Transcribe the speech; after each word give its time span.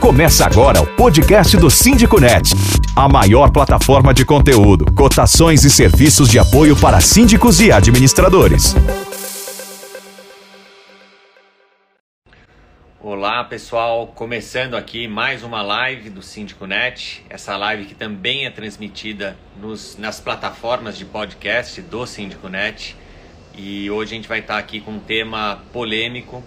Começa 0.00 0.46
agora 0.46 0.80
o 0.80 0.86
podcast 0.96 1.58
do 1.58 1.70
Síndico 1.70 2.18
Net, 2.18 2.54
a 2.96 3.06
maior 3.06 3.52
plataforma 3.52 4.14
de 4.14 4.24
conteúdo, 4.24 4.90
cotações 4.94 5.62
e 5.62 5.70
serviços 5.70 6.30
de 6.30 6.38
apoio 6.38 6.74
para 6.74 7.02
síndicos 7.02 7.60
e 7.60 7.70
administradores. 7.70 8.74
Olá 12.98 13.44
pessoal, 13.44 14.06
começando 14.06 14.74
aqui 14.74 15.06
mais 15.06 15.42
uma 15.42 15.60
live 15.60 16.08
do 16.08 16.22
Síndico 16.22 16.66
Net, 16.66 17.22
essa 17.28 17.54
live 17.58 17.84
que 17.84 17.94
também 17.94 18.46
é 18.46 18.50
transmitida 18.50 19.36
nos, 19.60 19.98
nas 19.98 20.18
plataformas 20.18 20.96
de 20.96 21.04
podcast 21.04 21.82
do 21.82 22.06
Síndico 22.06 22.48
Net. 22.48 22.96
E 23.54 23.90
hoje 23.90 24.12
a 24.12 24.16
gente 24.16 24.28
vai 24.28 24.38
estar 24.38 24.56
aqui 24.56 24.80
com 24.80 24.92
um 24.92 24.98
tema 24.98 25.62
polêmico, 25.74 26.42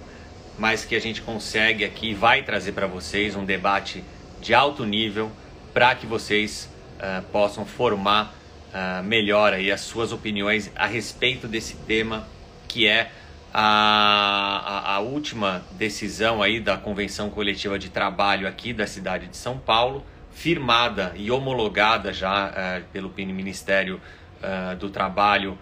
mas 0.58 0.86
que 0.86 0.96
a 0.96 1.00
gente 1.00 1.22
consegue 1.22 1.84
aqui 1.84 2.14
vai 2.14 2.44
trazer 2.44 2.72
para 2.74 2.88
vocês 2.88 3.36
um 3.36 3.46
debate 3.46 4.04
de 4.42 4.54
alto 4.54 4.86
nível 4.86 5.32
para 5.74 5.96
que 5.96 6.06
vocês 6.06 6.70
uh, 6.98 7.24
possam 7.32 7.66
formar 7.66 8.36
uh, 8.70 9.04
melhor 9.04 9.54
aí 9.54 9.72
as 9.72 9.82
suas 9.82 10.12
opiniões 10.12 10.72
a 10.76 10.86
respeito 10.86 11.48
desse 11.48 11.76
tema 11.76 12.28
que 12.68 12.88
é 12.88 13.12
a, 13.54 14.92
a, 14.92 14.96
a, 14.96 15.00
última 15.00 15.64
decisão 15.72 16.42
aí 16.42 16.60
da 16.60 16.76
Convenção 16.76 17.30
Coletiva 17.30 17.78
de 17.78 17.90
Trabalho 17.90 18.48
aqui 18.48 18.74
da 18.74 18.88
cidade 18.88 19.28
de 19.28 19.38
São 19.38 19.60
Paulo, 19.60 20.04
firmada 20.32 21.14
e 21.16 21.30
homologada 21.30 22.12
já 22.12 22.50
uh, 22.50 22.84
pelo 22.92 23.14
Ministério 23.16 24.02
do 24.78 24.90
Trabalho 24.90 25.58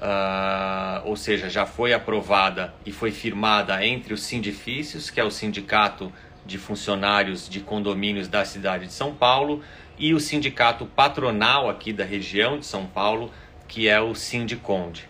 Uh, 0.00 1.08
ou 1.08 1.16
seja, 1.16 1.48
já 1.48 1.64
foi 1.64 1.94
aprovada 1.94 2.74
e 2.84 2.92
foi 2.92 3.10
firmada 3.10 3.84
entre 3.86 4.12
os 4.12 4.22
sindifícios, 4.22 5.08
que 5.08 5.20
é 5.20 5.24
o 5.24 5.30
Sindicato 5.30 6.12
de 6.44 6.58
Funcionários 6.58 7.48
de 7.48 7.60
Condomínios 7.60 8.28
da 8.28 8.44
cidade 8.44 8.86
de 8.86 8.92
São 8.92 9.14
Paulo, 9.14 9.62
e 9.96 10.12
o 10.12 10.20
sindicato 10.20 10.84
patronal 10.84 11.70
aqui 11.70 11.92
da 11.92 12.04
região 12.04 12.58
de 12.58 12.66
São 12.66 12.86
Paulo, 12.86 13.32
que 13.66 13.88
é 13.88 13.98
o 14.00 14.14
Sindiconde. 14.14 15.08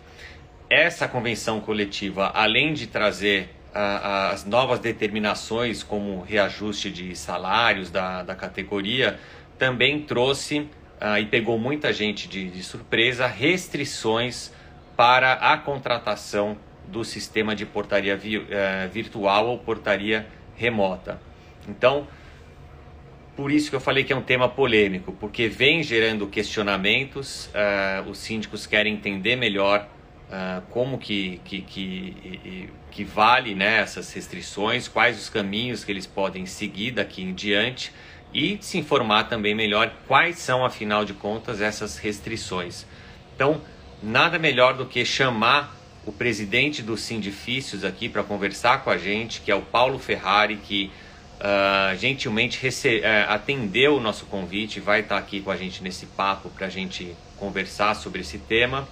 Essa 0.69 1.07
convenção 1.07 1.59
coletiva, 1.59 2.31
além 2.33 2.73
de 2.73 2.87
trazer 2.87 3.49
uh, 3.73 4.31
as 4.31 4.45
novas 4.45 4.79
determinações 4.79 5.83
como 5.83 6.21
reajuste 6.21 6.89
de 6.89 7.15
salários 7.15 7.91
da, 7.91 8.23
da 8.23 8.35
categoria, 8.35 9.19
também 9.57 10.01
trouxe 10.01 10.69
e 11.19 11.25
pegou 11.25 11.59
muita 11.59 11.91
gente 11.93 12.27
de, 12.27 12.49
de 12.49 12.63
surpresa 12.63 13.27
restrições 13.27 14.51
para 14.95 15.33
a 15.33 15.57
contratação 15.57 16.57
do 16.87 17.03
sistema 17.03 17.55
de 17.55 17.65
portaria 17.65 18.15
uh, 18.15 18.89
virtual 18.89 19.47
ou 19.47 19.57
portaria 19.57 20.27
remota. 20.55 21.19
Então, 21.67 22.07
por 23.35 23.51
isso 23.51 23.69
que 23.69 23.75
eu 23.75 23.81
falei 23.81 24.03
que 24.03 24.13
é 24.13 24.15
um 24.15 24.21
tema 24.21 24.47
polêmico, 24.47 25.11
porque 25.11 25.47
vem 25.47 25.83
gerando 25.83 26.27
questionamentos, 26.27 27.47
uh, 27.47 28.09
os 28.09 28.17
síndicos 28.17 28.65
querem 28.65 28.93
entender 28.93 29.35
melhor 29.35 29.87
uh, 30.29 30.61
como 30.69 30.97
que, 30.97 31.41
que, 31.43 31.61
que, 31.61 32.69
que 32.91 33.03
vale 33.03 33.53
né, 33.55 33.81
essas 33.81 34.13
restrições, 34.13 34.87
quais 34.87 35.19
os 35.19 35.29
caminhos 35.29 35.83
que 35.83 35.91
eles 35.91 36.05
podem 36.05 36.45
seguir 36.45 36.91
daqui 36.91 37.21
em 37.23 37.33
diante 37.33 37.91
e 38.33 38.57
se 38.61 38.77
informar 38.77 39.25
também 39.25 39.55
melhor 39.55 39.91
quais 40.07 40.39
são, 40.39 40.63
afinal 40.63 41.03
de 41.03 41.13
contas, 41.13 41.61
essas 41.61 41.97
restrições. 41.97 42.85
Então, 43.33 43.61
nada 44.05 44.37
melhor 44.37 44.75
do 44.75 44.85
que 44.85 45.03
chamar 45.03 45.75
o 46.05 46.11
presidente 46.11 46.83
dos 46.83 47.01
Sindifícios 47.01 47.83
aqui 47.83 48.07
para 48.07 48.23
conversar 48.23 48.83
com 48.83 48.91
a 48.91 48.97
gente, 48.97 49.41
que 49.41 49.51
é 49.51 49.55
o 49.55 49.61
Paulo 49.63 49.97
Ferrari, 49.97 50.57
que 50.57 50.91
uh, 51.39 51.97
gentilmente 51.97 52.65
uh, 52.65 52.71
atendeu 53.29 53.97
o 53.97 53.99
nosso 53.99 54.25
convite, 54.27 54.79
vai 54.79 54.99
estar 54.99 55.15
tá 55.15 55.21
aqui 55.21 55.41
com 55.41 55.49
a 55.49 55.57
gente 55.57 55.81
nesse 55.81 56.05
papo 56.05 56.49
para 56.49 56.67
a 56.67 56.69
gente 56.69 57.15
conversar 57.37 57.95
sobre 57.95 58.21
esse 58.21 58.37
tema. 58.37 58.87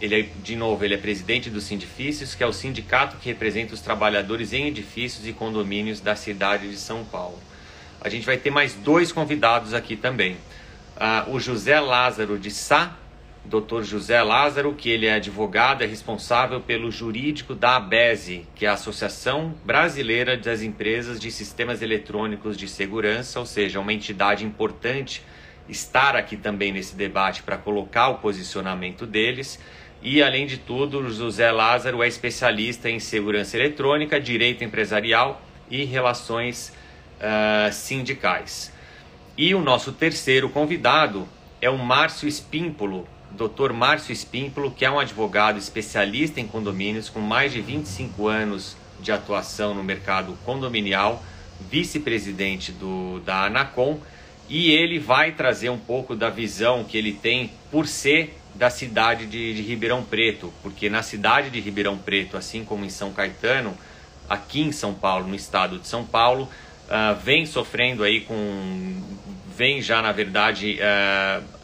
Ele 0.00 0.20
é, 0.20 0.22
de 0.42 0.56
novo, 0.56 0.82
ele 0.84 0.94
é 0.94 0.98
presidente 0.98 1.50
dos 1.50 1.64
Sindifícios, 1.64 2.34
que 2.34 2.42
é 2.42 2.46
o 2.46 2.52
sindicato 2.52 3.18
que 3.18 3.28
representa 3.28 3.74
os 3.74 3.80
trabalhadores 3.82 4.54
em 4.54 4.66
edifícios 4.66 5.26
e 5.26 5.32
condomínios 5.32 6.00
da 6.00 6.16
cidade 6.16 6.70
de 6.70 6.76
São 6.76 7.04
Paulo. 7.04 7.38
A 8.00 8.08
gente 8.08 8.24
vai 8.24 8.38
ter 8.38 8.50
mais 8.50 8.72
dois 8.74 9.12
convidados 9.12 9.74
aqui 9.74 9.96
também. 9.96 10.36
Uh, 10.96 11.34
o 11.34 11.40
José 11.40 11.78
Lázaro 11.78 12.38
de 12.38 12.50
Sá, 12.50 12.96
Dr. 13.46 13.82
José 13.82 14.22
Lázaro, 14.22 14.74
que 14.74 14.90
ele 14.90 15.06
é 15.06 15.14
advogado, 15.14 15.82
é 15.82 15.86
responsável 15.86 16.60
pelo 16.60 16.90
jurídico 16.90 17.54
da 17.54 17.76
ABESE, 17.76 18.46
que 18.54 18.66
é 18.66 18.68
a 18.68 18.72
Associação 18.72 19.54
Brasileira 19.64 20.36
das 20.36 20.62
Empresas 20.62 21.20
de 21.20 21.30
Sistemas 21.30 21.80
Eletrônicos 21.80 22.56
de 22.56 22.66
Segurança, 22.66 23.38
ou 23.38 23.46
seja, 23.46 23.80
uma 23.80 23.92
entidade 23.92 24.44
importante 24.44 25.22
estar 25.68 26.16
aqui 26.16 26.36
também 26.36 26.72
nesse 26.72 26.96
debate 26.96 27.42
para 27.42 27.56
colocar 27.56 28.08
o 28.08 28.18
posicionamento 28.18 29.06
deles. 29.06 29.58
E, 30.02 30.22
além 30.22 30.46
de 30.46 30.58
tudo, 30.58 31.08
José 31.10 31.50
Lázaro 31.50 32.02
é 32.02 32.08
especialista 32.08 32.90
em 32.90 33.00
segurança 33.00 33.56
eletrônica, 33.56 34.20
direito 34.20 34.62
empresarial 34.62 35.42
e 35.70 35.84
relações 35.84 36.72
uh, 37.20 37.72
sindicais. 37.72 38.72
E 39.36 39.54
o 39.54 39.60
nosso 39.60 39.92
terceiro 39.92 40.48
convidado 40.48 41.28
é 41.60 41.70
o 41.70 41.78
Márcio 41.78 42.28
Espímpolo, 42.28 43.06
Dr. 43.36 43.72
Márcio 43.72 44.12
Espímpolo, 44.12 44.70
que 44.70 44.84
é 44.84 44.90
um 44.90 44.98
advogado 44.98 45.58
especialista 45.58 46.40
em 46.40 46.46
condomínios 46.46 47.10
com 47.10 47.20
mais 47.20 47.52
de 47.52 47.60
25 47.60 48.26
anos 48.26 48.76
de 48.98 49.12
atuação 49.12 49.74
no 49.74 49.84
mercado 49.84 50.36
condominial, 50.44 51.22
vice-presidente 51.70 52.74
da 53.24 53.44
Anacom, 53.44 54.00
e 54.48 54.70
ele 54.70 54.98
vai 54.98 55.32
trazer 55.32 55.68
um 55.68 55.78
pouco 55.78 56.14
da 56.14 56.30
visão 56.30 56.84
que 56.84 56.96
ele 56.96 57.12
tem 57.12 57.50
por 57.70 57.86
ser 57.86 58.38
da 58.54 58.70
cidade 58.70 59.26
de, 59.26 59.54
de 59.54 59.62
Ribeirão 59.62 60.02
Preto, 60.02 60.52
porque 60.62 60.88
na 60.88 61.02
cidade 61.02 61.50
de 61.50 61.60
Ribeirão 61.60 61.98
Preto, 61.98 62.36
assim 62.36 62.64
como 62.64 62.84
em 62.84 62.90
São 62.90 63.12
Caetano, 63.12 63.76
aqui 64.28 64.62
em 64.62 64.72
São 64.72 64.94
Paulo, 64.94 65.28
no 65.28 65.34
estado 65.34 65.78
de 65.78 65.86
São 65.86 66.04
Paulo, 66.04 66.44
uh, 66.44 67.14
vem 67.22 67.44
sofrendo 67.44 68.02
aí 68.02 68.22
com, 68.22 69.02
vem 69.54 69.82
já 69.82 70.00
na 70.00 70.12
verdade 70.12 70.78
uh, 70.80 71.55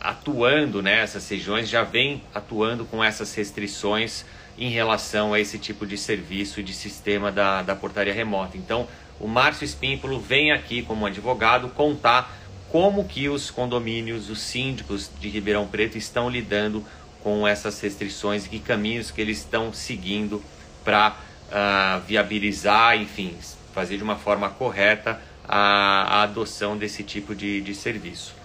atuando 0.00 0.82
nessas 0.82 1.28
né, 1.28 1.36
regiões, 1.36 1.68
já 1.68 1.82
vem 1.82 2.22
atuando 2.34 2.84
com 2.84 3.02
essas 3.02 3.34
restrições 3.34 4.24
em 4.58 4.70
relação 4.70 5.32
a 5.32 5.40
esse 5.40 5.58
tipo 5.58 5.86
de 5.86 5.96
serviço 5.96 6.62
de 6.62 6.72
sistema 6.72 7.30
da, 7.30 7.62
da 7.62 7.76
portaria 7.76 8.12
remota. 8.12 8.56
Então, 8.56 8.88
o 9.20 9.28
Márcio 9.28 9.64
Espímpolo 9.64 10.20
vem 10.20 10.52
aqui 10.52 10.82
como 10.82 11.06
advogado 11.06 11.68
contar 11.70 12.36
como 12.70 13.04
que 13.04 13.28
os 13.28 13.50
condomínios, 13.50 14.28
os 14.28 14.40
síndicos 14.40 15.10
de 15.20 15.28
Ribeirão 15.28 15.66
Preto 15.66 15.96
estão 15.96 16.28
lidando 16.28 16.84
com 17.22 17.46
essas 17.46 17.80
restrições 17.80 18.46
e 18.46 18.48
que 18.48 18.58
caminhos 18.58 19.10
que 19.10 19.20
eles 19.20 19.38
estão 19.38 19.72
seguindo 19.72 20.42
para 20.84 21.10
uh, 21.10 21.14
ah, 21.50 22.02
viabilizar, 22.06 22.96
enfim, 22.96 23.36
fazer 23.74 23.96
de 23.96 24.02
uma 24.02 24.16
forma 24.16 24.50
correta 24.50 25.20
a, 25.46 26.20
a 26.20 26.22
adoção 26.22 26.76
desse 26.76 27.02
tipo 27.02 27.34
de, 27.34 27.60
de 27.60 27.74
serviço. 27.74 28.37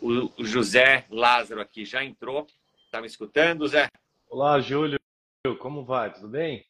O, 0.00 0.44
José 0.44 1.04
Lázaro 1.10 1.60
aqui 1.60 1.84
já 1.84 2.04
entrou. 2.04 2.46
Está 2.84 3.00
me 3.00 3.06
escutando, 3.06 3.66
Zé? 3.66 3.88
Olá, 4.30 4.60
Júlio. 4.60 4.98
Como 5.58 5.84
vai? 5.84 6.12
Tudo 6.12 6.28
bem? 6.28 6.64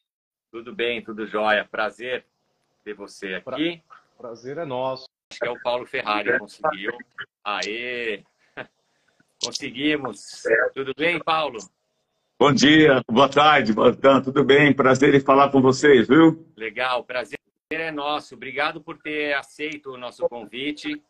Tudo 0.51 0.73
bem, 0.73 1.01
tudo 1.01 1.27
jóia. 1.27 1.63
Prazer 1.63 2.25
ter 2.83 2.95
você 2.95 3.35
aqui. 3.35 3.83
Prazer 4.17 4.57
é 4.57 4.65
nosso. 4.65 5.07
Acho 5.31 5.39
que 5.39 5.47
é 5.47 5.51
o 5.51 5.61
Paulo 5.61 5.85
Ferrari, 5.85 6.39
conseguiu. 6.39 6.91
Aê! 7.43 8.23
Conseguimos. 9.43 10.43
Tudo 10.73 10.91
bem, 10.97 11.19
Paulo? 11.19 11.59
Bom 12.37 12.51
dia, 12.51 13.01
boa 13.09 13.29
tarde, 13.29 13.73
boa 13.73 13.95
tarde, 13.95 14.25
tudo 14.25 14.43
bem? 14.43 14.73
Prazer 14.73 15.13
em 15.13 15.19
falar 15.19 15.51
com 15.51 15.61
vocês, 15.61 16.07
viu? 16.07 16.45
Legal, 16.57 17.03
prazer 17.03 17.37
é 17.69 17.91
nosso. 17.91 18.33
Obrigado 18.33 18.81
por 18.81 18.97
ter 18.97 19.33
aceito 19.35 19.91
o 19.91 19.97
nosso 19.97 20.27
convite. 20.27 21.01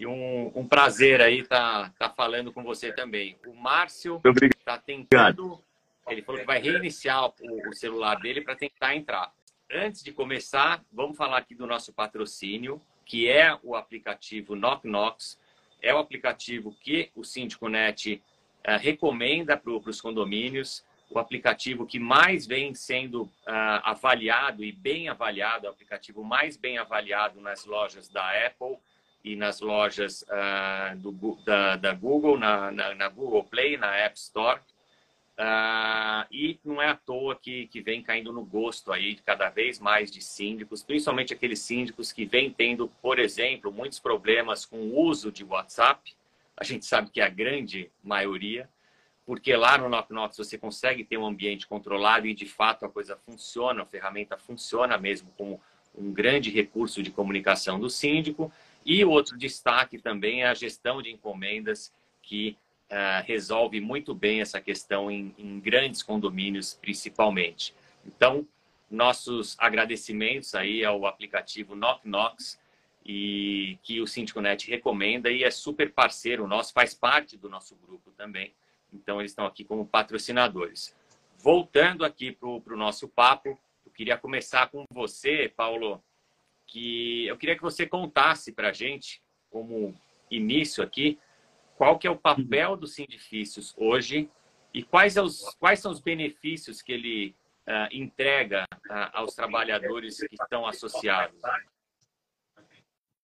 E 0.00 0.06
um, 0.06 0.50
um 0.54 0.66
prazer 0.66 1.20
aí 1.20 1.40
estar 1.40 1.90
tá, 1.90 2.08
tá 2.08 2.14
falando 2.14 2.50
com 2.50 2.62
você 2.62 2.90
também. 2.90 3.36
O 3.46 3.52
Márcio 3.52 4.18
está 4.58 4.78
tentando. 4.78 5.62
Ele 6.08 6.22
falou 6.22 6.40
que 6.40 6.46
vai 6.46 6.58
reiniciar 6.58 7.26
o, 7.26 7.68
o 7.68 7.74
celular 7.74 8.14
dele 8.18 8.40
para 8.40 8.56
tentar 8.56 8.96
entrar. 8.96 9.30
Antes 9.70 10.02
de 10.02 10.10
começar, 10.10 10.82
vamos 10.90 11.18
falar 11.18 11.36
aqui 11.36 11.54
do 11.54 11.66
nosso 11.66 11.92
patrocínio, 11.92 12.80
que 13.04 13.28
é 13.28 13.54
o 13.62 13.76
aplicativo 13.76 14.56
Knock 14.56 14.88
Knox. 14.88 15.38
É 15.82 15.94
o 15.94 15.98
aplicativo 15.98 16.74
que 16.80 17.10
o 17.14 17.22
Síndico 17.22 17.68
Net 17.68 18.22
uh, 18.66 18.78
recomenda 18.80 19.54
para 19.54 19.70
os 19.70 20.00
condomínios. 20.00 20.82
O 21.10 21.18
aplicativo 21.18 21.86
que 21.86 21.98
mais 21.98 22.46
vem 22.46 22.74
sendo 22.74 23.24
uh, 23.24 23.30
avaliado 23.82 24.64
e 24.64 24.72
bem 24.72 25.10
avaliado, 25.10 25.66
o 25.66 25.70
aplicativo 25.70 26.24
mais 26.24 26.56
bem 26.56 26.78
avaliado 26.78 27.38
nas 27.38 27.66
lojas 27.66 28.08
da 28.08 28.46
Apple 28.46 28.78
e 29.22 29.36
nas 29.36 29.60
lojas 29.60 30.22
uh, 30.22 30.96
do, 30.96 31.36
da, 31.44 31.76
da, 31.76 31.92
Google, 31.92 32.38
na, 32.38 32.70
na, 32.70 32.94
na, 32.94 33.08
Google 33.08 33.44
Play, 33.44 33.76
na 33.76 33.94
App 33.96 34.18
Store. 34.18 34.60
Uh, 35.38 36.26
e 36.30 36.58
não 36.64 36.82
é 36.82 36.88
à 36.88 36.94
toa 36.94 37.34
que, 37.34 37.66
que 37.68 37.80
vem 37.80 38.02
caindo 38.02 38.32
no 38.32 38.44
gosto 38.44 38.92
aí 38.92 39.16
cada 39.24 39.48
vez 39.48 39.78
mais 39.78 40.10
de 40.10 40.22
síndicos, 40.22 40.82
principalmente 40.82 41.32
aqueles 41.32 41.60
síndicos 41.60 42.12
que 42.12 42.26
vêm 42.26 42.50
tendo, 42.50 42.88
por 43.00 43.18
exemplo, 43.18 43.72
muitos 43.72 43.98
problemas 43.98 44.66
com 44.66 44.76
o 44.76 45.00
uso 45.00 45.32
de 45.32 45.42
WhatsApp. 45.44 46.14
A 46.56 46.64
gente 46.64 46.84
sabe 46.84 47.10
que 47.10 47.22
é 47.22 47.24
a 47.24 47.30
grande 47.30 47.90
maioria, 48.02 48.68
porque 49.24 49.56
lá 49.56 49.78
no 49.78 49.88
Knock 49.88 50.36
você 50.36 50.58
consegue 50.58 51.04
ter 51.04 51.16
um 51.16 51.26
ambiente 51.26 51.66
controlado 51.66 52.26
e 52.26 52.34
de 52.34 52.46
fato 52.46 52.84
a 52.84 52.90
coisa 52.90 53.16
funciona, 53.16 53.82
a 53.82 53.86
ferramenta 53.86 54.36
funciona 54.36 54.98
mesmo 54.98 55.30
como 55.38 55.60
um 55.94 56.12
grande 56.12 56.50
recurso 56.50 57.02
de 57.02 57.10
comunicação 57.10 57.78
do 57.80 57.88
síndico. 57.88 58.52
E 58.84 59.04
outro 59.04 59.36
destaque 59.36 59.98
também 59.98 60.42
é 60.42 60.46
a 60.46 60.54
gestão 60.54 61.02
de 61.02 61.10
encomendas 61.10 61.92
que 62.22 62.56
uh, 62.90 63.24
resolve 63.26 63.80
muito 63.80 64.14
bem 64.14 64.40
essa 64.40 64.60
questão 64.60 65.10
em, 65.10 65.34
em, 65.38 65.60
grandes 65.60 66.02
condomínios, 66.02 66.74
principalmente. 66.74 67.74
Então, 68.04 68.46
nossos 68.90 69.56
agradecimentos 69.58 70.54
aí 70.54 70.84
ao 70.84 71.06
aplicativo 71.06 71.74
Knock 71.76 72.06
Knox 72.06 72.58
e 73.04 73.78
que 73.82 74.00
o 74.00 74.06
SíndicoNet 74.06 74.68
recomenda 74.68 75.30
e 75.30 75.44
é 75.44 75.50
super 75.50 75.92
parceiro 75.92 76.46
nosso, 76.46 76.72
faz 76.72 76.94
parte 76.94 77.36
do 77.36 77.48
nosso 77.48 77.76
grupo 77.76 78.10
também. 78.12 78.52
Então, 78.92 79.20
eles 79.20 79.30
estão 79.32 79.46
aqui 79.46 79.64
como 79.64 79.86
patrocinadores. 79.86 80.94
Voltando 81.38 82.04
aqui 82.04 82.32
para 82.32 82.48
o 82.48 82.76
nosso 82.76 83.08
papo, 83.08 83.58
eu 83.86 83.92
queria 83.92 84.16
começar 84.16 84.68
com 84.68 84.84
você, 84.92 85.50
Paulo, 85.56 86.02
que 86.70 87.26
eu 87.26 87.36
queria 87.36 87.56
que 87.56 87.62
você 87.62 87.86
contasse 87.86 88.52
para 88.52 88.68
a 88.68 88.72
gente, 88.72 89.20
como 89.50 89.94
início 90.30 90.82
aqui, 90.82 91.18
qual 91.76 91.98
que 91.98 92.06
é 92.06 92.10
o 92.10 92.16
papel 92.16 92.76
dos 92.76 92.94
sindifícios 92.94 93.74
hoje 93.76 94.30
e 94.72 94.82
quais, 94.82 95.16
é 95.16 95.22
os, 95.22 95.54
quais 95.58 95.80
são 95.80 95.90
os 95.90 96.00
benefícios 96.00 96.80
que 96.80 96.92
ele 96.92 97.34
uh, 97.66 97.88
entrega 97.92 98.64
uh, 98.72 99.10
aos 99.12 99.34
trabalhadores 99.34 100.18
que 100.20 100.36
estão 100.40 100.66
associados? 100.66 101.40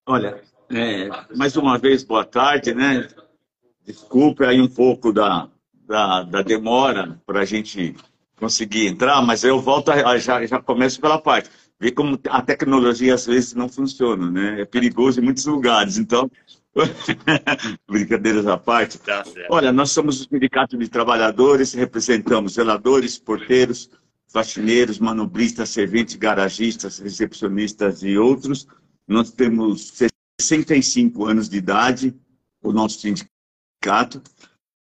Olha, 0.07 0.43
é, 0.71 1.09
mais 1.37 1.57
uma 1.57 1.79
vez, 1.79 2.03
boa 2.03 2.25
tarde, 2.25 2.75
né? 2.75 3.09
Desculpe 3.85 4.45
aí 4.45 4.61
um 4.61 4.69
pouco 4.69 5.13
da, 5.13 5.49
da, 5.73 6.23
da 6.23 6.43
demora 6.43 7.21
para 7.25 7.41
a 7.41 7.45
gente 7.45 7.95
conseguir 8.37 8.89
entrar, 8.89 9.23
mas 9.23 9.45
eu 9.45 9.61
volto, 9.61 9.91
a, 9.91 10.19
já, 10.19 10.45
já 10.45 10.61
começo 10.61 11.01
pela 11.01 11.21
parte. 11.21 11.51
Ver 11.79 11.93
como 11.93 12.19
a 12.29 12.43
tecnologia 12.43 13.15
às 13.15 13.27
vezes 13.27 13.55
não 13.55 13.69
funciona, 13.69 14.31
né? 14.31 14.63
É 14.63 14.65
perigoso 14.65 15.21
em 15.21 15.25
muitos 15.25 15.45
lugares. 15.45 15.99
Então, 15.99 16.31
Brincadeiras 17.89 18.47
à 18.47 18.57
parte. 18.57 18.99
Tá 18.99 19.25
Olha, 19.51 19.73
nós 19.73 19.91
somos 19.91 20.21
o 20.21 20.29
Sindicato 20.29 20.77
de 20.77 20.89
Trabalhadores, 20.89 21.73
representamos 21.73 22.55
zeladores, 22.55 23.19
porteiros, 23.19 23.91
faxineiros, 24.29 24.99
manobristas, 24.99 25.71
serventes, 25.71 26.17
garagistas, 26.17 26.99
recepcionistas 26.99 28.03
e 28.03 28.19
outros. 28.19 28.67
Nós 29.09 29.31
temos 29.31 29.93
65 30.41 31.27
anos 31.27 31.49
de 31.49 31.57
idade, 31.57 32.15
o 32.63 32.73
nosso 32.73 33.01
sindicato, 33.01 34.21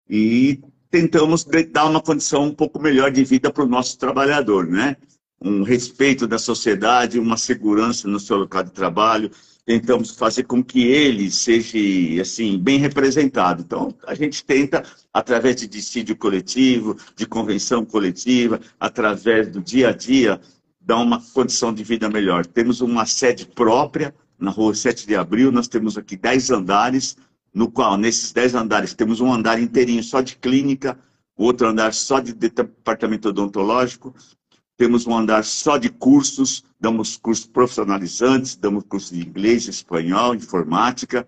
e 0.09 0.61
tentamos 0.89 1.45
dar 1.71 1.85
uma 1.85 2.01
condição 2.01 2.45
um 2.45 2.53
pouco 2.53 2.79
melhor 2.79 3.11
de 3.11 3.23
vida 3.23 3.51
para 3.51 3.63
o 3.63 3.67
nosso 3.67 3.97
trabalhador, 3.97 4.65
né? 4.65 4.95
Um 5.41 5.63
respeito 5.63 6.25
da 6.25 6.37
sociedade, 6.37 7.19
uma 7.19 7.37
segurança 7.37 8.07
no 8.07 8.19
seu 8.19 8.37
local 8.37 8.63
de 8.63 8.71
trabalho, 8.71 9.29
tentamos 9.65 10.11
fazer 10.11 10.43
com 10.43 10.63
que 10.63 10.85
ele 10.85 11.31
seja 11.31 11.77
assim 12.21 12.57
bem 12.57 12.79
representado. 12.79 13.61
Então, 13.61 13.93
a 14.05 14.13
gente 14.13 14.43
tenta, 14.43 14.83
através 15.13 15.57
de 15.57 15.67
dissídio 15.67 16.15
coletivo, 16.15 16.97
de 17.15 17.25
convenção 17.25 17.85
coletiva, 17.85 18.59
através 18.79 19.49
do 19.49 19.61
dia 19.61 19.89
a 19.89 19.93
dia, 19.93 20.39
dar 20.79 20.97
uma 20.97 21.21
condição 21.33 21.73
de 21.73 21.83
vida 21.83 22.09
melhor. 22.09 22.45
Temos 22.45 22.81
uma 22.81 23.05
sede 23.05 23.45
própria 23.45 24.13
na 24.37 24.51
rua 24.51 24.75
7 24.75 25.07
de 25.07 25.15
abril, 25.15 25.51
nós 25.51 25.67
temos 25.67 25.97
aqui 25.97 26.17
10 26.17 26.51
andares, 26.51 27.15
no 27.53 27.71
qual, 27.71 27.97
nesses 27.97 28.33
10 28.33 28.55
andares, 28.55 28.93
temos 28.93 29.21
um 29.21 29.31
andar 29.31 29.61
inteirinho 29.61 30.03
só 30.03 30.19
de 30.19 30.35
clínica, 30.35 30.99
outro 31.37 31.67
andar 31.67 31.93
só 31.93 32.19
de 32.19 32.33
departamento 32.33 33.29
odontológico, 33.29 34.13
temos 34.77 35.05
um 35.05 35.15
andar 35.15 35.43
só 35.43 35.77
de 35.77 35.89
cursos, 35.89 36.63
damos 36.79 37.15
cursos 37.15 37.45
profissionalizantes, 37.45 38.55
damos 38.55 38.83
cursos 38.83 39.11
de 39.11 39.25
inglês, 39.25 39.67
espanhol, 39.67 40.33
informática. 40.33 41.27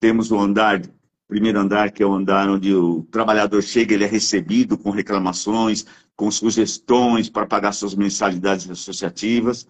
Temos 0.00 0.30
o 0.30 0.36
um 0.36 0.40
andar, 0.40 0.82
primeiro 1.28 1.58
andar, 1.60 1.90
que 1.90 2.02
é 2.02 2.06
o 2.06 2.12
andar 2.12 2.48
onde 2.48 2.74
o 2.74 3.02
trabalhador 3.10 3.62
chega, 3.62 3.94
ele 3.94 4.04
é 4.04 4.08
recebido 4.08 4.78
com 4.78 4.90
reclamações, 4.90 5.84
com 6.16 6.30
sugestões 6.30 7.28
para 7.28 7.46
pagar 7.46 7.72
suas 7.72 7.94
mensalidades 7.94 8.68
associativas. 8.70 9.68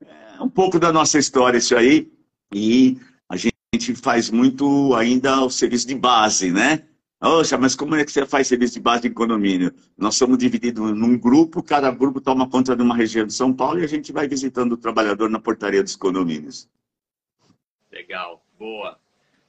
É 0.00 0.40
um 0.40 0.48
pouco 0.48 0.78
da 0.78 0.92
nossa 0.92 1.18
história 1.18 1.58
isso 1.58 1.76
aí. 1.76 2.10
E 2.54 2.98
a 3.28 3.36
gente 3.36 3.94
faz 3.96 4.30
muito 4.30 4.94
ainda 4.94 5.44
o 5.44 5.50
serviço 5.50 5.86
de 5.86 5.96
base, 5.96 6.52
né? 6.52 6.84
Poxa, 7.20 7.58
mas 7.58 7.74
como 7.74 7.96
é 7.96 8.04
que 8.04 8.12
você 8.12 8.24
faz 8.24 8.46
serviço 8.46 8.74
de 8.74 8.80
base 8.80 9.02
de 9.02 9.10
condomínio? 9.10 9.74
Nós 9.96 10.14
somos 10.14 10.38
divididos 10.38 10.96
num 10.96 11.18
grupo, 11.18 11.62
cada 11.62 11.90
grupo 11.90 12.20
toma 12.20 12.48
conta 12.48 12.76
de 12.76 12.82
uma 12.82 12.96
região 12.96 13.26
de 13.26 13.32
São 13.32 13.52
Paulo 13.52 13.80
e 13.80 13.84
a 13.84 13.88
gente 13.88 14.12
vai 14.12 14.28
visitando 14.28 14.72
o 14.72 14.76
trabalhador 14.76 15.28
na 15.28 15.40
portaria 15.40 15.82
dos 15.82 15.96
condomínios. 15.96 16.68
Legal, 17.90 18.44
boa. 18.56 18.98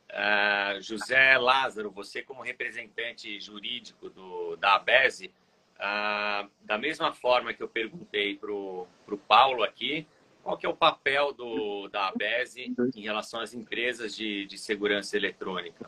Uh, 0.10 0.82
José 0.82 1.38
Lázaro, 1.38 1.92
você 1.92 2.24
como 2.24 2.42
representante 2.42 3.40
jurídico 3.40 4.10
do, 4.10 4.56
da 4.56 4.74
ABESE, 4.74 5.32
uh, 5.76 6.50
da 6.62 6.78
mesma 6.80 7.14
forma 7.14 7.54
que 7.54 7.62
eu 7.62 7.68
perguntei 7.70 8.36
para 8.36 8.52
o 8.52 8.88
Paulo 9.28 9.62
aqui, 9.62 10.08
qual 10.42 10.58
que 10.58 10.66
é 10.66 10.70
o 10.70 10.76
papel 10.76 11.34
do, 11.34 11.88
da 11.90 12.08
ABESE 12.08 12.74
em 12.96 13.02
relação 13.04 13.40
às 13.42 13.54
empresas 13.54 14.16
de, 14.16 14.48
de 14.48 14.58
segurança 14.58 15.16
eletrônica? 15.16 15.86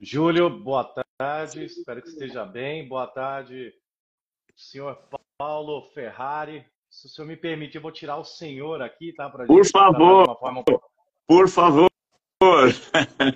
Júlio, 0.00 0.50
boa 0.50 0.84
tarde, 1.18 1.64
espero 1.64 2.02
que 2.02 2.08
esteja 2.08 2.44
bem. 2.44 2.86
Boa 2.86 3.06
tarde, 3.06 3.72
senhor 4.56 4.98
Paulo 5.38 5.82
Ferrari. 5.94 6.64
Se 6.90 7.06
o 7.06 7.08
senhor 7.08 7.26
me 7.26 7.36
permitir, 7.36 7.78
eu 7.78 7.82
vou 7.82 7.90
tirar 7.90 8.16
o 8.16 8.24
senhor 8.24 8.82
aqui, 8.82 9.12
tá? 9.12 9.28
Pra 9.30 9.46
Por 9.46 9.66
favor. 9.66 10.38
Forma... 10.38 10.62
Por 11.26 11.48
favor. 11.48 11.90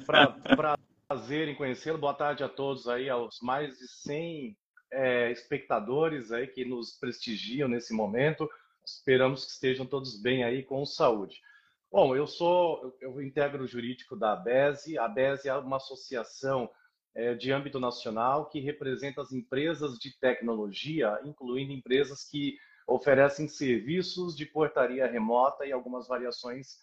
Pra, 0.04 0.78
prazer 1.08 1.48
em 1.48 1.54
conhecê-lo. 1.54 1.98
Boa 1.98 2.14
tarde 2.14 2.44
a 2.44 2.48
todos 2.48 2.86
aí, 2.88 3.08
aos 3.08 3.40
mais 3.40 3.78
de 3.78 3.88
100 3.88 4.56
é, 4.92 5.30
espectadores 5.32 6.30
aí 6.30 6.46
que 6.46 6.64
nos 6.64 6.92
prestigiam 6.92 7.68
nesse 7.68 7.94
momento. 7.94 8.48
Esperamos 8.84 9.44
que 9.44 9.52
estejam 9.52 9.86
todos 9.86 10.20
bem 10.20 10.44
aí 10.44 10.62
com 10.62 10.84
saúde. 10.84 11.40
Bom, 11.90 12.14
eu 12.14 12.26
sou, 12.26 12.94
eu 13.00 13.20
integro 13.22 13.64
o 13.64 13.66
jurídico 13.66 14.14
da 14.14 14.34
ABESE. 14.34 14.98
A 14.98 15.06
ABESE 15.06 15.48
é 15.48 15.54
uma 15.54 15.78
associação 15.78 16.70
é, 17.14 17.34
de 17.34 17.50
âmbito 17.50 17.80
nacional 17.80 18.50
que 18.50 18.60
representa 18.60 19.22
as 19.22 19.32
empresas 19.32 19.98
de 19.98 20.14
tecnologia, 20.20 21.18
incluindo 21.24 21.72
empresas 21.72 22.28
que 22.28 22.58
oferecem 22.86 23.48
serviços 23.48 24.36
de 24.36 24.44
portaria 24.44 25.06
remota 25.06 25.64
e 25.64 25.72
algumas 25.72 26.06
variações 26.06 26.76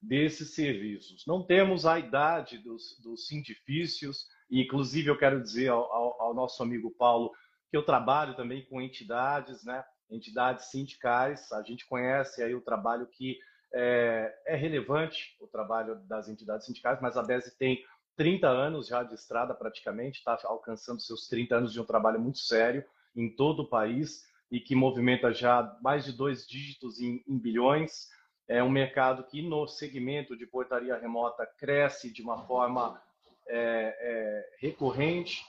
desses 0.00 0.54
serviços. 0.54 1.24
Não 1.26 1.44
temos 1.44 1.84
a 1.84 1.98
idade 1.98 2.58
dos, 2.58 3.00
dos 3.02 3.26
sindifícios, 3.26 4.28
e 4.48 4.62
inclusive 4.62 5.10
eu 5.10 5.18
quero 5.18 5.42
dizer 5.42 5.70
ao, 5.70 5.92
ao, 5.92 6.22
ao 6.22 6.34
nosso 6.34 6.62
amigo 6.62 6.90
Paulo 6.92 7.32
que 7.68 7.76
eu 7.76 7.84
trabalho 7.84 8.36
também 8.36 8.64
com 8.66 8.80
entidades, 8.80 9.64
né? 9.64 9.84
entidades 10.08 10.70
sindicais. 10.70 11.50
A 11.50 11.62
gente 11.62 11.84
conhece 11.88 12.44
aí 12.44 12.54
o 12.54 12.60
trabalho 12.60 13.08
que 13.08 13.38
é, 13.72 14.34
é, 14.46 14.56
relevante 14.56 15.36
o 15.40 15.46
trabalho 15.46 15.96
das 16.06 16.28
entidades 16.28 16.66
sindicais, 16.66 17.00
mas 17.00 17.16
a 17.16 17.22
BESE 17.22 17.56
tem 17.56 17.82
30 18.16 18.48
anos 18.48 18.86
já 18.86 19.02
de 19.02 19.14
estrada 19.14 19.54
praticamente, 19.54 20.18
está 20.18 20.38
alcançando 20.44 21.00
seus 21.00 21.26
30 21.28 21.56
anos 21.56 21.72
de 21.72 21.80
um 21.80 21.84
trabalho 21.84 22.20
muito 22.20 22.38
sério 22.38 22.84
em 23.16 23.34
todo 23.34 23.62
o 23.62 23.68
país 23.68 24.24
e 24.50 24.60
que 24.60 24.74
movimenta 24.74 25.32
já 25.32 25.78
mais 25.82 26.04
de 26.04 26.12
dois 26.12 26.46
dígitos 26.46 27.00
em, 27.00 27.24
em 27.26 27.38
bilhões. 27.38 28.08
É 28.46 28.62
um 28.62 28.70
mercado 28.70 29.24
que 29.24 29.40
no 29.40 29.66
segmento 29.66 30.36
de 30.36 30.46
portaria 30.46 30.96
remota 30.98 31.46
cresce 31.46 32.12
de 32.12 32.20
uma 32.20 32.46
forma 32.46 33.00
é, 33.48 33.96
é, 33.98 34.56
recorrente, 34.58 35.42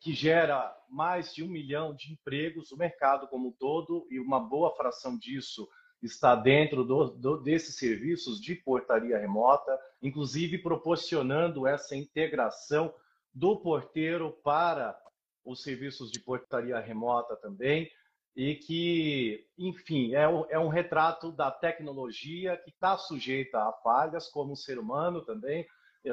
que 0.00 0.14
gera 0.14 0.74
mais 0.88 1.34
de 1.34 1.44
um 1.44 1.48
milhão 1.48 1.94
de 1.94 2.12
empregos, 2.12 2.72
o 2.72 2.76
mercado 2.78 3.28
como 3.28 3.48
um 3.48 3.52
todo, 3.52 4.06
e 4.10 4.18
uma 4.18 4.40
boa 4.40 4.74
fração 4.74 5.18
disso 5.18 5.68
está 6.02 6.34
dentro 6.34 6.84
do, 6.84 7.10
do, 7.10 7.36
desses 7.38 7.76
serviços 7.76 8.40
de 8.40 8.54
portaria 8.54 9.18
remota, 9.18 9.78
inclusive 10.02 10.58
proporcionando 10.58 11.66
essa 11.66 11.94
integração 11.94 12.92
do 13.32 13.56
porteiro 13.56 14.32
para 14.42 14.98
os 15.44 15.62
serviços 15.62 16.10
de 16.10 16.20
portaria 16.20 16.78
remota 16.78 17.36
também, 17.36 17.90
e 18.34 18.54
que, 18.54 19.46
enfim, 19.58 20.14
é, 20.14 20.22
é 20.50 20.58
um 20.58 20.68
retrato 20.68 21.32
da 21.32 21.50
tecnologia 21.50 22.56
que 22.56 22.70
está 22.70 22.96
sujeita 22.96 23.58
a 23.58 23.72
falhas, 23.72 24.28
como 24.28 24.56
ser 24.56 24.78
humano 24.78 25.20
também. 25.24 25.66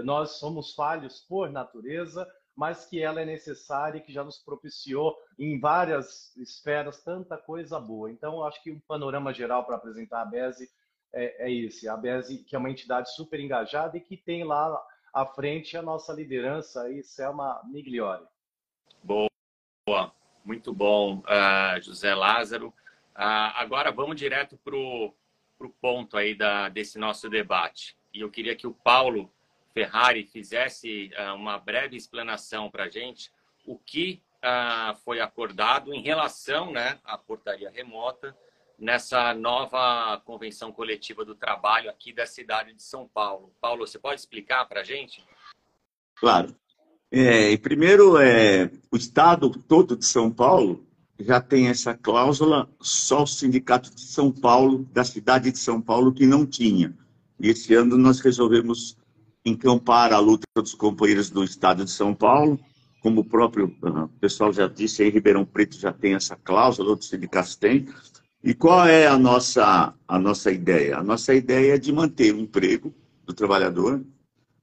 Nós 0.04 0.32
somos 0.32 0.74
falhos 0.74 1.20
por 1.20 1.50
natureza, 1.50 2.28
mas 2.58 2.86
que 2.86 3.00
ela 3.00 3.22
é 3.22 3.26
necessária 3.26 4.00
e 4.00 4.02
que 4.02 4.12
já 4.12 4.24
nos 4.24 4.40
propiciou 4.40 5.16
em 5.38 5.60
várias 5.60 6.36
esferas 6.36 7.04
tanta 7.04 7.38
coisa 7.38 7.80
boa. 7.80 8.10
Então, 8.10 8.44
acho 8.44 8.64
que 8.64 8.72
um 8.72 8.80
panorama 8.80 9.32
geral 9.32 9.64
para 9.64 9.76
apresentar 9.76 10.24
a 10.24 10.26
BESE 10.26 10.68
é, 11.14 11.48
é 11.48 11.54
esse. 11.54 11.88
A 11.88 11.96
BESE, 11.96 12.40
que 12.40 12.56
é 12.56 12.60
uma 12.60 12.72
entidade 12.72 13.14
super 13.14 13.40
engajada 13.40 13.96
e 13.96 14.02
que 14.02 14.18
tem 14.18 14.44
lá 14.44 14.84
à 15.14 15.24
frente 15.24 15.78
a 15.78 15.84
nossa 15.84 16.12
liderança 16.12 16.82
aí, 16.82 17.04
Selma 17.04 17.62
Migliori. 17.66 18.26
Boa, 19.04 19.30
muito 20.44 20.74
bom, 20.74 21.20
uh, 21.20 21.80
José 21.80 22.16
Lázaro. 22.16 22.70
Uh, 23.16 23.54
agora 23.54 23.92
vamos 23.92 24.16
direto 24.16 24.58
para 24.58 24.76
o 24.76 25.14
ponto 25.80 26.18
aí 26.18 26.34
da, 26.34 26.70
desse 26.70 26.98
nosso 26.98 27.30
debate. 27.30 27.96
E 28.12 28.22
eu 28.22 28.32
queria 28.32 28.56
que 28.56 28.66
o 28.66 28.74
Paulo 28.74 29.32
Ferrari 29.78 30.24
fizesse 30.24 31.12
uh, 31.20 31.36
uma 31.36 31.60
breve 31.60 31.96
explanação 31.96 32.68
para 32.68 32.86
a 32.86 32.90
gente 32.90 33.32
o 33.64 33.78
que 33.78 34.24
uh, 34.38 34.96
foi 35.06 35.20
acordado 35.20 35.94
em 35.94 36.02
relação 36.02 36.72
né, 36.72 36.98
à 37.04 37.16
portaria 37.16 37.70
remota 37.70 38.36
nessa 38.80 39.36
nova 39.36 40.20
convenção 40.26 40.72
coletiva 40.72 41.24
do 41.24 41.36
trabalho 41.36 41.92
aqui 41.92 42.12
da 42.12 42.26
cidade 42.26 42.74
de 42.74 42.82
São 42.82 43.08
Paulo. 43.08 43.54
Paulo, 43.62 43.86
você 43.86 44.00
pode 44.00 44.20
explicar 44.20 44.66
para 44.66 44.82
a 44.82 44.84
gente? 44.84 45.24
Claro. 46.16 46.56
É, 47.12 47.56
primeiro, 47.58 48.18
é, 48.18 48.72
o 48.92 48.98
Estado 48.98 49.52
todo 49.52 49.96
de 49.96 50.06
São 50.06 50.32
Paulo 50.32 50.88
já 51.20 51.40
tem 51.40 51.68
essa 51.68 51.94
cláusula, 51.94 52.68
só 52.82 53.24
o 53.24 53.28
Sindicato 53.28 53.94
de 53.94 54.02
São 54.02 54.32
Paulo, 54.32 54.88
da 54.92 55.04
cidade 55.04 55.52
de 55.52 55.60
São 55.60 55.80
Paulo, 55.80 56.12
que 56.12 56.26
não 56.26 56.48
tinha. 56.48 56.98
E 57.40 57.50
esse 57.50 57.76
ano 57.76 57.96
nós 57.96 58.20
resolvemos 58.20 58.98
encampar 59.50 60.14
a 60.14 60.20
luta 60.20 60.46
dos 60.56 60.74
companheiros 60.74 61.30
do 61.30 61.44
Estado 61.44 61.86
de 61.86 61.92
São 61.92 62.14
Paulo, 62.14 62.60
como 63.02 63.22
o 63.22 63.26
próprio 63.26 63.68
uh, 63.84 64.08
pessoal 64.20 64.52
já 64.52 64.68
disse, 64.68 65.04
em 65.04 65.10
Ribeirão 65.10 65.46
Preto 65.46 65.78
já 65.80 65.94
tem 65.94 66.16
essa 66.16 66.36
cláusula, 66.36 66.90
outros 66.90 67.10
sindicatos 67.10 67.56
têm. 67.56 67.88
E 68.44 68.54
qual 68.54 68.86
é 68.86 69.08
a 69.08 69.18
nossa, 69.18 69.94
a 70.08 70.20
nossa 70.20 70.52
ideia? 70.52 70.98
A 70.98 71.04
nossa 71.04 71.34
ideia 71.34 71.76
é 71.76 71.78
de 71.78 71.92
manter 71.92 72.34
o 72.34 72.40
emprego 72.40 72.94
do 73.26 73.34
trabalhador, 73.34 74.04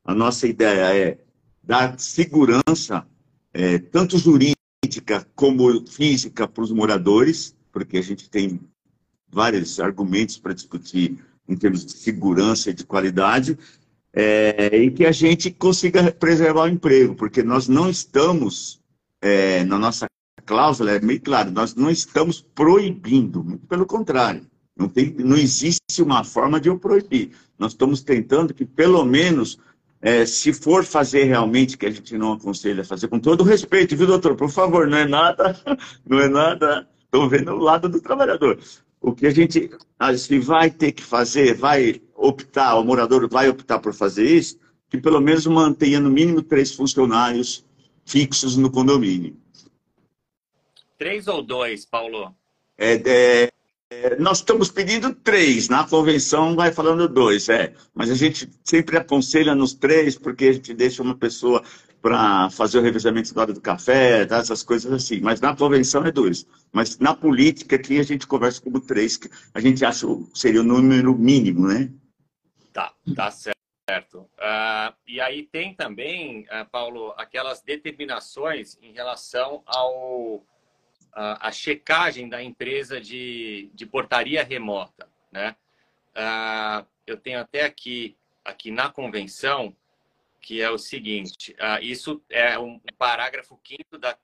a 0.05 0.15
nossa 0.15 0.47
ideia 0.47 0.95
é 0.95 1.19
dar 1.63 1.99
segurança, 1.99 3.07
é, 3.53 3.79
tanto 3.79 4.19
jurídica 4.19 5.27
como 5.35 5.87
física, 5.87 6.47
para 6.47 6.63
os 6.63 6.71
moradores, 6.71 7.57
porque 7.73 7.97
a 7.97 8.03
gente 8.03 8.29
tem 8.29 8.61
vários 9.31 9.81
argumentos 9.81 10.39
para 10.39 10.53
discutir 10.53 11.19
em 11.49 11.57
termos 11.57 11.85
de 11.85 11.93
segurança 11.93 12.71
e 12.71 12.75
de 12.75 12.85
qualidade, 12.85 13.59
é, 14.15 14.77
e 14.77 14.91
que 14.91 15.05
a 15.05 15.13
gente 15.13 15.51
consiga 15.51 16.13
preservar 16.13 16.65
o 16.65 16.69
emprego, 16.69 17.15
porque 17.15 17.43
nós 17.43 17.67
não 17.67 17.91
estamos, 17.91 18.81
é, 19.21 19.65
na 19.65 19.79
nossa 19.79 20.07
cláusula, 20.47 20.93
é 20.93 21.01
meio 21.01 21.21
claro, 21.21 21.51
nós 21.51 21.75
não 21.75 21.91
estamos 21.91 22.41
proibindo, 22.41 23.43
muito 23.43 23.67
pelo 23.67 23.85
contrário, 23.85 24.47
não, 24.77 24.89
tem, 24.89 25.13
não 25.19 25.37
existe 25.37 26.01
uma 26.01 26.23
forma 26.25 26.61
de 26.61 26.69
eu 26.69 26.79
proibir. 26.79 27.31
Nós 27.59 27.73
estamos 27.73 28.03
tentando 28.03 28.53
que, 28.53 28.65
pelo 28.65 29.05
menos, 29.05 29.59
é, 30.03 30.27
se 30.27 30.53
for 30.53 30.85
fazer 30.85 31.25
realmente, 31.25 31.79
que 31.79 31.87
a 31.87 31.91
gente 31.91 32.19
não 32.19 32.33
aconselha 32.33 32.85
fazer, 32.85 33.09
com 33.09 33.19
todo 33.19 33.45
respeito, 33.45 33.97
viu, 33.97 34.07
doutor? 34.07 34.35
Por 34.37 34.51
favor, 34.51 34.87
não 34.87 34.99
é 34.99 35.07
nada, 35.07 35.57
não 36.07 36.21
é 36.21 36.29
nada, 36.29 36.89
estou 37.05 37.29
vendo 37.29 37.53
o 37.53 37.59
lado 37.59 37.89
do 37.89 38.01
trabalhador. 38.01 38.59
O 39.05 39.15
que 39.15 39.27
a 39.27 39.31
gente, 39.31 39.71
vai 40.41 40.71
ter 40.71 40.93
que 40.93 41.03
fazer, 41.03 41.55
vai 41.55 42.01
optar, 42.15 42.75
o 42.77 42.85
morador 42.85 43.29
vai 43.29 43.51
optar 43.51 43.79
por 43.79 43.93
fazer 43.93 44.25
isso, 44.25 44.59
que 44.89 44.97
pelo 44.97 45.21
menos 45.21 45.47
mantenha 45.47 46.01
no 46.01 46.09
mínimo 46.09 46.41
três 46.41 46.75
funcionários 46.75 47.63
fixos 48.07 48.57
no 48.57 48.71
condomínio. 48.71 49.37
Três 50.97 51.29
ou 51.29 51.43
dois, 51.43 51.85
Paulo? 51.85 52.35
É, 52.79 52.95
é, 52.95 53.51
é, 53.91 54.17
nós 54.17 54.39
estamos 54.39 54.71
pedindo 54.71 55.15
três, 55.15 55.69
na 55.69 55.87
convenção 55.87 56.57
vai 56.57 56.73
falando 56.73 57.07
dois, 57.07 57.51
é. 57.51 57.75
Mas 57.95 58.11
a 58.11 58.15
gente 58.15 58.49
sempre 58.65 58.97
aconselha 58.97 59.55
nos 59.55 59.75
três, 59.75 60.17
porque 60.17 60.47
a 60.47 60.53
gente 60.55 60.73
deixa 60.73 61.03
uma 61.03 61.15
pessoa 61.15 61.63
para 62.05 62.51
fazer 62.51 62.79
o 62.79 62.83
revezamento 62.83 63.35
na 63.35 63.41
hora 63.41 63.53
do 63.55 63.63
café, 63.63 64.27
tá? 64.27 64.37
essas 64.37 64.63
coisas 64.63 64.93
assim. 64.93 65.23
Mas 65.23 65.41
na 65.41 65.57
convenção 65.57 66.05
é 66.05 66.13
dois. 66.13 66.47
Mas 66.71 66.99
na 66.99 67.15
política 67.17 67.77
aqui 67.77 67.99
a 67.99 68.03
gente 68.03 68.27
conversa 68.27 68.61
como 68.61 68.79
três, 68.79 69.17
que 69.17 69.31
a 69.55 69.59
gente 69.59 69.83
acha 69.83 70.07
seria 70.35 70.61
o 70.61 70.65
número 70.65 71.17
mínimo, 71.17 71.67
né? 71.67 71.91
Tá, 72.75 72.93
tá 73.17 73.31
certo. 73.31 74.19
Uh, 74.19 74.95
e 75.09 75.19
aí 75.19 75.45
tem 75.45 75.75
também, 75.75 76.43
uh, 76.43 76.69
Paulo, 76.71 77.15
aquelas 77.17 77.63
determinações 77.63 78.77
em 78.83 78.93
relação 78.93 79.63
ao 79.65 80.35
uh, 80.37 80.45
a 81.15 81.51
checagem 81.51 82.29
da 82.29 82.43
empresa 82.43 83.01
de, 83.01 83.71
de 83.73 83.87
portaria 83.87 84.45
remota, 84.45 85.09
né? 85.33 85.57
eu 87.07 87.17
tenho 87.17 87.41
até 87.41 87.65
aqui, 87.65 88.15
aqui 88.45 88.71
na 88.71 88.89
convenção, 88.89 89.75
que 90.45 90.61
é 90.61 90.71
o 90.71 90.77
seguinte, 90.77 91.57
isso 91.81 92.23
é 92.29 92.59
um 92.59 92.79
parágrafo 92.99 93.59
5 93.67 93.97
da 93.97 94.15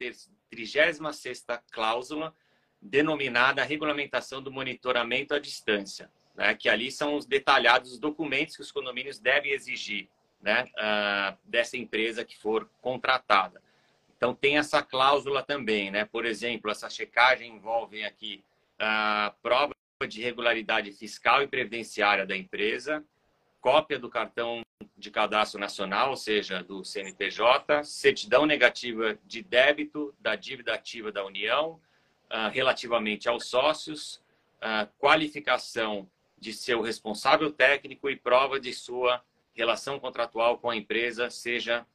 36ª 0.53 1.63
cláusula, 1.73 2.35
denominada 2.81 3.65
regulamentação 3.65 4.43
do 4.43 4.53
monitoramento 4.53 5.35
à 5.35 5.39
distância 5.39 6.11
né, 6.41 6.55
que 6.55 6.69
ali 6.69 6.91
são 6.91 7.17
os 7.17 7.27
detalhados 7.27 7.93
os 7.93 7.99
documentos 7.99 8.57
que 8.57 8.63
os 8.63 8.73
condomínios 8.73 9.19
devem 9.19 9.53
exigir 9.53 10.09
né, 10.41 10.65
uh, 10.65 11.37
dessa 11.45 11.77
empresa 11.77 12.25
que 12.25 12.37
for 12.39 12.69
contratada. 12.81 13.63
Então, 14.17 14.35
tem 14.35 14.57
essa 14.59 14.83
cláusula 14.83 15.43
também, 15.43 15.91
né? 15.91 16.05
Por 16.05 16.27
exemplo, 16.27 16.71
essa 16.71 16.91
checagem 16.91 17.57
envolve 17.57 18.05
aqui 18.05 18.45
a 18.79 19.35
uh, 19.35 19.43
prova 19.43 19.75
de 20.07 20.23
regularidade 20.23 20.93
fiscal 20.93 21.43
e 21.43 21.47
previdenciária 21.47 22.27
da 22.27 22.37
empresa, 22.37 23.05
cópia 23.61 23.99
do 23.99 24.09
cartão 24.09 24.63
de 24.97 25.11
cadastro 25.11 25.61
nacional, 25.61 26.11
ou 26.11 26.17
seja, 26.17 26.63
do 26.63 26.85
CNPJ, 26.85 27.85
certidão 27.85 28.47
negativa 28.47 29.19
de 29.25 29.43
débito 29.43 30.15
da 30.19 30.37
dívida 30.37 30.75
ativa 30.75 31.13
da 31.13 31.25
União, 31.25 31.81
uh, 32.31 32.51
relativamente 32.53 33.29
aos 33.29 33.47
sócios, 33.47 34.23
uh, 34.57 34.87
qualificação 34.99 36.09
de 36.39 36.53
seu 36.53 36.81
responsável 36.81 37.53
técnico 37.53 38.09
e 38.09 38.17
prova 38.17 38.59
de 38.59 38.73
sua 38.73 39.23
relação 39.55 39.99
contratual 40.01 40.59
com 40.59 40.71
a 40.71 40.77
empresa, 40.77 41.29
seja 41.29 41.87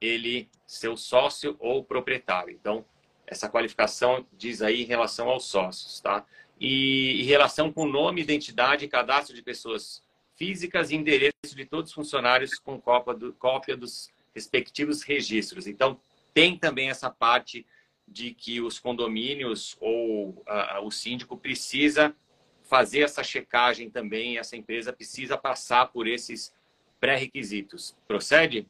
ele 0.00 0.50
seu 0.66 0.96
sócio 0.96 1.56
ou 1.58 1.82
proprietário. 1.82 2.52
Então, 2.52 2.84
essa 3.26 3.48
qualificação 3.48 4.26
diz 4.32 4.60
aí 4.60 4.82
em 4.82 4.86
relação 4.86 5.30
aos 5.30 5.46
sócios, 5.46 6.00
tá? 6.00 6.26
E 6.60 7.22
em 7.22 7.24
relação 7.24 7.72
com 7.72 7.86
nome, 7.86 8.20
identidade 8.20 8.84
e 8.84 8.88
cadastro 8.88 9.34
de 9.34 9.42
pessoas 9.42 10.03
físicas 10.36 10.90
e 10.90 10.96
endereço 10.96 11.54
de 11.54 11.64
todos 11.64 11.90
os 11.90 11.94
funcionários 11.94 12.58
com 12.58 12.80
cópia, 12.80 13.14
do, 13.14 13.32
cópia 13.34 13.76
dos 13.76 14.10
respectivos 14.34 15.02
registros. 15.02 15.66
Então, 15.66 15.98
tem 16.32 16.58
também 16.58 16.90
essa 16.90 17.10
parte 17.10 17.64
de 18.06 18.32
que 18.34 18.60
os 18.60 18.78
condomínios 18.78 19.76
ou 19.80 20.44
o 20.82 20.90
síndico 20.90 21.36
precisa 21.36 22.14
fazer 22.62 23.00
essa 23.00 23.22
checagem 23.22 23.88
também, 23.88 24.38
essa 24.38 24.56
empresa 24.56 24.92
precisa 24.92 25.38
passar 25.38 25.86
por 25.86 26.06
esses 26.06 26.52
pré-requisitos. 26.98 27.94
Procede? 28.06 28.66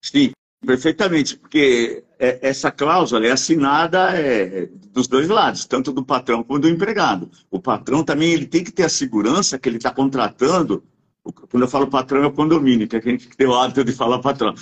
Sim, 0.00 0.32
perfeitamente, 0.64 1.36
porque 1.36 2.04
é, 2.18 2.38
essa 2.42 2.70
cláusula 2.70 3.26
é 3.26 3.30
assinada 3.30 4.18
é, 4.18 4.68
dos 4.92 5.08
dois 5.08 5.28
lados, 5.28 5.64
tanto 5.64 5.92
do 5.92 6.04
patrão 6.04 6.42
quanto 6.42 6.62
do 6.62 6.68
empregado. 6.68 7.30
O 7.50 7.60
patrão 7.60 8.04
também 8.04 8.32
ele 8.32 8.46
tem 8.46 8.62
que 8.62 8.72
ter 8.72 8.84
a 8.84 8.88
segurança 8.88 9.58
que 9.58 9.68
ele 9.68 9.78
está 9.78 9.90
contratando, 9.90 10.84
quando 11.22 11.62
eu 11.62 11.68
falo 11.68 11.86
patrão 11.86 12.22
é 12.22 12.26
o 12.26 12.32
condomínio, 12.32 12.88
que 12.88 12.96
é 12.96 13.00
gente 13.00 13.28
tem 13.28 13.46
o 13.46 13.54
hábito 13.54 13.84
de 13.84 13.92
falar 13.92 14.18
patrão. 14.20 14.54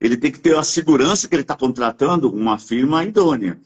Ele 0.00 0.16
tem 0.16 0.30
que 0.30 0.40
ter 0.40 0.56
a 0.56 0.62
segurança 0.62 1.28
que 1.28 1.34
ele 1.34 1.42
está 1.42 1.56
contratando 1.56 2.30
uma 2.30 2.58
firma 2.58 3.04
idônea. 3.04 3.58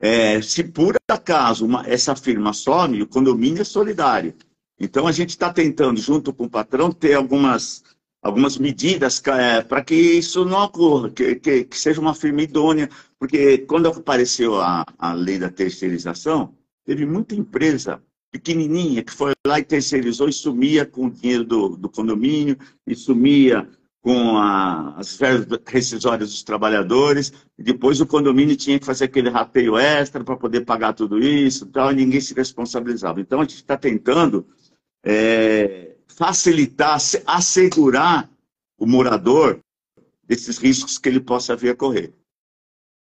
É, 0.00 0.40
se 0.40 0.62
por 0.62 0.96
acaso 1.08 1.66
uma, 1.66 1.86
essa 1.86 2.14
firma 2.14 2.52
some, 2.52 3.02
o 3.02 3.06
condomínio 3.06 3.62
é 3.62 3.64
solidário. 3.64 4.34
Então 4.78 5.06
a 5.06 5.12
gente 5.12 5.30
está 5.30 5.52
tentando, 5.52 6.00
junto 6.00 6.32
com 6.32 6.44
o 6.44 6.50
patrão, 6.50 6.92
ter 6.92 7.14
algumas, 7.14 7.82
algumas 8.22 8.58
medidas 8.58 9.22
é, 9.26 9.62
para 9.62 9.82
que 9.82 9.94
isso 9.94 10.44
não 10.44 10.64
ocorra, 10.64 11.10
que, 11.10 11.36
que, 11.36 11.64
que, 11.64 11.78
seja 11.78 12.00
uma 12.00 12.14
firma 12.14 12.42
idônea, 12.42 12.88
porque 13.18 13.58
quando 13.58 13.88
apareceu 13.88 14.60
a, 14.60 14.84
a 14.98 15.12
lei 15.12 15.38
da 15.38 15.50
terceirização, 15.50 16.54
teve 16.84 17.06
muita 17.06 17.34
empresa 17.34 18.02
pequenininha 18.30 19.02
que 19.02 19.12
foi 19.12 19.32
lá 19.46 19.58
e 19.58 19.64
terceirizou 19.64 20.28
e 20.28 20.32
sumia 20.32 20.84
com 20.84 21.06
o 21.06 21.10
dinheiro 21.10 21.44
do, 21.44 21.76
do 21.76 21.88
condomínio, 21.88 22.56
e 22.86 22.94
sumia 22.94 23.68
com 24.00 24.36
a, 24.36 24.94
as 24.96 25.16
verbas 25.16 25.60
rescisórias 25.66 26.30
dos 26.30 26.42
trabalhadores, 26.42 27.32
e 27.58 27.62
depois 27.62 28.00
o 28.00 28.06
condomínio 28.06 28.56
tinha 28.56 28.78
que 28.78 28.86
fazer 28.86 29.04
aquele 29.04 29.28
rateio 29.28 29.76
extra 29.76 30.22
para 30.22 30.36
poder 30.36 30.62
pagar 30.62 30.92
tudo 30.92 31.18
isso 31.18 31.66
tal, 31.66 31.92
e 31.92 31.96
ninguém 31.96 32.20
se 32.20 32.34
responsabilizava. 32.34 33.20
Então, 33.20 33.40
a 33.40 33.42
gente 33.42 33.56
está 33.56 33.76
tentando 33.76 34.46
é, 35.04 35.96
facilitar, 36.18 36.98
assegurar 37.24 38.28
o 38.76 38.84
morador 38.84 39.60
desses 40.24 40.58
riscos 40.58 40.98
que 40.98 41.08
ele 41.08 41.20
possa 41.20 41.54
vir 41.54 41.70
a 41.70 41.76
correr. 41.76 42.12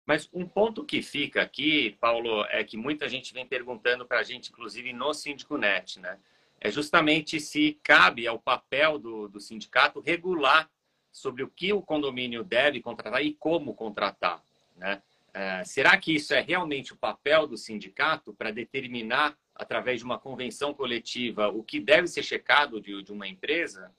Mas 0.06 0.28
um 0.32 0.46
ponto 0.46 0.84
que 0.84 1.02
fica 1.02 1.42
aqui, 1.42 1.96
Paulo, 2.00 2.44
é 2.50 2.62
que 2.62 2.76
muita 2.76 3.08
gente 3.08 3.34
vem 3.34 3.44
perguntando 3.44 4.06
para 4.06 4.20
a 4.20 4.22
gente, 4.22 4.50
inclusive 4.50 4.92
no 4.92 5.12
Síndico 5.12 5.56
Net, 5.56 5.98
né? 5.98 6.18
É 6.60 6.70
justamente 6.70 7.40
se 7.40 7.80
cabe 7.82 8.28
ao 8.28 8.38
papel 8.38 8.98
do, 8.98 9.28
do 9.28 9.40
sindicato 9.40 9.98
regular 9.98 10.70
sobre 11.10 11.42
o 11.42 11.48
que 11.48 11.72
o 11.72 11.82
condomínio 11.82 12.44
deve 12.44 12.80
contratar 12.80 13.24
e 13.24 13.34
como 13.34 13.74
contratar, 13.74 14.40
né? 14.76 15.02
É, 15.32 15.64
será 15.64 15.96
que 15.96 16.14
isso 16.14 16.34
é 16.34 16.40
realmente 16.40 16.92
o 16.92 16.96
papel 16.96 17.46
do 17.46 17.56
sindicato 17.56 18.34
para 18.34 18.50
determinar, 18.50 19.36
através 19.54 20.00
de 20.00 20.04
uma 20.04 20.18
convenção 20.18 20.74
coletiva, 20.74 21.48
o 21.48 21.62
que 21.62 21.78
deve 21.80 22.08
ser 22.08 22.22
checado 22.22 22.80
de, 22.80 23.02
de 23.02 23.12
uma 23.12 23.28
empresa? 23.28 23.90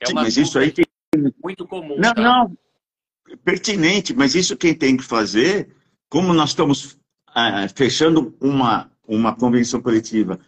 É 0.00 0.06
Sim, 0.06 0.14
mas 0.14 0.36
isso 0.36 0.58
aí 0.58 0.72
tem... 0.72 0.84
muito 1.42 1.66
comum. 1.66 1.96
Não, 1.98 2.12
tá? 2.12 2.22
não, 2.22 2.56
pertinente, 3.44 4.12
mas 4.14 4.34
isso 4.34 4.56
quem 4.56 4.74
tem 4.74 4.96
que 4.96 5.04
fazer, 5.04 5.74
como 6.08 6.32
nós 6.32 6.50
estamos 6.50 6.98
ah, 7.28 7.66
fechando 7.74 8.36
uma, 8.40 8.90
uma 9.06 9.34
convenção 9.34 9.80
coletiva, 9.80 10.38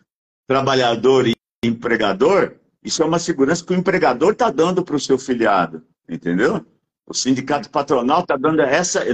trabalhador 0.47 1.27
e 1.27 1.35
empregador, 1.65 2.57
isso 2.83 3.03
é 3.03 3.07
uma 3.07 3.19
segurança 3.19 3.65
que 3.65 3.73
o 3.73 3.77
empregador 3.77 4.33
está 4.33 4.51
dando 4.51 4.85
para 4.85 4.97
o 4.97 5.01
seu 5.01 5.19
filiado, 5.19 5.85
entendeu? 6.09 6.65
O 7.07 7.15
sindicato 7.15 7.71
patronal 7.71 8.21
está 8.21 8.37
dando 8.37 8.61
essa. 8.61 9.05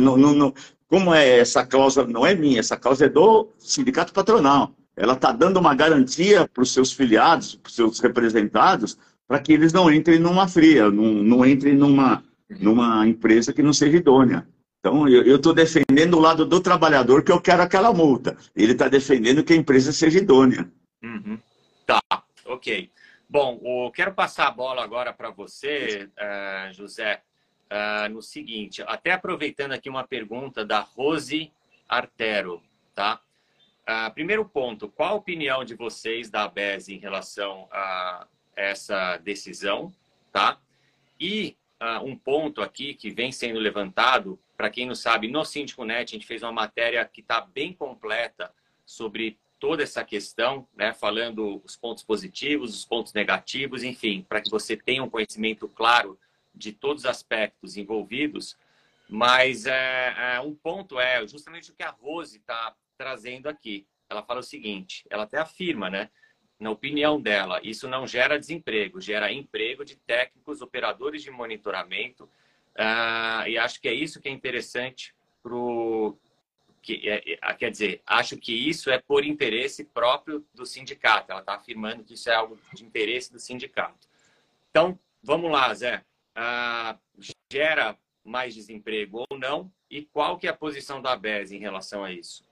Como 0.89 1.15
é 1.15 1.39
essa 1.39 1.65
cláusula, 1.65 2.07
não 2.07 2.27
é 2.27 2.35
minha, 2.35 2.61
essa 2.61 2.77
cláusula 2.77 3.09
é 3.09 3.13
do 3.13 3.49
sindicato 3.59 4.13
patronal. 4.13 4.75
Ela 4.97 5.15
está 5.15 5.33
dando 5.33 5.59
uma 5.59 5.75
garantia 5.75 6.47
para 6.47 6.63
os 6.63 6.73
seus 6.73 6.93
filiados, 6.93 7.55
para 7.55 7.69
os 7.69 7.75
seus 7.75 8.01
representados, 8.01 8.99
para 9.27 9.39
que 9.39 9.53
eles 9.55 9.73
não 9.73 9.91
entrem 9.91 10.19
numa 10.19 10.47
fria, 10.47 10.91
não, 10.91 11.05
não 11.05 11.47
entrem 11.47 11.75
numa, 11.75 12.23
numa 12.61 13.07
empresa 13.07 13.53
que 13.53 13.63
não 13.63 13.73
seja 13.73 13.97
idônea. 13.97 14.47
Então, 14.81 15.09
eu 15.09 15.37
estou 15.37 15.55
defendendo 15.55 16.15
o 16.15 16.21
lado 16.21 16.45
do 16.45 16.61
trabalhador, 16.61 17.23
que 17.23 17.31
eu 17.31 17.41
quero 17.41 17.63
aquela 17.63 17.93
multa. 17.93 18.37
Ele 18.55 18.73
está 18.73 18.89
defendendo 18.89 19.45
que 19.45 19.53
a 19.53 19.57
empresa 19.57 19.93
seja 19.93 20.19
idônea. 20.19 20.69
Uhum. 21.03 21.39
Tá, 21.87 22.01
ok. 22.45 22.91
Bom, 23.31 23.61
eu 23.65 23.91
quero 23.93 24.13
passar 24.13 24.49
a 24.49 24.51
bola 24.51 24.83
agora 24.83 25.13
para 25.13 25.31
você, 25.31 26.11
uh, 26.19 26.75
José, 26.75 27.23
uh, 27.73 28.09
no 28.11 28.21
seguinte, 28.21 28.83
até 28.87 29.12
aproveitando 29.12 29.73
aqui 29.73 29.88
uma 29.88 30.07
pergunta 30.07 30.64
da 30.64 30.81
Rose 30.81 31.50
Artero, 31.88 32.62
tá? 32.95 33.21
Uh, 33.88 34.12
primeiro 34.12 34.45
ponto, 34.45 34.88
qual 34.88 35.14
a 35.14 35.17
opinião 35.17 35.64
de 35.64 35.75
vocês 35.75 36.31
da 36.31 36.45
ABES 36.45 36.88
em 36.88 36.99
relação 36.99 37.69
a 37.73 38.26
essa 38.55 39.17
decisão, 39.17 39.93
tá? 40.31 40.61
E 41.19 41.57
uh, 41.81 42.05
um 42.05 42.17
ponto 42.17 42.61
aqui 42.61 42.95
que 42.95 43.11
vem 43.11 43.33
sendo 43.33 43.59
levantado, 43.59 44.38
para 44.57 44.71
quem 44.71 44.87
não 44.87 44.95
sabe, 44.95 45.26
no 45.29 45.45
Síndico 45.45 45.85
Net 45.85 46.12
a 46.12 46.17
gente 46.17 46.26
fez 46.26 46.43
uma 46.43 46.52
matéria 46.52 47.05
que 47.05 47.23
está 47.23 47.41
bem 47.41 47.73
completa 47.73 48.52
sobre 48.85 49.38
toda 49.59 49.83
essa 49.83 50.05
questão, 50.05 50.67
né, 50.76 50.93
falando 50.93 51.62
os 51.64 51.76
pontos 51.76 52.02
positivos, 52.02 52.75
os 52.75 52.85
pontos 52.85 53.12
negativos, 53.12 53.85
enfim, 53.85 54.26
para 54.29 54.41
que 54.41 54.50
você 54.50 54.76
tenha 54.76 55.05
um 55.05 55.09
conhecimento 55.09 55.69
claro 55.69 56.19
de 56.55 56.73
todos 56.73 57.05
os 57.05 57.11
aspectos 57.11 57.77
envolvidos. 57.77 58.57
Mas 59.09 59.67
é, 59.67 60.15
é, 60.35 60.41
um 60.41 60.55
ponto 60.55 60.99
é 60.99 61.27
justamente 61.27 61.71
o 61.71 61.75
que 61.75 61.83
a 61.83 61.91
Rose 61.91 62.39
está 62.39 62.75
trazendo 62.97 63.49
aqui. 63.49 63.87
Ela 64.09 64.23
fala 64.23 64.41
o 64.41 64.45
seguinte: 64.45 65.05
ela 65.11 65.25
até 65.25 65.39
afirma, 65.39 65.91
né? 65.91 66.11
na 66.63 66.71
opinião 66.71 67.21
dela, 67.21 67.61
isso 67.65 67.89
não 67.89 68.07
gera 68.07 68.39
desemprego, 68.39 69.01
gera 69.01 69.33
emprego 69.33 69.85
de 69.85 69.97
técnicos, 69.97 70.63
operadores 70.63 71.21
de 71.21 71.31
monitoramento. 71.31 72.25
Uh, 72.79 73.49
e 73.49 73.59
acho 73.59 73.81
que 73.81 73.89
é 73.89 73.93
isso 73.93 74.21
que 74.21 74.29
é 74.29 74.33
interessante 74.33 75.13
para. 75.43 75.53
Que, 76.81 77.09
é, 77.09 77.39
é, 77.43 77.55
quer 77.55 77.71
dizer, 77.71 78.01
acho 78.07 78.37
que 78.37 78.53
isso 78.53 78.91
é 78.91 78.99
por 78.99 79.25
interesse 79.25 79.85
próprio 79.85 80.47
do 80.55 80.65
sindicato. 80.65 81.33
Ela 81.33 81.41
está 81.41 81.55
afirmando 81.55 82.05
que 82.05 82.15
isso 82.15 82.31
é 82.31 82.35
algo 82.35 82.59
de 82.73 82.85
interesse 82.85 83.33
do 83.33 83.41
sindicato. 83.41 84.09
Então, 84.71 84.99
vamos 85.23 85.51
lá, 85.51 85.73
Zé. 85.75 86.05
Uh, 86.37 86.99
gera 87.51 87.97
mais 88.25 88.55
desemprego 88.55 89.25
ou 89.29 89.38
não? 89.38 89.71
E 89.90 90.03
qual 90.03 90.38
que 90.38 90.47
é 90.47 90.51
a 90.51 90.57
posição 90.57 91.03
da 91.03 91.16
BES 91.16 91.53
em 91.53 91.59
relação 91.59 92.05
a 92.05 92.12
isso? 92.12 92.45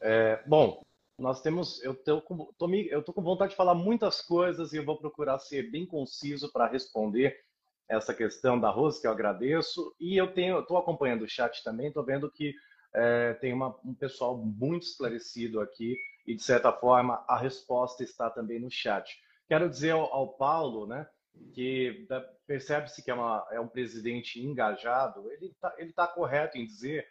É, 0.00 0.42
bom, 0.46 0.82
nós 1.18 1.40
temos, 1.42 1.82
eu 1.82 1.94
tô, 1.94 2.20
com, 2.20 2.46
com 2.46 3.22
vontade 3.22 3.50
de 3.50 3.56
falar 3.56 3.74
muitas 3.74 4.20
coisas 4.22 4.72
e 4.72 4.76
eu 4.76 4.84
vou 4.84 4.96
procurar 4.96 5.38
ser 5.38 5.70
bem 5.70 5.86
conciso 5.86 6.50
para 6.50 6.66
responder 6.66 7.40
essa 7.88 8.14
questão 8.14 8.58
da 8.58 8.70
Rose, 8.70 9.00
que 9.00 9.06
eu 9.06 9.10
agradeço. 9.10 9.94
E 9.98 10.16
eu 10.16 10.26
estou 10.60 10.78
acompanhando 10.78 11.22
o 11.22 11.28
chat 11.28 11.62
também, 11.62 11.88
estou 11.88 12.04
vendo 12.04 12.30
que 12.30 12.54
é, 12.94 13.34
tem 13.34 13.52
uma, 13.52 13.76
um 13.84 13.94
pessoal 13.94 14.36
muito 14.36 14.84
esclarecido 14.84 15.60
aqui 15.60 15.96
e 16.26 16.34
de 16.34 16.42
certa 16.42 16.72
forma 16.72 17.24
a 17.28 17.36
resposta 17.36 18.02
está 18.02 18.30
também 18.30 18.60
no 18.60 18.70
chat. 18.70 19.20
Quero 19.48 19.68
dizer 19.68 19.90
ao, 19.90 20.12
ao 20.12 20.28
Paulo, 20.28 20.86
né, 20.86 21.06
que 21.52 22.06
percebe-se 22.46 23.02
que 23.02 23.10
é, 23.10 23.14
uma, 23.14 23.46
é, 23.50 23.60
um 23.60 23.68
presidente 23.68 24.40
engajado. 24.40 25.30
Ele 25.32 25.46
está 25.46 25.74
tá 25.94 26.06
correto 26.06 26.58
em 26.58 26.64
dizer 26.64 27.06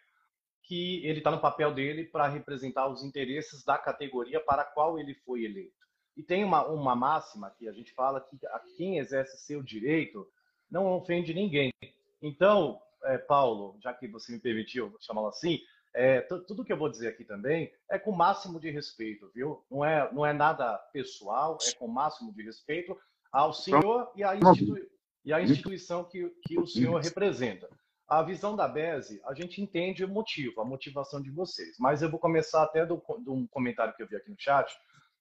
que 0.62 1.04
ele 1.04 1.18
está 1.18 1.30
no 1.30 1.40
papel 1.40 1.74
dele 1.74 2.04
para 2.04 2.28
representar 2.28 2.88
os 2.88 3.02
interesses 3.02 3.64
da 3.64 3.76
categoria 3.76 4.40
para 4.40 4.62
a 4.62 4.66
qual 4.66 4.98
ele 4.98 5.14
foi 5.14 5.44
eleito. 5.44 5.74
E 6.16 6.22
tem 6.22 6.44
uma, 6.44 6.66
uma 6.66 6.94
máxima 6.94 7.50
que 7.58 7.68
a 7.68 7.72
gente 7.72 7.92
fala 7.92 8.20
que 8.20 8.38
a 8.46 8.60
quem 8.76 8.98
exerce 8.98 9.38
seu 9.38 9.62
direito 9.62 10.26
não 10.70 10.92
ofende 10.92 11.34
ninguém. 11.34 11.72
Então, 12.22 12.80
é, 13.04 13.18
Paulo, 13.18 13.78
já 13.82 13.92
que 13.94 14.06
você 14.06 14.32
me 14.32 14.38
permitiu 14.38 14.94
chamá-lo 15.00 15.28
assim, 15.28 15.58
é, 15.92 16.20
tudo 16.20 16.64
que 16.64 16.72
eu 16.72 16.76
vou 16.76 16.88
dizer 16.88 17.08
aqui 17.08 17.24
também 17.24 17.72
é 17.90 17.98
com 17.98 18.12
o 18.12 18.16
máximo 18.16 18.60
de 18.60 18.70
respeito, 18.70 19.30
viu? 19.34 19.64
Não 19.68 19.84
é, 19.84 20.12
não 20.12 20.24
é 20.24 20.32
nada 20.32 20.78
pessoal, 20.92 21.58
é 21.66 21.72
com 21.74 21.86
o 21.86 21.92
máximo 21.92 22.32
de 22.32 22.42
respeito 22.42 22.96
ao 23.32 23.52
senhor 23.52 24.10
e 24.16 24.24
à, 24.24 24.34
institu 24.36 24.76
e 25.24 25.32
à 25.32 25.40
instituição 25.40 26.04
que, 26.04 26.28
que 26.42 26.58
o 26.58 26.66
senhor 26.66 27.00
representa. 27.00 27.68
A 28.08 28.22
visão 28.22 28.56
da 28.56 28.66
BESE, 28.66 29.20
a 29.24 29.34
gente 29.34 29.62
entende 29.62 30.04
o 30.04 30.08
motivo, 30.08 30.60
a 30.60 30.64
motivação 30.64 31.22
de 31.22 31.30
vocês. 31.30 31.76
Mas 31.78 32.02
eu 32.02 32.10
vou 32.10 32.18
começar 32.18 32.62
até 32.64 32.84
do, 32.84 33.00
de 33.22 33.30
um 33.30 33.46
comentário 33.46 33.94
que 33.94 34.02
eu 34.02 34.08
vi 34.08 34.16
aqui 34.16 34.30
no 34.30 34.36
chat, 34.38 34.76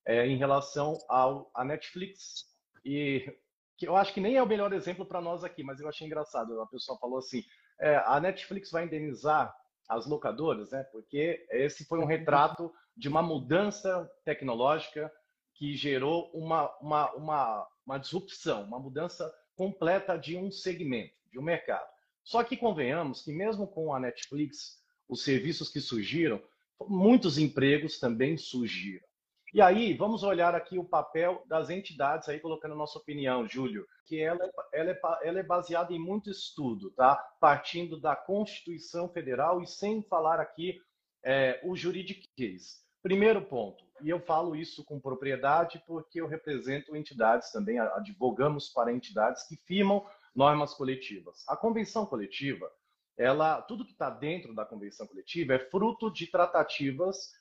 é, 0.06 0.26
em 0.26 0.38
relação 0.38 0.98
ao, 1.08 1.52
à 1.54 1.64
Netflix. 1.64 2.46
E 2.84 3.32
que 3.78 3.88
eu 3.88 3.96
acho 3.96 4.14
que 4.14 4.20
nem 4.20 4.36
é 4.36 4.44
o 4.44 4.48
melhor 4.48 4.74
exemplo 4.74 5.06
para 5.06 5.22
nós 5.22 5.44
aqui, 5.44 5.64
mas 5.64 5.80
eu 5.80 5.88
achei 5.88 6.08
engraçado. 6.08 6.60
A 6.62 6.68
pessoa 6.68 6.98
falou 6.98 7.20
assim: 7.20 7.44
é, 7.80 7.96
a 8.06 8.20
Netflix 8.20 8.72
vai 8.72 8.86
indenizar 8.86 9.56
as 9.88 10.06
locadoras, 10.06 10.72
né? 10.72 10.84
Porque 10.92 11.46
esse 11.52 11.86
foi 11.86 12.00
um 12.00 12.06
retrato 12.06 12.72
de 12.96 13.08
uma 13.08 13.22
mudança 13.22 14.10
tecnológica 14.26 15.12
que 15.56 15.76
gerou 15.76 16.30
uma, 16.34 16.70
uma, 16.80 17.12
uma, 17.14 17.68
uma 17.90 17.98
disrupção, 17.98 18.64
uma 18.66 18.80
mudança 18.80 19.34
completa 19.56 20.16
de 20.16 20.38
um 20.38 20.52
segmento, 20.52 21.16
de 21.32 21.40
um 21.40 21.42
mercado. 21.42 21.90
Só 22.24 22.44
que 22.44 22.56
convenhamos 22.56 23.24
que 23.24 23.34
mesmo 23.34 23.68
com 23.68 23.92
a 23.92 24.00
Netflix, 24.00 24.78
os 25.08 25.24
serviços 25.24 25.70
que 25.70 25.82
surgiram, 25.82 26.40
muitos 26.88 27.40
empregos 27.40 28.00
também 28.00 28.38
surgiram. 28.38 29.08
E 29.52 29.60
aí, 29.60 29.96
vamos 29.96 30.22
olhar 30.22 30.54
aqui 30.54 30.78
o 30.78 30.86
papel 30.86 31.44
das 31.48 31.72
entidades, 31.72 32.30
aí 32.30 32.40
colocando 32.40 32.74
a 32.74 32.78
nossa 32.78 33.00
opinião, 33.00 33.48
Júlio, 33.48 33.84
que 34.06 34.22
ela 34.22 34.46
é, 34.46 34.80
ela 34.80 34.92
é, 34.92 35.00
ela 35.24 35.40
é 35.40 35.44
baseada 35.44 35.92
em 35.92 35.98
muito 35.98 36.30
estudo, 36.30 36.92
tá? 36.92 37.16
Partindo 37.42 38.00
da 38.00 38.16
Constituição 38.16 39.10
Federal 39.10 39.64
e 39.64 39.66
sem 39.66 40.04
falar 40.04 40.40
aqui 40.40 40.80
é, 41.24 41.60
o 41.64 41.76
juridiquês. 41.76 42.86
Primeiro 43.02 43.42
ponto, 43.42 43.84
e 44.02 44.10
eu 44.10 44.20
falo 44.20 44.56
isso 44.56 44.84
com 44.84 45.00
propriedade 45.00 45.82
porque 45.86 46.22
eu 46.22 46.28
represento 46.28 46.96
entidades 46.96 47.52
também, 47.52 47.80
advogamos 47.80 48.70
para 48.70 48.94
entidades 48.94 49.48
que 49.48 49.56
firmam 49.56 50.06
normas 50.36 50.74
coletivas. 50.74 51.44
A 51.48 51.56
convenção 51.56 52.06
coletiva, 52.06 52.72
ela, 53.18 53.62
tudo 53.62 53.86
que 53.86 53.92
está 53.92 54.10
dentro 54.10 54.54
da 54.54 54.66
convenção 54.66 55.06
coletiva 55.06 55.54
é 55.54 55.60
fruto 55.60 56.12
de 56.12 56.28
tratativas 56.28 57.32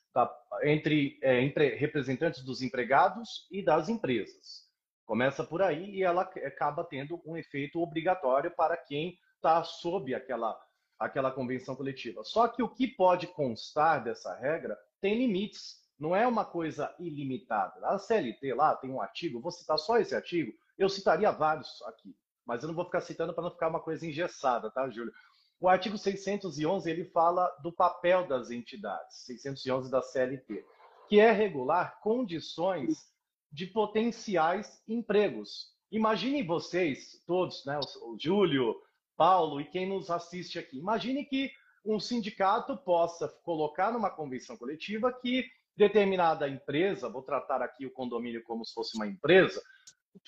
entre, 0.62 1.18
é, 1.22 1.40
entre 1.40 1.76
representantes 1.76 2.42
dos 2.42 2.62
empregados 2.62 3.46
e 3.50 3.62
das 3.62 3.88
empresas. 3.88 4.66
Começa 5.06 5.44
por 5.44 5.62
aí 5.62 5.96
e 5.96 6.02
ela 6.02 6.22
acaba 6.22 6.84
tendo 6.84 7.20
um 7.24 7.36
efeito 7.36 7.80
obrigatório 7.80 8.50
para 8.50 8.76
quem 8.76 9.18
está 9.36 9.62
sob 9.62 10.14
aquela, 10.14 10.58
aquela 10.98 11.30
convenção 11.30 11.74
coletiva. 11.74 12.22
Só 12.24 12.48
que 12.48 12.62
o 12.62 12.68
que 12.68 12.88
pode 12.88 13.26
constar 13.28 14.02
dessa 14.02 14.34
regra 14.34 14.76
tem 15.00 15.16
limites, 15.16 15.77
não 15.98 16.14
é 16.14 16.26
uma 16.26 16.44
coisa 16.44 16.94
ilimitada. 16.98 17.86
A 17.86 17.98
CLT 17.98 18.54
lá 18.54 18.76
tem 18.76 18.90
um 18.90 19.00
artigo, 19.00 19.40
vou 19.40 19.50
citar 19.50 19.78
só 19.78 19.98
esse 19.98 20.14
artigo, 20.14 20.52
eu 20.76 20.88
citaria 20.88 21.30
vários 21.30 21.82
aqui 21.82 22.14
mas 22.48 22.62
eu 22.62 22.68
não 22.68 22.74
vou 22.74 22.86
ficar 22.86 23.02
citando 23.02 23.34
para 23.34 23.44
não 23.44 23.50
ficar 23.50 23.68
uma 23.68 23.78
coisa 23.78 24.06
engessada, 24.06 24.70
tá, 24.70 24.88
Júlio? 24.88 25.12
O 25.60 25.68
artigo 25.68 25.98
611 25.98 26.90
ele 26.90 27.04
fala 27.04 27.46
do 27.62 27.70
papel 27.70 28.26
das 28.26 28.50
entidades, 28.50 29.18
611 29.26 29.90
da 29.90 30.00
CLT, 30.00 30.64
que 31.10 31.20
é 31.20 31.30
regular 31.30 32.00
condições 32.00 33.12
de 33.52 33.66
potenciais 33.66 34.82
empregos. 34.88 35.74
Imaginem 35.92 36.46
vocês 36.46 37.22
todos, 37.26 37.66
né, 37.66 37.78
o 38.02 38.16
Júlio, 38.18 38.80
Paulo 39.14 39.60
e 39.60 39.66
quem 39.66 39.86
nos 39.86 40.10
assiste 40.10 40.58
aqui. 40.58 40.78
Imagine 40.78 41.26
que 41.26 41.52
um 41.84 42.00
sindicato 42.00 42.78
possa 42.78 43.28
colocar 43.44 43.92
numa 43.92 44.10
convenção 44.10 44.56
coletiva 44.56 45.12
que 45.12 45.44
determinada 45.78 46.48
empresa, 46.48 47.08
vou 47.08 47.22
tratar 47.22 47.62
aqui 47.62 47.86
o 47.86 47.92
condomínio 47.92 48.42
como 48.42 48.64
se 48.64 48.74
fosse 48.74 48.96
uma 48.96 49.06
empresa, 49.06 49.62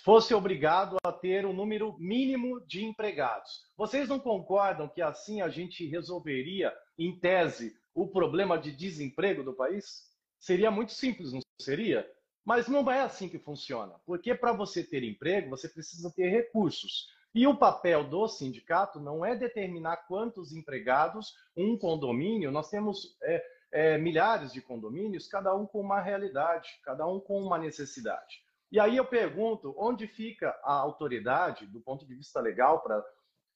fosse 0.04 0.32
obrigado 0.32 0.96
a 1.04 1.10
ter 1.10 1.44
um 1.44 1.52
número 1.52 1.98
mínimo 1.98 2.64
de 2.66 2.84
empregados. 2.84 3.66
Vocês 3.76 4.08
não 4.08 4.20
concordam 4.20 4.88
que 4.88 5.02
assim 5.02 5.40
a 5.40 5.48
gente 5.48 5.84
resolveria, 5.86 6.72
em 6.96 7.18
tese, 7.18 7.74
o 7.92 8.06
problema 8.06 8.56
de 8.56 8.70
desemprego 8.70 9.42
do 9.42 9.52
país? 9.52 10.08
Seria 10.38 10.70
muito 10.70 10.92
simples, 10.92 11.32
não 11.32 11.40
seria? 11.60 12.08
Mas 12.44 12.68
não 12.68 12.88
é 12.88 13.00
assim 13.00 13.28
que 13.28 13.38
funciona, 13.38 13.94
porque 14.06 14.34
para 14.34 14.52
você 14.52 14.84
ter 14.84 15.02
emprego, 15.02 15.50
você 15.50 15.68
precisa 15.68 16.12
ter 16.14 16.28
recursos. 16.28 17.08
E 17.34 17.46
o 17.46 17.56
papel 17.56 18.04
do 18.04 18.26
sindicato 18.28 19.00
não 19.00 19.24
é 19.24 19.34
determinar 19.34 19.98
quantos 20.08 20.52
empregados 20.52 21.34
um 21.56 21.76
condomínio, 21.76 22.52
nós 22.52 22.70
temos 22.70 23.16
é, 23.22 23.42
é, 23.72 23.96
milhares 23.98 24.52
de 24.52 24.60
condomínios, 24.60 25.28
cada 25.28 25.54
um 25.54 25.66
com 25.66 25.80
uma 25.80 26.00
realidade, 26.00 26.80
cada 26.82 27.06
um 27.06 27.20
com 27.20 27.40
uma 27.40 27.58
necessidade. 27.58 28.42
E 28.70 28.78
aí 28.78 28.96
eu 28.96 29.04
pergunto, 29.04 29.74
onde 29.76 30.06
fica 30.06 30.58
a 30.62 30.74
autoridade, 30.74 31.66
do 31.66 31.80
ponto 31.80 32.06
de 32.06 32.14
vista 32.14 32.40
legal, 32.40 32.80
para 32.80 33.04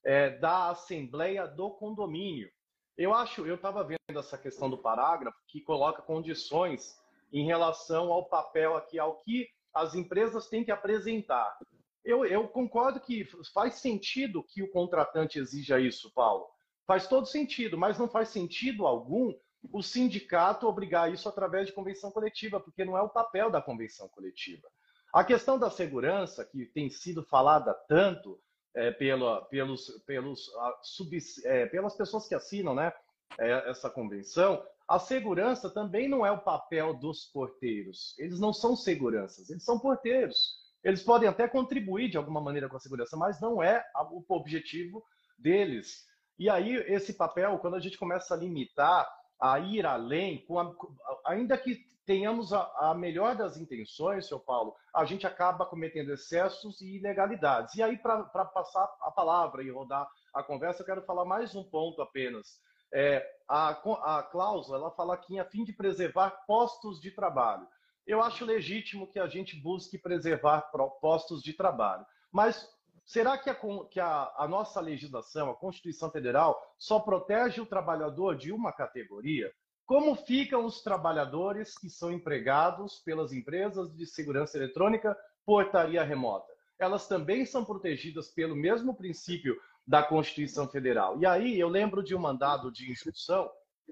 é, 0.03 0.29
da 0.37 0.69
assembleia 0.69 1.47
do 1.47 1.71
condomínio? 1.71 2.49
Eu 2.97 3.13
acho, 3.13 3.45
eu 3.45 3.55
estava 3.55 3.83
vendo 3.83 4.19
essa 4.19 4.37
questão 4.37 4.69
do 4.69 4.77
parágrafo 4.77 5.37
que 5.47 5.61
coloca 5.61 6.01
condições 6.01 6.95
em 7.31 7.45
relação 7.45 8.11
ao 8.11 8.25
papel 8.25 8.75
aqui, 8.77 8.99
ao 8.99 9.19
que 9.21 9.49
as 9.73 9.95
empresas 9.95 10.47
têm 10.47 10.63
que 10.63 10.71
apresentar. 10.71 11.57
Eu, 12.03 12.25
eu 12.25 12.47
concordo 12.47 12.99
que 12.99 13.27
faz 13.53 13.75
sentido 13.75 14.43
que 14.43 14.61
o 14.61 14.71
contratante 14.71 15.39
exija 15.39 15.79
isso, 15.79 16.13
Paulo. 16.13 16.47
Faz 16.85 17.07
todo 17.07 17.25
sentido, 17.25 17.77
mas 17.77 17.97
não 17.97 18.07
faz 18.07 18.29
sentido 18.29 18.85
algum 18.85 19.33
o 19.71 19.81
sindicato 19.81 20.67
obrigar 20.67 21.11
isso 21.11 21.27
através 21.27 21.67
de 21.67 21.73
convenção 21.73 22.11
coletiva, 22.11 22.59
porque 22.59 22.85
não 22.85 22.97
é 22.97 23.01
o 23.01 23.09
papel 23.09 23.49
da 23.49 23.61
convenção 23.61 24.07
coletiva. 24.09 24.67
A 25.13 25.23
questão 25.23 25.57
da 25.57 25.69
segurança, 25.69 26.43
que 26.45 26.65
tem 26.65 26.89
sido 26.89 27.23
falada 27.23 27.73
tanto 27.87 28.39
é, 28.73 28.91
pela, 28.91 29.45
pelos, 29.45 29.87
pelos, 30.05 30.53
a, 30.55 30.79
sub, 30.81 31.17
é, 31.45 31.65
pelas 31.67 31.95
pessoas 31.95 32.27
que 32.27 32.35
assinam 32.35 32.75
né, 32.75 32.91
é, 33.39 33.69
essa 33.69 33.89
convenção, 33.89 34.61
a 34.87 34.99
segurança 34.99 35.69
também 35.69 36.07
não 36.07 36.25
é 36.25 36.31
o 36.31 36.43
papel 36.43 36.93
dos 36.93 37.25
porteiros. 37.25 38.13
Eles 38.19 38.39
não 38.39 38.53
são 38.53 38.75
seguranças, 38.75 39.49
eles 39.49 39.63
são 39.63 39.79
porteiros. 39.79 40.63
Eles 40.83 41.01
podem 41.01 41.27
até 41.27 41.47
contribuir 41.47 42.09
de 42.09 42.17
alguma 42.17 42.39
maneira 42.39 42.69
com 42.69 42.77
a 42.77 42.79
segurança, 42.79 43.17
mas 43.17 43.41
não 43.41 43.63
é 43.63 43.83
o 44.11 44.23
objetivo 44.29 45.03
deles. 45.39 46.05
E 46.37 46.49
aí, 46.49 46.75
esse 46.87 47.13
papel, 47.13 47.57
quando 47.59 47.75
a 47.75 47.79
gente 47.79 47.97
começa 47.97 48.33
a 48.33 48.37
limitar, 48.37 49.09
a 49.39 49.59
ir 49.59 49.85
além, 49.85 50.45
a, 50.49 51.31
ainda 51.31 51.57
que 51.57 51.83
tenhamos 52.05 52.53
a, 52.53 52.71
a, 52.79 52.93
melhor 52.93 53.35
das 53.35 53.57
intenções, 53.57 54.27
seu 54.27 54.39
Paulo, 54.39 54.75
a 54.93 55.05
gente 55.05 55.25
acaba 55.25 55.65
cometendo 55.65 56.13
excessos 56.13 56.79
e 56.81 56.97
ilegalidades. 56.97 57.75
E 57.75 57.83
aí, 57.83 57.97
para 57.97 58.23
passar 58.45 58.83
a 59.01 59.11
palavra 59.11 59.63
e 59.63 59.71
rodar 59.71 60.07
a 60.33 60.43
conversa, 60.43 60.81
eu 60.81 60.85
quero 60.85 61.01
falar 61.01 61.25
mais 61.25 61.55
um 61.55 61.63
ponto 61.63 62.01
apenas. 62.01 62.61
É, 62.93 63.25
a, 63.49 63.69
a 63.69 64.23
cláusula 64.23 64.77
ela 64.77 64.91
fala 64.91 65.15
aqui 65.15 65.39
a 65.39 65.45
fim 65.45 65.63
de 65.63 65.73
preservar 65.73 66.29
postos 66.45 67.01
de 67.01 67.11
trabalho. 67.11 67.67
Eu 68.05 68.21
acho 68.21 68.45
legítimo 68.45 69.11
que 69.11 69.19
a 69.19 69.27
gente 69.27 69.55
busque 69.59 69.97
preservar 69.97 70.69
postos 71.01 71.41
de 71.41 71.53
trabalho, 71.53 72.05
mas 72.31 72.69
será 73.05 73.37
que, 73.37 73.49
a, 73.49 73.57
que 73.89 73.99
a, 73.99 74.33
a 74.37 74.47
nossa 74.47 74.81
legislação, 74.81 75.49
a 75.49 75.55
Constituição 75.55 76.09
Federal, 76.11 76.59
só 76.77 76.99
protege 76.99 77.61
o 77.61 77.65
trabalhador 77.65 78.35
de 78.35 78.51
uma 78.51 78.73
categoria? 78.73 79.51
Como 79.85 80.15
ficam 80.15 80.65
os 80.65 80.81
trabalhadores 80.81 81.77
que 81.77 81.89
são 81.89 82.11
empregados 82.11 82.99
pelas 82.99 83.31
empresas 83.31 83.95
de 83.95 84.05
segurança 84.07 84.57
eletrônica 84.57 85.15
portaria 85.45 86.03
remota? 86.03 86.51
Elas 86.79 87.07
também 87.07 87.45
são 87.45 87.63
protegidas 87.63 88.29
pelo 88.29 88.55
mesmo 88.55 88.95
princípio 88.95 89.55
da 89.87 90.01
Constituição 90.01 90.67
Federal. 90.67 91.19
E 91.19 91.25
aí 91.25 91.59
eu 91.59 91.69
lembro 91.69 92.03
de 92.03 92.15
um 92.15 92.19
mandado 92.19 92.71
de 92.71 92.91
instrução, 92.91 93.49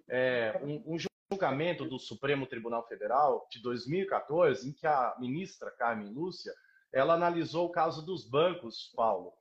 é, 0.10 0.60
um, 0.63 0.95
um 0.95 0.97
julgamento 1.32 1.86
do 1.86 1.99
Supremo 1.99 2.47
Tribunal 2.47 2.86
Federal 2.88 3.47
de 3.52 3.62
2014, 3.62 4.67
em 4.67 4.73
que 4.73 4.88
a 4.88 5.15
ministra 5.19 5.71
Carmen 5.71 6.12
Lúcia 6.12 6.52
ela 6.94 7.16
analisou 7.16 7.66
o 7.66 7.72
caso 7.72 8.06
dos 8.06 8.24
bancos, 8.30 8.92
Paulo, 8.96 9.34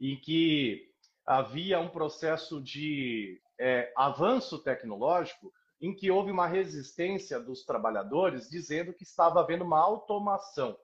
em 0.00 0.18
que 0.18 0.90
havia 1.24 1.78
um 1.78 1.88
processo 1.88 2.60
de 2.60 3.40
é, 3.58 3.92
avanço 3.96 4.58
tecnológico 4.58 5.52
em 5.80 5.94
que 5.94 6.10
houve 6.10 6.30
uma 6.30 6.46
resistência 6.46 7.38
dos 7.38 7.64
trabalhadores 7.64 8.48
dizendo 8.48 8.92
que 8.92 9.04
estava 9.04 9.40
havendo 9.40 9.64
uma 9.64 9.80
automação. 9.80 10.76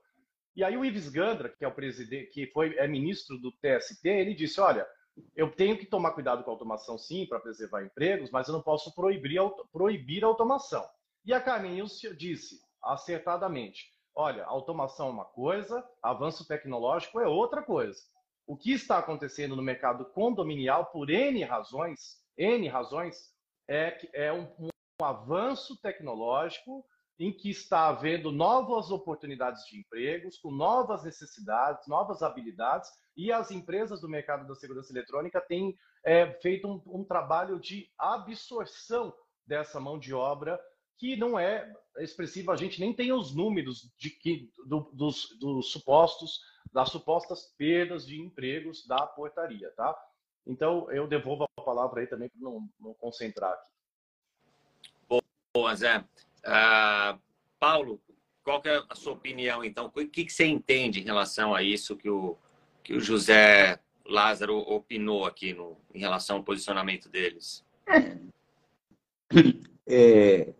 E 0.54 0.62
aí 0.62 0.76
o 0.76 0.84
Ives 0.84 1.08
Gandra, 1.08 1.48
que 1.48 1.64
é 1.64 1.68
o 1.68 1.74
presidente, 1.74 2.30
que 2.30 2.46
foi 2.48 2.76
é 2.76 2.86
ministro 2.86 3.38
do 3.38 3.50
TST, 3.52 4.06
ele 4.06 4.34
disse: 4.34 4.60
olha, 4.60 4.86
eu 5.34 5.50
tenho 5.50 5.78
que 5.78 5.86
tomar 5.86 6.12
cuidado 6.12 6.44
com 6.44 6.50
a 6.50 6.52
automação, 6.52 6.98
sim, 6.98 7.26
para 7.26 7.40
preservar 7.40 7.84
empregos, 7.84 8.30
mas 8.30 8.48
eu 8.48 8.54
não 8.54 8.62
posso 8.62 8.94
proibir, 8.94 9.40
proibir 9.72 10.24
a 10.24 10.26
automação. 10.26 10.86
E 11.24 11.32
a 11.32 11.40
Carmen 11.40 11.82
disse, 12.16 12.60
acertadamente, 12.82 13.90
olha, 14.14 14.44
automação 14.44 15.08
é 15.08 15.10
uma 15.10 15.24
coisa, 15.24 15.84
avanço 16.02 16.46
tecnológico 16.46 17.20
é 17.20 17.26
outra 17.26 17.62
coisa. 17.62 18.00
O 18.46 18.56
que 18.56 18.72
está 18.72 18.98
acontecendo 18.98 19.56
no 19.56 19.62
mercado 19.62 20.04
condominial, 20.06 20.86
por 20.86 21.10
N 21.10 21.42
razões, 21.44 22.18
N 22.36 22.68
razões, 22.68 23.32
é, 23.68 24.08
é 24.12 24.32
um, 24.32 24.48
um 24.58 25.04
avanço 25.04 25.80
tecnológico 25.80 26.84
em 27.18 27.32
que 27.32 27.50
está 27.50 27.88
havendo 27.88 28.32
novas 28.32 28.90
oportunidades 28.90 29.64
de 29.66 29.78
empregos, 29.78 30.38
com 30.38 30.50
novas 30.50 31.04
necessidades, 31.04 31.86
novas 31.86 32.22
habilidades, 32.22 32.90
e 33.16 33.30
as 33.30 33.50
empresas 33.50 34.00
do 34.00 34.08
mercado 34.08 34.46
da 34.46 34.54
segurança 34.54 34.92
eletrônica 34.92 35.40
têm 35.40 35.76
é, 36.04 36.26
feito 36.40 36.66
um, 36.66 37.00
um, 37.00 37.04
trabalho 37.04 37.60
de 37.60 37.88
absorção 37.98 39.14
dessa 39.46 39.78
mão 39.78 39.98
de 39.98 40.14
obra 40.14 40.60
que 40.98 41.16
não 41.16 41.38
é 41.38 41.72
expressiva. 41.98 42.52
A 42.52 42.56
gente 42.56 42.80
nem 42.80 42.92
tem 42.94 43.12
os 43.12 43.34
números 43.34 43.90
de 43.98 44.10
que, 44.10 44.50
do, 44.66 44.90
dos, 44.92 45.36
dos 45.38 45.70
supostos, 45.70 46.40
das 46.72 46.90
supostas 46.90 47.54
perdas 47.56 48.06
de 48.06 48.20
empregos 48.20 48.86
da 48.86 49.06
portaria, 49.06 49.70
tá? 49.72 49.94
Então, 50.46 50.90
eu 50.90 51.06
devolvo 51.06 51.46
a 51.56 51.62
palavra 51.62 52.00
aí 52.00 52.06
também 52.06 52.28
para 52.28 52.40
não, 52.40 52.68
não 52.80 52.94
concentrar 52.94 53.52
aqui. 53.52 53.70
Boa, 55.54 55.74
Zé. 55.74 55.98
Uh, 55.98 57.20
Paulo, 57.60 58.00
qual 58.42 58.60
é 58.64 58.82
a 58.88 58.94
sua 58.94 59.12
opinião, 59.12 59.62
então? 59.62 59.86
O 59.86 59.90
que, 59.90 60.24
que 60.24 60.32
você 60.32 60.46
entende 60.46 61.00
em 61.00 61.04
relação 61.04 61.54
a 61.54 61.62
isso 61.62 61.96
que 61.96 62.08
o, 62.08 62.36
que 62.82 62.94
o 62.94 63.00
José 63.00 63.78
Lázaro 64.06 64.58
opinou 64.58 65.26
aqui 65.26 65.52
no, 65.52 65.76
em 65.94 66.00
relação 66.00 66.38
ao 66.38 66.42
posicionamento 66.42 67.08
deles? 67.08 67.64
É, 69.86 70.54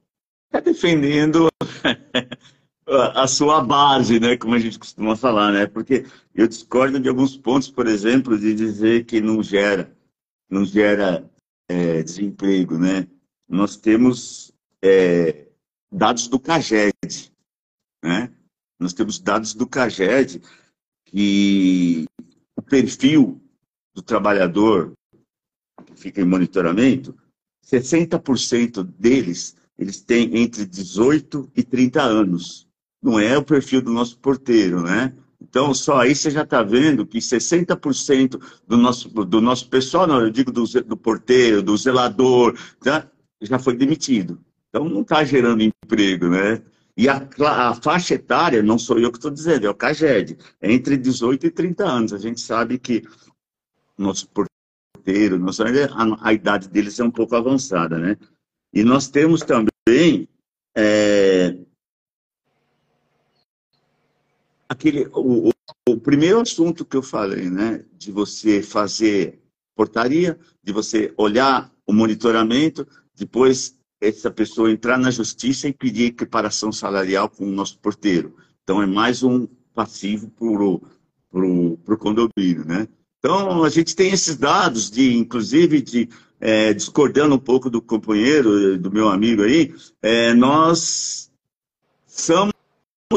está 0.53 0.61
defendendo 0.61 1.49
a 2.87 3.27
sua 3.27 3.63
base, 3.65 4.21
né, 4.21 4.37
como 4.37 4.55
a 4.55 4.59
gente 4.59 4.79
costuma 4.79 5.17
falar, 5.17 5.51
né? 5.51 5.67
Porque 5.67 6.05
eu 6.35 6.47
discordo 6.47 7.01
de 7.01 7.09
alguns 7.09 7.37
pontos, 7.37 7.71
por 7.71 7.87
exemplo, 7.87 8.39
de 8.39 8.55
dizer 8.55 9.07
que 9.07 9.21
não 9.21 9.43
gera, 9.43 9.97
não 10.51 10.63
gera 10.65 11.29
é, 11.69 12.03
desemprego, 12.03 12.79
né? 12.79 13.09
Nós 13.49 13.77
temos 13.77 14.53
é, 14.83 15.47
dados 15.91 16.29
do 16.29 16.39
CAGED. 16.39 17.33
Né? 18.05 18.31
Nós 18.79 18.93
temos 18.93 19.19
dados 19.19 19.55
do 19.55 19.67
CAGED 19.67 20.43
que 21.07 22.05
o 22.57 22.63
perfil 22.63 23.41
do 23.95 24.03
trabalhador 24.03 24.93
que 25.87 25.95
fica 25.95 26.21
em 26.21 26.25
monitoramento, 26.25 27.15
60% 27.65 28.83
deles 28.83 29.57
eles 29.83 30.01
têm 30.01 30.37
entre 30.39 30.65
18 30.65 31.51
e 31.57 31.63
30 31.63 32.03
anos. 32.03 32.69
Não 33.03 33.19
é 33.19 33.37
o 33.37 33.43
perfil 33.43 33.83
do 33.83 33.93
nosso 33.93 34.19
porteiro, 34.19 34.83
né? 34.83 35.13
Então, 35.41 35.75
só 35.75 36.01
aí 36.01 36.15
você 36.15 36.31
já 36.31 36.43
está 36.43 36.63
vendo 36.63 37.05
que 37.05 37.19
60% 37.19 38.41
do 38.67 38.77
nosso, 38.77 39.09
do 39.09 39.41
nosso 39.41 39.69
pessoal, 39.69 40.07
não, 40.07 40.21
eu 40.21 40.31
digo 40.31 40.53
do, 40.53 40.65
do 40.65 40.97
porteiro, 40.97 41.63
do 41.63 41.77
zelador, 41.77 42.57
tá? 42.81 43.11
já 43.41 43.59
foi 43.59 43.77
demitido. 43.77 44.41
Então, 44.69 44.89
não 44.89 45.03
está 45.03 45.25
gerando 45.25 45.63
emprego, 45.63 46.29
né? 46.29 46.63
E 46.97 47.09
a, 47.09 47.29
a, 47.41 47.75
faixa 47.75 48.15
etária, 48.15 48.63
não 48.63 48.79
sou 48.79 48.99
eu 48.99 49.11
que 49.11 49.19
estou 49.19 49.31
dizendo, 49.31 49.67
é 49.67 49.71
o 49.71 49.75
CAGED, 49.75 50.39
é 50.61 50.73
entre 50.73 50.97
18 50.97 51.47
e 51.47 51.51
30 51.51 51.85
anos. 51.85 52.13
A 52.13 52.19
gente 52.19 52.41
sabe 52.41 52.79
que 52.79 53.03
nosso 53.99 54.29
porteiro, 54.29 55.39
nosso, 55.39 55.63
a, 55.63 55.69
a 56.21 56.33
idade 56.33 56.69
deles 56.69 57.01
é 57.01 57.05
um 57.05 57.11
pouco 57.11 57.35
avançada, 57.35 57.99
né? 57.99 58.17
E 58.73 58.85
nós 58.85 59.09
temos 59.09 59.43
também 59.43 59.72
é, 60.77 61.57
aquele, 64.69 65.07
o, 65.13 65.49
o, 65.49 65.53
o 65.89 66.01
primeiro 66.01 66.41
assunto 66.41 66.85
que 66.85 66.97
eu 66.97 67.03
falei, 67.03 67.51
né? 67.51 67.85
De 67.93 68.11
você 68.11 68.63
fazer 68.63 69.41
portaria, 69.75 70.39
de 70.63 70.73
você 70.73 71.13
olhar 71.17 71.73
o 71.87 71.93
monitoramento, 71.93 72.87
depois 73.15 73.79
essa 74.01 74.31
pessoa 74.31 74.71
entrar 74.71 74.99
na 74.99 75.11
justiça 75.11 75.69
e 75.69 75.73
pedir 75.73 76.07
equiparação 76.07 76.73
salarial 76.73 77.29
com 77.29 77.45
o 77.45 77.53
nosso 77.53 77.79
porteiro. 77.79 78.37
Então, 78.63 78.83
é 78.83 78.87
mais 78.87 79.23
um 79.23 79.47
passivo 79.75 80.29
para 80.31 80.49
o 81.95 81.99
condomínio, 81.99 82.65
né? 82.65 82.89
Então, 83.19 83.63
a 83.63 83.69
gente 83.69 83.95
tem 83.95 84.11
esses 84.11 84.37
dados, 84.37 84.91
de, 84.91 85.17
inclusive, 85.17 85.81
de 85.81 86.09
é, 86.43 86.75
discordando 86.75 87.37
um 87.37 87.39
pouco 87.39 87.71
do 87.71 87.81
companheiro, 87.81 88.77
do 88.77 88.91
meu 88.91 89.09
amigo 89.09 89.45
aí, 89.45 89.73
é, 90.03 90.35
nós 90.35 91.31
somos 92.09 92.53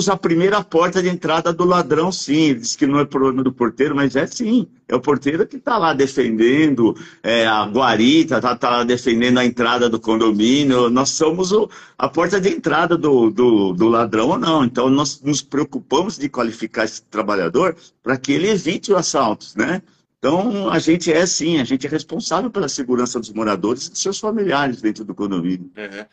a 0.08 0.16
primeira 0.16 0.64
porta 0.64 1.02
de 1.02 1.10
entrada 1.10 1.52
do 1.52 1.66
ladrão, 1.66 2.12
sim. 2.12 2.50
Ele 2.50 2.60
diz 2.60 2.76
que 2.76 2.86
não 2.86 3.00
é 3.00 3.06
problema 3.06 3.42
do 3.42 3.52
porteiro, 3.52 3.96
mas 3.96 4.16
é 4.16 4.28
sim. 4.28 4.68
É 4.88 4.96
o 4.96 5.00
porteiro 5.00 5.48
que 5.48 5.56
está 5.56 5.78
lá 5.78 5.94
defendendo 5.94 6.96
é, 7.24 7.48
a 7.48 7.66
guarita, 7.66 8.36
está 8.36 8.56
tá 8.56 8.84
defendendo 8.84 9.40
a 9.40 9.46
entrada 9.46 9.90
do 9.90 10.00
condomínio. 10.00 10.90
Nós 10.92 11.10
somos 11.10 11.52
o, 11.52 11.68
a 11.98 12.08
porta 12.08 12.40
de 12.40 12.50
entrada 12.50 12.96
do, 12.96 13.32
do, 13.32 13.74
do, 13.74 13.88
ladrão 13.88 14.30
ou 14.30 14.38
não. 14.38 14.64
Então, 14.64 14.88
nós 14.88 15.20
nos 15.22 15.42
preocupamos 15.42 16.18
de 16.18 16.30
qualificar 16.30 16.84
esse 16.84 17.02
trabalhador 17.02 17.76
para 18.04 18.18
que 18.18 18.34
ele 18.34 18.50
evite 18.50 18.92
os 18.92 19.00
assaltos, 19.00 19.56
né? 19.56 19.82
Então, 20.18 20.70
a 20.70 20.80
gente 20.80 21.12
é 21.12 21.26
sim, 21.26 21.60
a 21.60 21.64
gente 21.64 21.86
é 21.86 21.90
responsável 21.90 22.50
pela 22.50 22.68
segurança 22.68 23.20
dos 23.20 23.32
moradores 23.32 23.88
e 23.88 23.92
dos 23.92 24.02
seus 24.02 24.20
familiares 24.20 24.82
dentro 24.82 25.04
do 25.04 25.14
condomínio. 25.14 25.72
Uhum. 25.78 26.06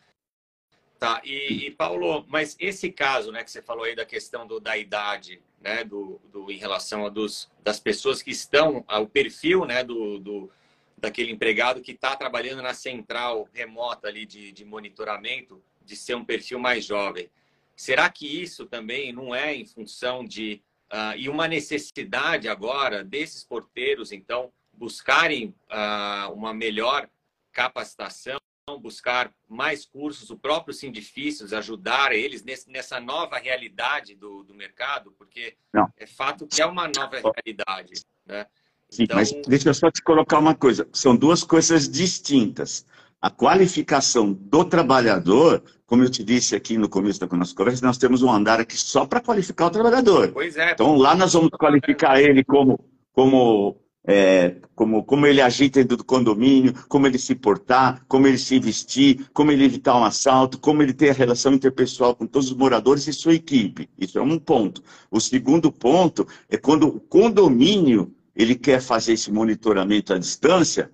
Tá, 0.99 1.21
e, 1.25 1.67
e, 1.67 1.71
Paulo, 1.71 2.25
mas 2.29 2.55
esse 2.59 2.89
caso, 2.89 3.31
né, 3.31 3.43
que 3.43 3.51
você 3.51 3.61
falou 3.61 3.83
aí 3.83 3.95
da 3.95 4.05
questão 4.05 4.47
do, 4.47 4.59
da 4.59 4.77
idade, 4.77 5.41
né, 5.59 5.83
do, 5.83 6.21
do, 6.31 6.49
em 6.49 6.57
relação 6.57 7.05
a 7.05 7.09
dos, 7.09 7.49
das 7.61 7.79
pessoas 7.79 8.21
que 8.21 8.31
estão, 8.31 8.85
ao 8.87 9.05
perfil, 9.05 9.65
né, 9.65 9.83
do, 9.83 10.19
do 10.19 10.49
daquele 10.97 11.33
empregado 11.33 11.81
que 11.81 11.91
está 11.91 12.15
trabalhando 12.15 12.61
na 12.61 12.73
central 12.73 13.49
remota 13.51 14.07
ali 14.07 14.25
de, 14.25 14.53
de 14.53 14.63
monitoramento, 14.63 15.61
de 15.83 15.97
ser 15.97 16.15
um 16.15 16.23
perfil 16.23 16.57
mais 16.57 16.85
jovem. 16.85 17.29
Será 17.75 18.09
que 18.09 18.41
isso 18.41 18.65
também 18.65 19.11
não 19.11 19.35
é 19.35 19.53
em 19.53 19.65
função 19.65 20.23
de 20.23 20.61
uh, 20.93 21.17
e 21.17 21.27
uma 21.27 21.47
necessidade 21.47 22.47
agora 22.47 23.03
desses 23.03 23.43
porteiros, 23.43 24.11
então, 24.11 24.51
buscarem 24.71 25.55
uh, 25.69 26.31
uma 26.31 26.53
melhor 26.53 27.09
capacitação? 27.51 28.39
buscar 28.81 29.29
mais 29.49 29.85
cursos, 29.85 30.29
o 30.29 30.37
próprio 30.37 30.73
Sindifícios 30.73 31.51
ajudar 31.51 32.13
eles 32.13 32.43
nesse, 32.43 32.71
nessa 32.71 32.97
nova 32.97 33.37
realidade 33.37 34.15
do, 34.15 34.41
do 34.43 34.53
mercado, 34.53 35.13
porque 35.17 35.57
Não. 35.73 35.91
é 35.97 36.07
fato 36.07 36.47
que 36.47 36.61
é 36.61 36.65
uma 36.65 36.87
nova 36.87 37.19
realidade. 37.19 37.93
Né? 38.25 38.45
Sim, 38.89 39.03
então... 39.03 39.17
mas 39.17 39.33
deixa 39.45 39.67
eu 39.67 39.73
só 39.73 39.91
te 39.91 40.01
colocar 40.01 40.39
uma 40.39 40.55
coisa. 40.55 40.87
São 40.93 41.13
duas 41.13 41.43
coisas 41.43 41.89
distintas. 41.89 42.85
A 43.21 43.29
qualificação 43.29 44.31
do 44.31 44.63
trabalhador, 44.63 45.61
como 45.93 46.01
eu 46.01 46.09
te 46.09 46.23
disse 46.23 46.55
aqui 46.55 46.75
no 46.75 46.89
começo 46.89 47.19
da 47.19 47.27
nossa 47.37 47.53
conversa, 47.53 47.85
nós 47.85 47.99
temos 47.99 48.23
um 48.23 48.31
andar 48.31 48.59
aqui 48.59 48.75
só 48.75 49.05
para 49.05 49.21
qualificar 49.21 49.67
o 49.67 49.69
trabalhador. 49.69 50.31
Pois 50.33 50.57
é. 50.57 50.71
Então 50.71 50.95
lá 50.95 51.13
nós 51.13 51.33
vamos 51.33 51.51
qualificar 51.51 52.19
ele 52.19 52.43
como, 52.43 52.83
como 53.11 53.77
é, 54.03 54.55
como, 54.73 55.03
como 55.03 55.27
ele 55.27 55.39
agita 55.39 55.81
dentro 55.81 55.97
do 55.97 56.03
condomínio, 56.03 56.73
como 56.89 57.05
ele 57.05 57.19
se 57.19 57.35
portar, 57.35 58.03
como 58.07 58.25
ele 58.25 58.39
se 58.39 58.57
vestir, 58.57 59.27
como 59.33 59.51
ele 59.51 59.65
evitar 59.65 59.95
um 59.95 60.03
assalto, 60.03 60.57
como 60.57 60.81
ele 60.81 60.93
ter 60.93 61.11
a 61.11 61.13
relação 61.13 61.53
interpessoal 61.53 62.15
com 62.15 62.25
todos 62.25 62.49
os 62.49 62.57
moradores 62.57 63.07
e 63.07 63.13
sua 63.13 63.35
equipe. 63.35 63.87
Isso 63.95 64.17
é 64.17 64.21
um 64.23 64.39
ponto. 64.39 64.81
O 65.11 65.19
segundo 65.19 65.71
ponto 65.71 66.27
é 66.49 66.57
quando 66.57 66.87
o 66.87 66.99
condomínio 67.01 68.11
ele 68.35 68.55
quer 68.55 68.81
fazer 68.81 69.13
esse 69.13 69.31
monitoramento 69.31 70.11
à 70.11 70.17
distância, 70.17 70.89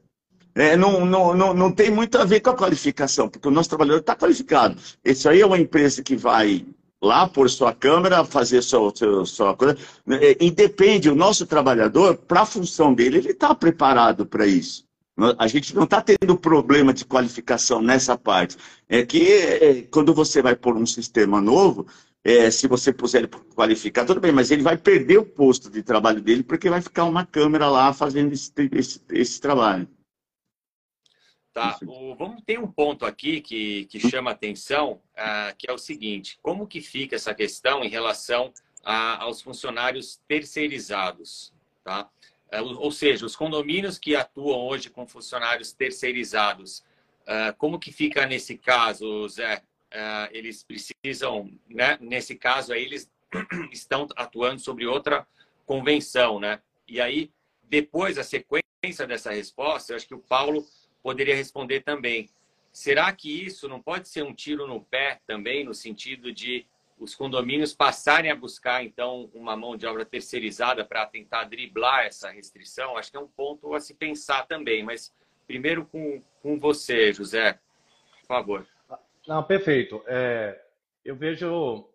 é, 0.60 0.76
não, 0.76 1.06
não, 1.06 1.34
não, 1.34 1.54
não 1.54 1.72
tem 1.72 1.90
muito 1.90 2.18
a 2.18 2.26
ver 2.26 2.42
com 2.42 2.50
a 2.50 2.56
qualificação, 2.56 3.30
porque 3.30 3.48
o 3.48 3.52
nosso 3.52 3.70
trabalhador 3.70 4.02
está 4.02 4.14
qualificado. 4.14 4.76
Isso 5.06 5.30
aí 5.30 5.40
é 5.40 5.46
uma 5.46 5.58
empresa 5.58 6.04
que 6.04 6.18
vai 6.18 6.66
lá 7.02 7.26
por 7.30 7.50
sua 7.50 7.74
câmera, 7.74 8.26
fazer 8.26 8.62
sua, 8.62 8.92
sua, 8.94 9.26
sua 9.26 9.56
coisa. 9.56 9.78
E 10.38 10.52
depende, 10.52 11.10
o 11.10 11.16
nosso 11.16 11.46
trabalhador, 11.46 12.18
para 12.18 12.42
a 12.42 12.46
função 12.46 12.94
dele, 12.94 13.20
ele 13.20 13.30
está 13.30 13.56
preparado 13.56 14.26
para 14.26 14.46
isso. 14.46 14.84
A 15.38 15.48
gente 15.48 15.74
não 15.74 15.86
está 15.86 16.02
tendo 16.02 16.38
problema 16.38 16.94
de 16.94 17.06
qualificação 17.06 17.82
nessa 17.82 18.18
parte. 18.18 18.58
É 18.90 19.06
que 19.06 19.32
é, 19.32 19.82
quando 19.84 20.14
você 20.14 20.42
vai 20.42 20.58
pôr 20.58 20.76
um 20.76 20.86
sistema 20.86 21.40
novo, 21.40 21.88
é, 22.22 22.52
se 22.52 22.68
você 22.68 22.92
puser 22.92 23.22
ele 23.22 23.32
qualificar, 23.56 24.04
tudo 24.04 24.20
bem, 24.20 24.34
mas 24.34 24.52
ele 24.52 24.64
vai 24.64 24.78
perder 24.78 25.20
o 25.20 25.26
posto 25.26 25.70
de 25.70 25.82
trabalho 25.82 26.22
dele 26.22 26.44
porque 26.44 26.70
vai 26.70 26.82
ficar 26.82 27.06
uma 27.06 27.26
câmera 27.26 27.70
lá 27.70 27.94
fazendo 27.94 28.34
esse, 28.34 28.52
esse, 28.74 29.02
esse 29.10 29.40
trabalho. 29.40 29.88
Tá. 31.60 31.78
O, 31.86 32.16
vamos 32.16 32.42
ter 32.44 32.58
um 32.58 32.72
ponto 32.72 33.06
aqui 33.06 33.42
que, 33.42 33.84
que 33.88 34.00
chama 34.00 34.32
atenção, 34.32 34.94
uh, 34.94 35.54
que 35.58 35.70
é 35.70 35.74
o 35.74 35.78
seguinte: 35.78 36.40
como 36.42 36.66
que 36.66 36.80
fica 36.80 37.18
essa 37.18 37.34
questão 37.34 37.84
em 37.84 37.90
relação 37.90 38.54
a, 38.82 39.24
aos 39.24 39.42
funcionários 39.42 40.22
terceirizados, 40.26 41.54
tá? 41.84 42.10
Uh, 42.54 42.80
ou 42.80 42.92
seja, 42.92 43.26
os 43.26 43.36
condomínios 43.36 44.00
que 44.00 44.16
atuam 44.16 44.68
hoje 44.68 44.90
com 44.90 45.06
funcionários 45.06 45.74
terceirizados, 45.74 46.80
uh, 47.24 47.54
como 47.58 47.78
que 47.78 47.92
fica 47.92 48.26
nesse 48.26 48.58
caso, 48.58 49.28
Zé? 49.28 49.62
eles 50.32 50.64
precisam, 50.64 51.52
né? 51.68 51.98
Nesse 52.00 52.36
caso 52.36 52.72
aí, 52.72 52.86
eles 52.86 53.12
estão 53.74 54.08
atuando 54.16 54.62
sobre 54.62 54.86
outra 54.86 55.28
convenção, 55.66 56.40
né? 56.40 56.62
E 56.88 57.02
aí, 57.02 57.32
depois, 57.64 58.18
a 58.18 58.24
sequência 58.24 59.08
dessa 59.08 59.32
resposta, 59.32 59.92
eu 59.92 59.98
acho 59.98 60.08
que 60.08 60.14
o 60.14 60.20
Paulo 60.20 60.64
poderia 61.02 61.36
responder 61.36 61.82
também. 61.82 62.30
Será 62.72 63.12
que 63.12 63.46
isso 63.46 63.68
não 63.68 63.82
pode 63.82 64.08
ser 64.08 64.24
um 64.24 64.34
tiro 64.34 64.68
no 64.68 64.82
pé 64.82 65.20
também, 65.26 65.64
no 65.64 65.74
sentido 65.74 66.32
de 66.32 66.66
os 67.00 67.16
condomínios 67.16 67.74
passarem 67.74 68.30
a 68.30 68.36
buscar, 68.36 68.84
então, 68.84 69.30
uma 69.34 69.56
mão 69.56 69.78
de 69.78 69.88
obra 69.88 70.06
terceirizada 70.06 70.84
para 70.84 71.06
tentar 71.06 71.46
driblar 71.46 72.06
essa 72.06 72.30
restrição? 72.30 72.98
Acho 72.98 73.10
que 73.10 73.18
é 73.18 73.22
um 73.22 73.28
ponto 73.28 73.74
a 73.74 73.80
se 73.80 73.94
pensar 73.94 74.46
também. 74.46 74.84
Mas 74.84 75.14
primeiro 75.48 75.86
com, 75.86 76.22
com 76.42 76.60
você, 76.60 77.14
José, 77.14 77.60
por 78.22 78.28
favor. 78.28 78.68
Não, 79.28 79.44
perfeito. 79.44 80.04
É, 80.08 80.62
eu 81.04 81.16
vejo 81.16 81.88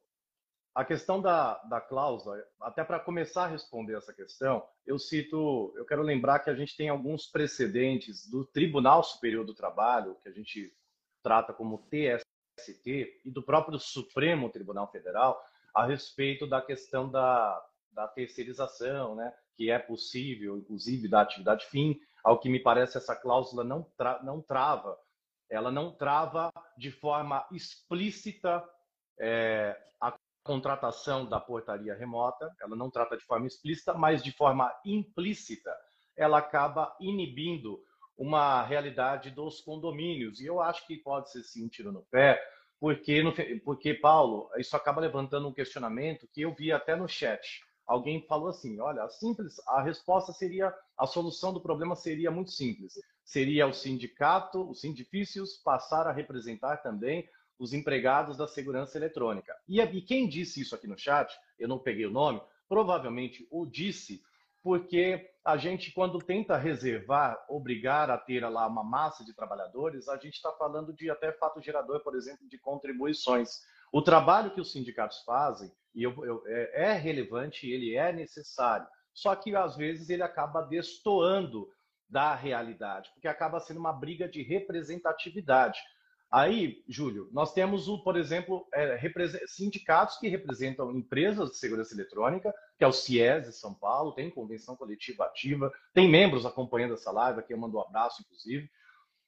a 0.74 0.84
questão 0.84 1.22
da, 1.22 1.54
da 1.64 1.80
cláusula, 1.80 2.42
até 2.60 2.82
para 2.82 2.98
começar 2.98 3.44
a 3.44 3.48
responder 3.48 3.96
essa 3.96 4.12
questão, 4.12 4.66
eu 4.84 4.98
cito, 4.98 5.72
eu 5.76 5.84
quero 5.84 6.02
lembrar 6.02 6.40
que 6.40 6.50
a 6.50 6.54
gente 6.54 6.76
tem 6.76 6.88
alguns 6.88 7.26
precedentes 7.26 8.28
do 8.28 8.44
Tribunal 8.44 9.04
Superior 9.04 9.44
do 9.44 9.54
Trabalho, 9.54 10.16
que 10.22 10.28
a 10.28 10.32
gente 10.32 10.74
trata 11.22 11.52
como 11.52 11.86
TST, 11.88 13.20
e 13.24 13.30
do 13.30 13.42
próprio 13.42 13.78
Supremo 13.78 14.50
Tribunal 14.50 14.90
Federal, 14.90 15.40
a 15.72 15.86
respeito 15.86 16.46
da 16.46 16.60
questão 16.60 17.08
da, 17.08 17.64
da 17.92 18.08
terceirização, 18.08 19.14
né, 19.14 19.32
que 19.56 19.70
é 19.70 19.78
possível, 19.78 20.58
inclusive, 20.58 21.08
da 21.08 21.20
atividade 21.20 21.66
fim. 21.66 22.00
Ao 22.22 22.38
que 22.38 22.48
me 22.48 22.58
parece, 22.58 22.98
essa 22.98 23.14
cláusula 23.14 23.62
não, 23.62 23.82
tra 23.96 24.20
não 24.24 24.42
trava, 24.42 24.98
ela 25.48 25.70
não 25.70 25.92
trava 25.92 26.50
de 26.76 26.90
forma 26.90 27.46
explícita 27.52 28.68
é, 29.20 29.78
a 30.00 30.12
contratação 30.44 31.26
da 31.26 31.40
portaria 31.40 31.94
remota, 31.94 32.54
ela 32.60 32.76
não 32.76 32.90
trata 32.90 33.16
de 33.16 33.24
forma 33.24 33.46
explícita, 33.46 33.94
mas 33.94 34.22
de 34.22 34.30
forma 34.30 34.72
implícita, 34.84 35.74
ela 36.16 36.38
acaba 36.38 36.94
inibindo 37.00 37.80
uma 38.16 38.62
realidade 38.62 39.30
dos 39.30 39.60
condomínios. 39.60 40.40
E 40.40 40.46
eu 40.46 40.60
acho 40.60 40.86
que 40.86 40.98
pode 40.98 41.32
ser 41.32 41.42
sim 41.42 41.64
um 41.64 41.68
tiro 41.68 41.90
no 41.90 42.02
pé, 42.10 42.40
porque, 42.78 43.22
no, 43.22 43.32
porque, 43.64 43.94
Paulo, 43.94 44.50
isso 44.58 44.76
acaba 44.76 45.00
levantando 45.00 45.48
um 45.48 45.52
questionamento 45.52 46.28
que 46.32 46.42
eu 46.42 46.54
vi 46.54 46.70
até 46.70 46.94
no 46.94 47.08
chat. 47.08 47.62
Alguém 47.86 48.24
falou 48.26 48.48
assim: 48.48 48.78
olha, 48.80 49.08
simples, 49.08 49.56
a 49.66 49.82
resposta 49.82 50.32
seria, 50.32 50.74
a 50.96 51.06
solução 51.06 51.52
do 51.52 51.60
problema 51.60 51.96
seria 51.96 52.30
muito 52.30 52.50
simples. 52.50 52.94
Seria 53.24 53.66
o 53.66 53.72
sindicato, 53.72 54.70
os 54.70 54.80
sindifícios 54.80 55.54
passar 55.64 56.06
a 56.06 56.12
representar 56.12 56.78
também 56.78 57.26
os 57.58 57.72
empregados 57.72 58.36
da 58.36 58.46
segurança 58.46 58.98
eletrônica. 58.98 59.54
E, 59.68 59.80
e 59.80 60.02
quem 60.02 60.28
disse 60.28 60.60
isso 60.60 60.74
aqui 60.74 60.86
no 60.86 60.98
chat, 60.98 61.32
eu 61.58 61.68
não 61.68 61.78
peguei 61.78 62.06
o 62.06 62.10
nome, 62.10 62.40
provavelmente 62.68 63.46
o 63.50 63.66
disse 63.66 64.22
porque 64.64 65.30
a 65.44 65.58
gente, 65.58 65.92
quando 65.92 66.18
tenta 66.18 66.56
reservar, 66.56 67.44
obrigar 67.50 68.10
a 68.10 68.16
ter 68.16 68.40
lá 68.48 68.66
uma 68.66 68.82
massa 68.82 69.22
de 69.22 69.34
trabalhadores, 69.34 70.08
a 70.08 70.16
gente 70.16 70.36
está 70.36 70.50
falando 70.52 70.90
de 70.90 71.10
até 71.10 71.30
fato 71.32 71.60
gerador, 71.60 72.00
por 72.00 72.16
exemplo, 72.16 72.48
de 72.48 72.58
contribuições. 72.58 73.60
O 73.92 74.00
trabalho 74.00 74.54
que 74.54 74.62
os 74.62 74.72
sindicatos 74.72 75.22
fazem 75.22 75.70
e 75.94 76.02
eu, 76.02 76.24
eu, 76.24 76.42
é, 76.46 76.92
é 76.92 76.92
relevante, 76.94 77.70
ele 77.70 77.94
é 77.94 78.10
necessário, 78.10 78.86
só 79.12 79.36
que 79.36 79.54
às 79.54 79.76
vezes 79.76 80.08
ele 80.08 80.22
acaba 80.22 80.62
destoando 80.62 81.68
da 82.08 82.34
realidade, 82.34 83.10
porque 83.12 83.28
acaba 83.28 83.60
sendo 83.60 83.80
uma 83.80 83.92
briga 83.92 84.26
de 84.26 84.42
representatividade. 84.42 85.78
Aí, 86.34 86.82
Júlio, 86.88 87.28
nós 87.30 87.54
temos, 87.54 87.86
o, 87.86 88.02
por 88.02 88.16
exemplo, 88.16 88.66
é, 88.74 89.00
sindicatos 89.46 90.16
que 90.16 90.26
representam 90.26 90.90
empresas 90.90 91.50
de 91.50 91.56
segurança 91.58 91.94
eletrônica, 91.94 92.52
que 92.76 92.82
é 92.82 92.88
o 92.88 92.92
CIES 92.92 93.46
de 93.46 93.52
São 93.52 93.72
Paulo, 93.72 94.10
tem 94.10 94.28
convenção 94.32 94.74
coletiva 94.74 95.26
ativa, 95.26 95.72
tem 95.92 96.10
membros 96.10 96.44
acompanhando 96.44 96.94
essa 96.94 97.12
live, 97.12 97.38
aqui 97.38 97.52
eu 97.54 97.56
mando 97.56 97.76
um 97.76 97.80
abraço, 97.80 98.20
inclusive. 98.22 98.68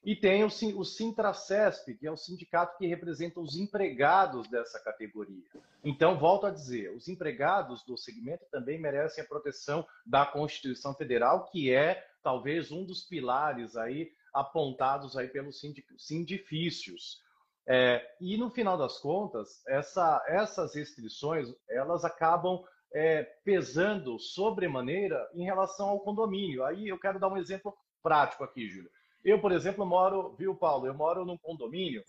E 0.06 0.14
tem 0.14 0.44
o, 0.44 0.46
o 0.46 0.84
Sintracesp, 0.84 1.92
que 1.96 2.06
é 2.06 2.12
o 2.12 2.16
sindicato 2.16 2.78
que 2.78 2.86
representa 2.86 3.40
os 3.40 3.56
empregados 3.56 4.48
dessa 4.48 4.78
categoria. 4.78 5.42
Então, 5.82 6.16
volto 6.16 6.46
a 6.46 6.50
dizer, 6.52 6.92
os 6.92 7.08
empregados 7.08 7.82
do 7.84 7.98
segmento 7.98 8.44
também 8.48 8.80
merecem 8.80 9.24
a 9.24 9.26
proteção 9.26 9.84
da 10.06 10.24
Constituição 10.24 10.94
Federal, 10.94 11.46
que 11.46 11.74
é 11.74 12.06
talvez 12.22 12.70
um 12.70 12.84
dos 12.84 13.02
pilares 13.02 13.76
aí 13.76 14.12
apontados 14.32 15.16
aí 15.16 15.26
pelos 15.26 15.60
sindifícios. 15.98 17.20
É, 17.66 18.00
e 18.20 18.36
no 18.36 18.48
final 18.48 18.78
das 18.78 19.00
contas, 19.00 19.60
essa, 19.66 20.24
essas 20.28 20.76
restrições 20.76 21.52
elas 21.68 22.04
acabam 22.04 22.62
é, 22.94 23.24
pesando 23.44 24.20
sobremaneira 24.20 25.28
em 25.34 25.42
relação 25.42 25.88
ao 25.88 25.98
condomínio. 25.98 26.62
Aí 26.62 26.86
eu 26.86 26.96
quero 26.96 27.18
dar 27.18 27.26
um 27.26 27.36
exemplo 27.36 27.76
prático 28.00 28.44
aqui, 28.44 28.68
Júlio. 28.68 28.88
Eu, 29.26 29.40
por 29.40 29.50
exemplo, 29.50 29.84
moro, 29.84 30.36
viu, 30.38 30.54
Paulo? 30.54 30.86
Eu 30.86 30.94
moro 30.94 31.24
num 31.24 31.36
condomínio, 31.36 32.04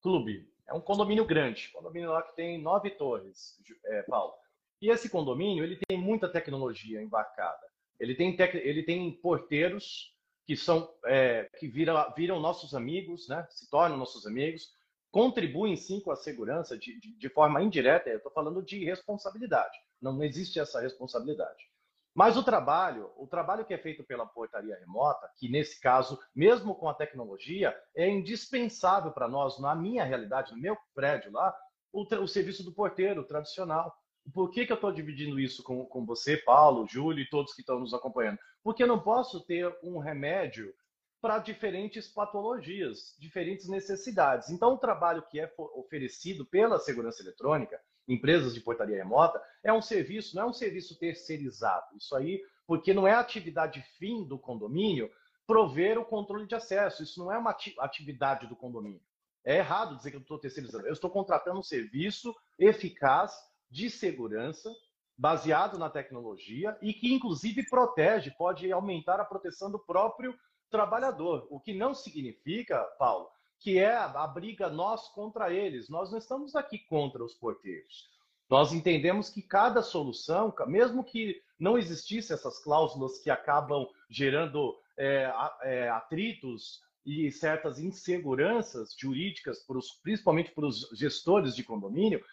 clube. 0.00 0.48
É 0.68 0.72
um 0.72 0.80
condomínio 0.80 1.24
grande, 1.26 1.68
condomínio 1.72 2.12
lá 2.12 2.22
que 2.22 2.36
tem 2.36 2.62
nove 2.62 2.90
torres, 2.90 3.58
é, 3.86 4.02
Paulo. 4.04 4.32
E 4.80 4.88
esse 4.88 5.10
condomínio, 5.10 5.64
ele 5.64 5.80
tem 5.88 5.98
muita 5.98 6.28
tecnologia 6.28 7.02
embarcada. 7.02 7.66
Ele 7.98 8.14
tem, 8.14 8.36
tec... 8.36 8.54
ele 8.54 8.84
tem 8.84 9.10
porteiros 9.20 10.14
que 10.46 10.56
são 10.56 10.88
é, 11.06 11.50
que 11.58 11.66
viram, 11.66 12.14
viram 12.16 12.38
nossos 12.38 12.72
amigos, 12.72 13.26
né? 13.26 13.44
Se 13.50 13.68
tornam 13.68 13.98
nossos 13.98 14.24
amigos, 14.24 14.70
contribuem 15.10 15.74
sim 15.74 16.00
com 16.00 16.12
a 16.12 16.16
segurança 16.16 16.78
de, 16.78 17.00
de, 17.00 17.16
de 17.16 17.28
forma 17.28 17.60
indireta. 17.60 18.08
Eu 18.08 18.18
estou 18.18 18.30
falando 18.30 18.62
de 18.62 18.84
responsabilidade. 18.84 19.76
Não 20.00 20.22
existe 20.22 20.60
essa 20.60 20.80
responsabilidade. 20.80 21.68
Mas 22.14 22.36
o 22.36 22.42
trabalho, 22.42 23.10
o 23.16 23.26
trabalho 23.26 23.64
que 23.64 23.72
é 23.72 23.78
feito 23.78 24.02
pela 24.04 24.26
portaria 24.26 24.76
remota, 24.76 25.30
que 25.36 25.48
nesse 25.48 25.80
caso, 25.80 26.18
mesmo 26.34 26.74
com 26.74 26.88
a 26.88 26.94
tecnologia, 26.94 27.76
é 27.94 28.08
indispensável 28.08 29.12
para 29.12 29.28
nós, 29.28 29.60
na 29.60 29.74
minha 29.74 30.04
realidade, 30.04 30.52
no 30.52 30.58
meu 30.58 30.76
prédio 30.94 31.30
lá, 31.32 31.54
o, 31.92 32.02
o 32.02 32.28
serviço 32.28 32.64
do 32.64 32.72
porteiro 32.72 33.24
tradicional. 33.24 33.94
Por 34.34 34.50
que, 34.50 34.66
que 34.66 34.72
eu 34.72 34.76
estou 34.76 34.92
dividindo 34.92 35.38
isso 35.38 35.62
com, 35.62 35.86
com 35.86 36.04
você, 36.04 36.36
Paulo, 36.36 36.86
Júlio 36.88 37.22
e 37.22 37.28
todos 37.28 37.54
que 37.54 37.62
estão 37.62 37.78
nos 37.78 37.94
acompanhando? 37.94 38.38
Porque 38.62 38.82
eu 38.82 38.88
não 38.88 39.00
posso 39.00 39.44
ter 39.46 39.72
um 39.82 39.98
remédio 39.98 40.74
para 41.20 41.38
diferentes 41.38 42.08
patologias, 42.08 43.14
diferentes 43.18 43.68
necessidades. 43.68 44.50
Então, 44.50 44.74
o 44.74 44.78
trabalho 44.78 45.22
que 45.30 45.38
é 45.38 45.52
oferecido 45.74 46.46
pela 46.46 46.78
segurança 46.78 47.22
eletrônica, 47.22 47.78
empresas 48.12 48.54
de 48.54 48.60
portaria 48.60 48.96
remota, 48.96 49.40
é 49.62 49.72
um 49.72 49.80
serviço, 49.80 50.34
não 50.36 50.42
é 50.42 50.46
um 50.46 50.52
serviço 50.52 50.98
terceirizado. 50.98 51.96
Isso 51.96 52.14
aí, 52.16 52.42
porque 52.66 52.92
não 52.92 53.06
é 53.06 53.14
atividade 53.14 53.82
fim 53.98 54.24
do 54.24 54.38
condomínio 54.38 55.10
prover 55.46 55.98
o 55.98 56.04
controle 56.04 56.46
de 56.46 56.54
acesso. 56.54 57.02
Isso 57.02 57.18
não 57.18 57.32
é 57.32 57.38
uma 57.38 57.56
atividade 57.78 58.46
do 58.46 58.54
condomínio. 58.54 59.00
É 59.44 59.56
errado 59.56 59.96
dizer 59.96 60.10
que 60.10 60.16
eu 60.16 60.20
estou 60.20 60.38
terceirizando. 60.38 60.86
Eu 60.86 60.92
estou 60.92 61.10
contratando 61.10 61.58
um 61.58 61.62
serviço 61.62 62.34
eficaz 62.58 63.32
de 63.70 63.90
segurança 63.90 64.70
baseado 65.16 65.78
na 65.78 65.90
tecnologia 65.90 66.78
e 66.80 66.94
que, 66.94 67.12
inclusive, 67.12 67.68
protege, 67.68 68.30
pode 68.32 68.70
aumentar 68.70 69.20
a 69.20 69.24
proteção 69.24 69.70
do 69.70 69.78
próprio 69.78 70.38
trabalhador. 70.70 71.46
O 71.50 71.60
que 71.60 71.74
não 71.74 71.94
significa, 71.94 72.82
Paulo, 72.98 73.28
que 73.60 73.78
é 73.78 73.94
a 73.94 74.26
briga 74.26 74.68
nós 74.68 75.08
contra 75.08 75.52
eles. 75.52 75.88
Nós 75.88 76.10
não 76.10 76.18
estamos 76.18 76.56
aqui 76.56 76.78
contra 76.78 77.22
os 77.22 77.34
porteiros. 77.34 78.08
Nós 78.48 78.72
entendemos 78.72 79.30
que 79.30 79.42
cada 79.42 79.82
solução, 79.82 80.52
mesmo 80.66 81.04
que 81.04 81.40
não 81.58 81.78
existissem 81.78 82.34
essas 82.34 82.58
cláusulas 82.58 83.18
que 83.18 83.30
acabam 83.30 83.86
gerando 84.08 84.76
é, 84.98 85.32
é, 85.62 85.88
atritos 85.90 86.80
e 87.06 87.30
certas 87.30 87.78
inseguranças 87.78 88.94
jurídicas, 88.98 89.64
os, 89.68 89.92
principalmente 90.02 90.50
para 90.52 90.66
os 90.66 90.88
gestores 90.94 91.54
de 91.54 91.62
condomínio, 91.62 92.24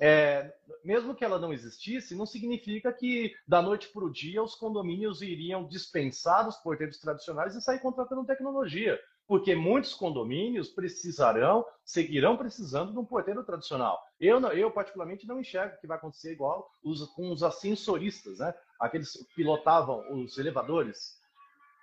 é, 0.00 0.54
mesmo 0.84 1.14
que 1.14 1.24
ela 1.24 1.38
não 1.38 1.52
existisse, 1.52 2.14
não 2.14 2.24
significa 2.24 2.92
que 2.92 3.34
da 3.46 3.60
noite 3.60 3.88
para 3.88 4.04
o 4.04 4.12
dia 4.12 4.42
os 4.42 4.54
condomínios 4.54 5.22
iriam 5.22 5.66
dispensar 5.66 6.48
os 6.48 6.56
porteiros 6.56 6.98
tradicionais 6.98 7.56
e 7.56 7.60
sair 7.60 7.80
contratando 7.80 8.24
tecnologia, 8.24 8.98
porque 9.28 9.54
muitos 9.54 9.94
condomínios 9.94 10.70
precisarão, 10.70 11.64
seguirão 11.84 12.34
precisando 12.34 12.92
de 12.92 12.98
um 12.98 13.04
porteiro 13.04 13.44
tradicional. 13.44 14.02
Eu, 14.18 14.40
eu 14.52 14.70
particularmente, 14.70 15.26
não 15.26 15.38
enxergo 15.38 15.78
que 15.78 15.86
vai 15.86 15.98
acontecer 15.98 16.32
igual 16.32 16.68
os, 16.82 17.06
com 17.10 17.30
os 17.30 17.42
ascensoristas, 17.42 18.38
né? 18.38 18.54
aqueles 18.80 19.12
que 19.12 19.34
pilotavam 19.36 20.02
os 20.14 20.38
elevadores. 20.38 21.18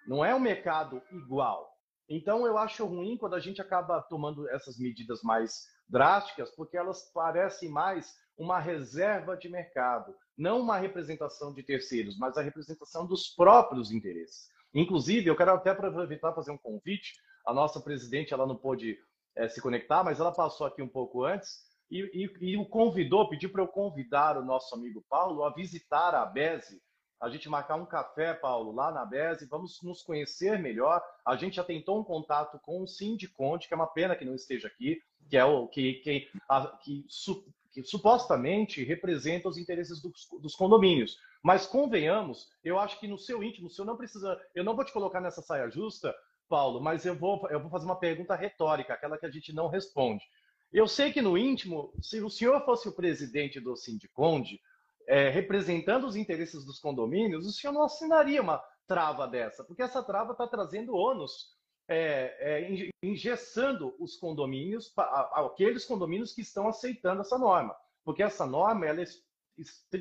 Não 0.07 0.25
é 0.25 0.33
um 0.33 0.39
mercado 0.39 0.99
igual. 1.11 1.71
Então, 2.09 2.47
eu 2.47 2.57
acho 2.57 2.83
ruim 2.83 3.15
quando 3.15 3.35
a 3.35 3.39
gente 3.39 3.61
acaba 3.61 4.01
tomando 4.01 4.49
essas 4.49 4.79
medidas 4.79 5.21
mais 5.21 5.67
drásticas, 5.87 6.49
porque 6.49 6.75
elas 6.75 7.11
parecem 7.13 7.69
mais 7.69 8.15
uma 8.37 8.59
reserva 8.59 9.37
de 9.37 9.47
mercado, 9.47 10.13
não 10.35 10.59
uma 10.59 10.77
representação 10.77 11.53
de 11.53 11.61
terceiros, 11.61 12.17
mas 12.17 12.37
a 12.37 12.41
representação 12.41 13.05
dos 13.05 13.29
próprios 13.29 13.91
interesses. 13.91 14.49
Inclusive, 14.73 15.29
eu 15.29 15.35
quero 15.35 15.51
até 15.51 15.69
aproveitar 15.69 16.33
fazer 16.33 16.51
um 16.51 16.57
convite. 16.57 17.13
A 17.45 17.53
nossa 17.53 17.79
presidente 17.79 18.33
ela 18.33 18.45
não 18.45 18.55
pôde 18.55 18.97
é, 19.35 19.47
se 19.47 19.61
conectar, 19.61 20.03
mas 20.03 20.19
ela 20.19 20.31
passou 20.31 20.65
aqui 20.65 20.81
um 20.81 20.87
pouco 20.87 21.23
antes 21.23 21.65
e, 21.89 21.99
e, 22.41 22.51
e 22.51 22.57
o 22.57 22.65
convidou, 22.65 23.29
pediu 23.29 23.51
para 23.51 23.61
eu 23.61 23.67
convidar 23.67 24.37
o 24.37 24.45
nosso 24.45 24.73
amigo 24.73 25.03
Paulo 25.09 25.43
a 25.43 25.51
visitar 25.51 26.15
a 26.15 26.25
BESE, 26.25 26.81
a 27.21 27.29
gente 27.29 27.47
marcar 27.47 27.75
um 27.75 27.85
café, 27.85 28.33
Paulo, 28.33 28.71
lá 28.71 28.91
na 28.91 29.05
BESE, 29.05 29.47
vamos 29.47 29.81
nos 29.81 30.01
conhecer 30.01 30.59
melhor. 30.59 31.01
A 31.25 31.35
gente 31.35 31.55
já 31.55 31.63
tentou 31.63 31.99
um 31.99 32.03
contato 32.03 32.59
com 32.59 32.81
o 32.81 32.87
Sindiconte, 32.87 33.67
que 33.67 33.73
é 33.73 33.77
uma 33.77 33.87
pena 33.87 34.15
que 34.15 34.25
não 34.25 34.35
esteja 34.35 34.67
aqui, 34.67 35.01
que 35.29 35.37
é 35.37 35.45
o 35.45 35.67
que, 35.67 35.93
que, 35.95 36.29
a, 36.49 36.67
que, 36.83 37.05
su, 37.07 37.45
que 37.71 37.83
supostamente 37.83 38.83
representa 38.83 39.47
os 39.47 39.57
interesses 39.57 40.01
dos, 40.01 40.27
dos, 40.41 40.55
condomínios. 40.55 41.17
Mas 41.41 41.65
convenhamos, 41.65 42.49
eu 42.63 42.77
acho 42.77 42.99
que 42.99 43.07
no 43.07 43.17
seu 43.17 43.41
íntimo, 43.41 43.69
o 43.69 43.85
não 43.85 43.97
precisa. 43.97 44.39
Eu 44.53 44.63
não 44.63 44.75
vou 44.75 44.83
te 44.83 44.93
colocar 44.93 45.21
nessa 45.21 45.41
saia 45.41 45.69
justa, 45.69 46.13
Paulo, 46.47 46.81
mas 46.81 47.05
eu 47.05 47.15
vou, 47.15 47.47
eu 47.49 47.59
vou 47.59 47.69
fazer 47.69 47.85
uma 47.85 47.99
pergunta 47.99 48.35
retórica, 48.35 48.93
aquela 48.93 49.17
que 49.17 49.25
a 49.25 49.31
gente 49.31 49.53
não 49.53 49.67
responde. 49.67 50.23
Eu 50.71 50.87
sei 50.87 51.11
que 51.11 51.21
no 51.21 51.37
íntimo, 51.37 51.93
se 52.01 52.21
o 52.21 52.29
senhor 52.29 52.63
fosse 52.65 52.87
o 52.87 52.95
presidente 52.95 53.59
do 53.59 53.75
Sindiconde, 53.75 54.59
é, 55.07 55.29
representando 55.29 56.05
os 56.05 56.15
interesses 56.15 56.65
dos 56.65 56.79
condomínios, 56.79 57.45
o 57.45 57.51
senhor 57.51 57.73
não 57.73 57.83
assinaria 57.83 58.41
uma 58.41 58.63
trava 58.87 59.27
dessa, 59.27 59.63
porque 59.63 59.81
essa 59.81 60.03
trava 60.03 60.31
está 60.31 60.47
trazendo 60.47 60.95
ônus 60.95 61.55
é, 61.87 62.35
é, 62.39 62.89
engessando 63.03 63.95
os 63.99 64.15
condomínios, 64.17 64.91
aqueles 65.33 65.85
condomínios 65.85 66.33
que 66.33 66.41
estão 66.41 66.67
aceitando 66.67 67.21
essa 67.21 67.37
norma. 67.37 67.75
Porque 68.03 68.23
essa 68.23 68.45
norma 68.45 68.85
ela 68.85 69.01
é, 69.01 69.05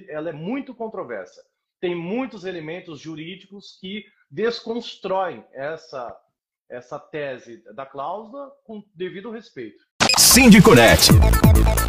ela 0.08 0.30
é 0.30 0.32
muito 0.32 0.74
controversa. 0.74 1.44
Tem 1.80 1.94
muitos 1.94 2.44
elementos 2.44 3.00
jurídicos 3.00 3.78
que 3.80 4.04
desconstroem 4.30 5.44
essa, 5.52 6.18
essa 6.68 6.98
tese 6.98 7.62
da 7.72 7.86
cláusula 7.86 8.52
com 8.64 8.82
devido 8.94 9.30
respeito. 9.30 9.84
Síndico.net, 10.18 11.08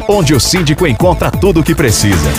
onde 0.08 0.34
o 0.34 0.40
síndico 0.40 0.86
encontra 0.86 1.30
tudo 1.30 1.60
o 1.60 1.64
que 1.64 1.74
precisa. 1.74 2.30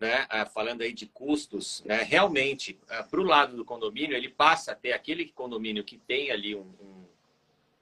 né, 0.00 0.26
falando 0.52 0.82
aí 0.82 0.92
de 0.92 1.06
custos, 1.06 1.82
né, 1.84 2.02
realmente, 2.02 2.78
é, 2.88 3.02
para 3.02 3.20
o 3.20 3.24
lado 3.24 3.56
do 3.56 3.64
condomínio, 3.64 4.16
ele 4.16 4.28
passa 4.28 4.72
a 4.72 4.74
ter 4.74 4.92
aquele 4.92 5.26
condomínio 5.26 5.84
que 5.84 5.98
tem 5.98 6.30
ali 6.30 6.54
um, 6.54 6.60
um 6.80 7.04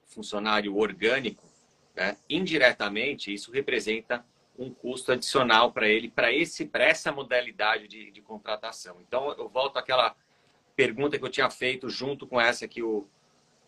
funcionário 0.05 0.75
orgânico, 0.75 1.43
né, 1.95 2.17
indiretamente, 2.29 3.33
isso 3.33 3.51
representa 3.51 4.25
um 4.57 4.71
custo 4.71 5.11
adicional 5.11 5.71
para 5.71 5.87
ele, 5.87 6.09
para 6.09 6.31
essa 6.83 7.11
modalidade 7.11 7.87
de, 7.87 8.09
de, 8.09 8.21
contratação. 8.21 8.97
Então, 9.07 9.31
eu 9.37 9.47
volto 9.47 9.77
àquela 9.77 10.15
pergunta 10.77 11.17
que 11.17 11.25
eu 11.25 11.29
tinha 11.29 11.49
feito 11.49 11.89
junto 11.89 12.27
com 12.27 12.39
essa 12.39 12.67
que 12.67 12.83
o, 12.83 13.07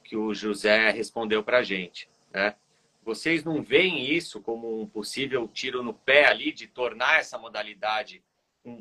que 0.03 0.15
o 0.15 0.31
José 0.31 0.91
respondeu 0.91 1.43
para 1.43 1.57
a 1.57 1.63
gente. 1.63 2.07
Né? 2.31 2.55
Vocês 3.03 3.43
não 3.43 3.63
veem 3.63 4.13
isso 4.15 4.39
como 4.39 4.79
um 4.79 4.85
possível 4.85 5.47
tiro 5.47 5.81
no 5.81 5.93
pé 5.93 6.27
ali 6.27 6.51
de 6.51 6.67
tornar 6.67 7.19
essa 7.19 7.39
modalidade 7.39 8.21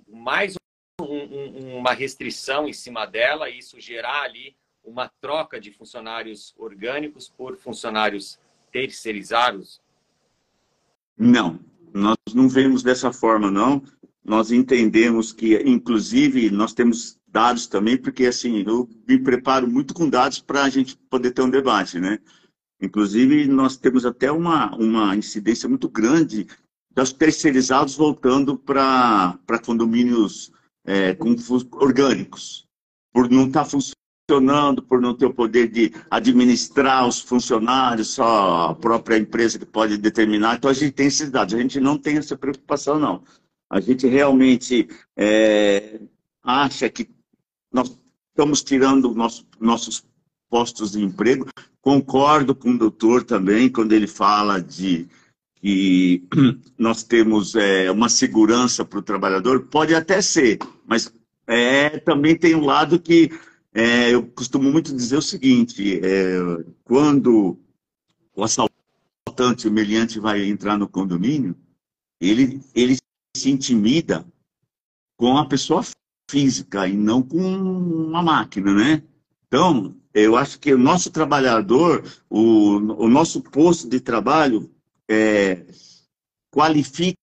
mais 0.07 0.57
um, 1.01 1.05
um, 1.05 1.79
uma 1.79 1.95
restrição 1.95 2.69
em 2.69 2.73
cima 2.75 3.07
dela 3.07 3.49
e 3.49 3.59
isso 3.59 3.81
gerar 3.81 4.23
ali 4.23 4.55
uma 4.85 5.09
troca 5.21 5.59
de 5.59 5.73
funcionários 5.73 6.55
orgânicos 6.59 7.31
por 7.31 7.57
funcionários 7.57 8.39
terceirizados? 8.71 9.81
Não, 11.17 11.59
nós 11.95 12.19
não 12.35 12.47
vemos 12.47 12.83
dessa 12.83 13.11
forma, 13.11 13.51
não. 13.51 13.83
Nós 14.23 14.53
entendemos 14.53 15.33
que, 15.33 15.57
inclusive, 15.63 16.51
nós 16.51 16.75
temos 16.75 17.19
dados 17.31 17.67
também, 17.67 17.97
porque 17.97 18.27
assim, 18.27 18.65
eu 18.67 18.89
me 19.07 19.19
preparo 19.19 19.69
muito 19.69 19.95
com 19.95 20.09
dados 20.09 20.41
para 20.41 20.65
a 20.65 20.69
gente 20.69 20.97
poder 21.11 21.31
ter 21.33 21.43
um 21.43 21.51
debate, 21.51 22.01
né? 22.01 22.19
Inclusive, 22.81 23.47
nós 23.47 23.77
temos 23.77 24.07
até 24.07 24.31
uma, 24.31 24.75
uma 24.77 25.17
incidência 25.17 25.69
muito 25.69 25.89
grande 25.89 26.47
das 26.95 27.13
terceirizados 27.13 27.97
voltando 27.97 28.57
para 28.57 29.39
condomínios 29.65 30.53
é, 30.85 31.15
com, 31.15 31.35
orgânicos, 31.73 32.67
por 33.13 33.31
não 33.31 33.47
estar 33.47 33.65
tá 33.65 33.71
funcionando 33.71 34.83
por 34.83 35.01
não 35.01 35.15
ter 35.15 35.25
o 35.25 35.33
poder 35.33 35.69
de 35.69 35.91
administrar 36.11 37.09
os 37.09 37.19
funcionários, 37.19 38.09
só 38.09 38.71
a 38.71 38.75
própria 38.75 39.17
empresa 39.17 39.59
que 39.59 39.65
pode 39.65 39.97
determinar. 39.97 40.57
Então, 40.57 40.71
a 40.71 40.75
gente 40.75 40.93
tem 40.93 41.07
esses 41.07 41.31
dados. 41.31 41.55
A 41.55 41.59
gente 41.59 41.81
não 41.81 41.97
tem 41.97 42.19
essa 42.19 42.37
preocupação, 42.37 42.99
não. 42.99 43.25
A 43.71 43.81
gente 43.81 44.07
realmente 44.07 44.87
é, 45.17 45.99
acha 46.43 46.91
que 46.91 47.09
nós 47.73 47.97
estamos 48.31 48.63
tirando 48.63 49.15
nosso, 49.15 49.47
nossos 49.61 50.05
postos 50.49 50.93
de 50.93 51.03
emprego. 51.03 51.47
Concordo 51.81 52.55
com 52.55 52.71
o 52.71 52.79
doutor 52.79 53.25
também, 53.25 53.71
quando 53.71 53.93
ele 53.93 54.07
fala 54.07 54.61
de 54.61 55.09
que 55.57 56.25
nós 56.79 57.03
temos 57.03 57.55
é, 57.55 57.91
uma 57.91 58.09
segurança 58.09 58.85
para 58.85 58.99
o 58.99 59.03
trabalhador. 59.03 59.67
Pode 59.67 59.95
até 59.95 60.21
ser, 60.21 60.59
mas 60.87 61.13
é, 61.47 61.99
também 61.99 62.37
tem 62.37 62.55
um 62.55 62.65
lado 62.65 63.01
que 63.01 63.31
é, 63.75 64.13
eu 64.13 64.27
costumo 64.27 64.71
muito 64.71 64.95
dizer 64.95 65.17
o 65.17 65.23
seguinte: 65.23 66.01
é, 66.03 66.65
quando 66.85 67.59
o 68.35 68.45
assaltante, 68.45 69.69
o 69.69 69.73
meliante 69.73 70.21
vai 70.21 70.45
entrar 70.45 70.79
no 70.79 70.89
condomínio, 70.89 71.57
ele, 72.21 72.61
ele 72.75 72.97
se 73.37 73.51
intimida 73.51 74.25
com 75.17 75.37
a 75.37 75.47
pessoa 75.47 75.83
física 76.29 76.87
e 76.87 76.97
não 76.97 77.23
com 77.23 77.39
uma 77.39 78.23
máquina, 78.23 78.73
né? 78.75 79.03
Então, 79.47 79.97
eu 80.13 80.37
acho 80.37 80.61
que 80.61 80.73
o 80.73 80.79
nosso 80.79 81.11
trabalhador, 81.11 82.05
o, 82.29 82.77
o 82.77 83.09
nosso 83.09 83.41
posto 83.41 83.89
de 83.89 83.99
trabalho 83.99 84.71
é, 85.09 85.65
qualifica 86.51 87.17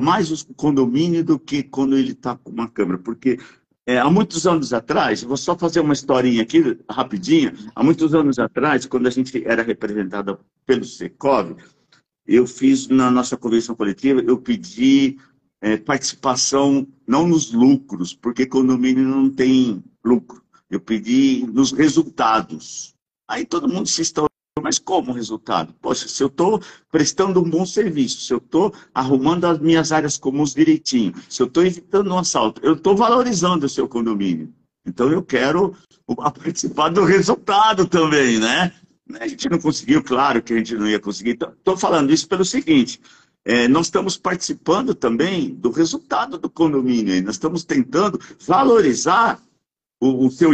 mais 0.00 0.30
o 0.30 0.54
condomínio 0.54 1.24
do 1.24 1.38
que 1.38 1.62
quando 1.62 1.96
ele 1.96 2.12
está 2.12 2.36
com 2.36 2.50
uma 2.50 2.68
câmera, 2.68 2.98
porque 2.98 3.38
é, 3.86 3.98
há 3.98 4.10
muitos 4.10 4.46
anos 4.46 4.72
atrás, 4.72 5.22
vou 5.22 5.36
só 5.36 5.56
fazer 5.56 5.80
uma 5.80 5.92
historinha 5.92 6.42
aqui, 6.42 6.78
rapidinha. 6.88 7.54
Há 7.74 7.82
muitos 7.82 8.14
anos 8.14 8.38
atrás, 8.38 8.86
quando 8.86 9.06
a 9.06 9.10
gente 9.10 9.42
era 9.46 9.62
representada 9.62 10.38
pelo 10.66 10.84
Secov, 10.84 11.56
eu 12.26 12.46
fiz 12.46 12.88
na 12.88 13.10
nossa 13.10 13.36
convenção 13.36 13.74
coletiva, 13.74 14.22
eu 14.22 14.38
pedi 14.38 15.18
é, 15.64 15.78
participação 15.78 16.86
não 17.06 17.26
nos 17.26 17.50
lucros, 17.50 18.12
porque 18.12 18.44
condomínio 18.44 19.02
não 19.02 19.30
tem 19.30 19.82
lucro. 20.04 20.42
Eu 20.68 20.78
pedi 20.78 21.46
nos 21.50 21.72
resultados. 21.72 22.94
Aí 23.26 23.46
todo 23.46 23.66
mundo 23.66 23.88
se 23.88 24.02
estourou 24.02 24.28
mas 24.62 24.78
como 24.78 25.12
resultado? 25.12 25.74
Poxa, 25.80 26.06
se 26.06 26.22
eu 26.22 26.28
estou 26.28 26.62
prestando 26.90 27.40
um 27.40 27.48
bom 27.48 27.66
serviço, 27.66 28.20
se 28.20 28.32
eu 28.32 28.38
estou 28.38 28.72
arrumando 28.94 29.46
as 29.46 29.58
minhas 29.58 29.90
áreas 29.90 30.16
comuns 30.16 30.54
direitinho, 30.54 31.12
se 31.28 31.42
eu 31.42 31.46
estou 31.46 31.64
evitando 31.64 32.12
um 32.12 32.18
assalto, 32.18 32.60
eu 32.64 32.74
estou 32.74 32.96
valorizando 32.96 33.66
o 33.66 33.68
seu 33.68 33.88
condomínio. 33.88 34.54
Então 34.86 35.10
eu 35.10 35.22
quero 35.22 35.74
participar 36.16 36.90
do 36.90 37.04
resultado 37.04 37.86
também, 37.86 38.38
né? 38.38 38.72
A 39.18 39.26
gente 39.26 39.48
não 39.50 39.58
conseguiu, 39.58 40.02
claro 40.02 40.42
que 40.42 40.52
a 40.52 40.56
gente 40.56 40.74
não 40.76 40.88
ia 40.88 41.00
conseguir. 41.00 41.38
Estou 41.58 41.76
falando 41.76 42.12
isso 42.12 42.28
pelo 42.28 42.44
seguinte: 42.44 43.00
é, 43.44 43.68
nós 43.68 43.86
estamos 43.86 44.16
participando 44.16 44.94
também 44.94 45.54
do 45.54 45.70
resultado 45.70 46.38
do 46.38 46.48
condomínio. 46.48 47.22
Nós 47.22 47.34
estamos 47.34 47.64
tentando 47.64 48.18
valorizar 48.46 49.40
o, 50.00 50.26
o 50.26 50.30
seu 50.30 50.52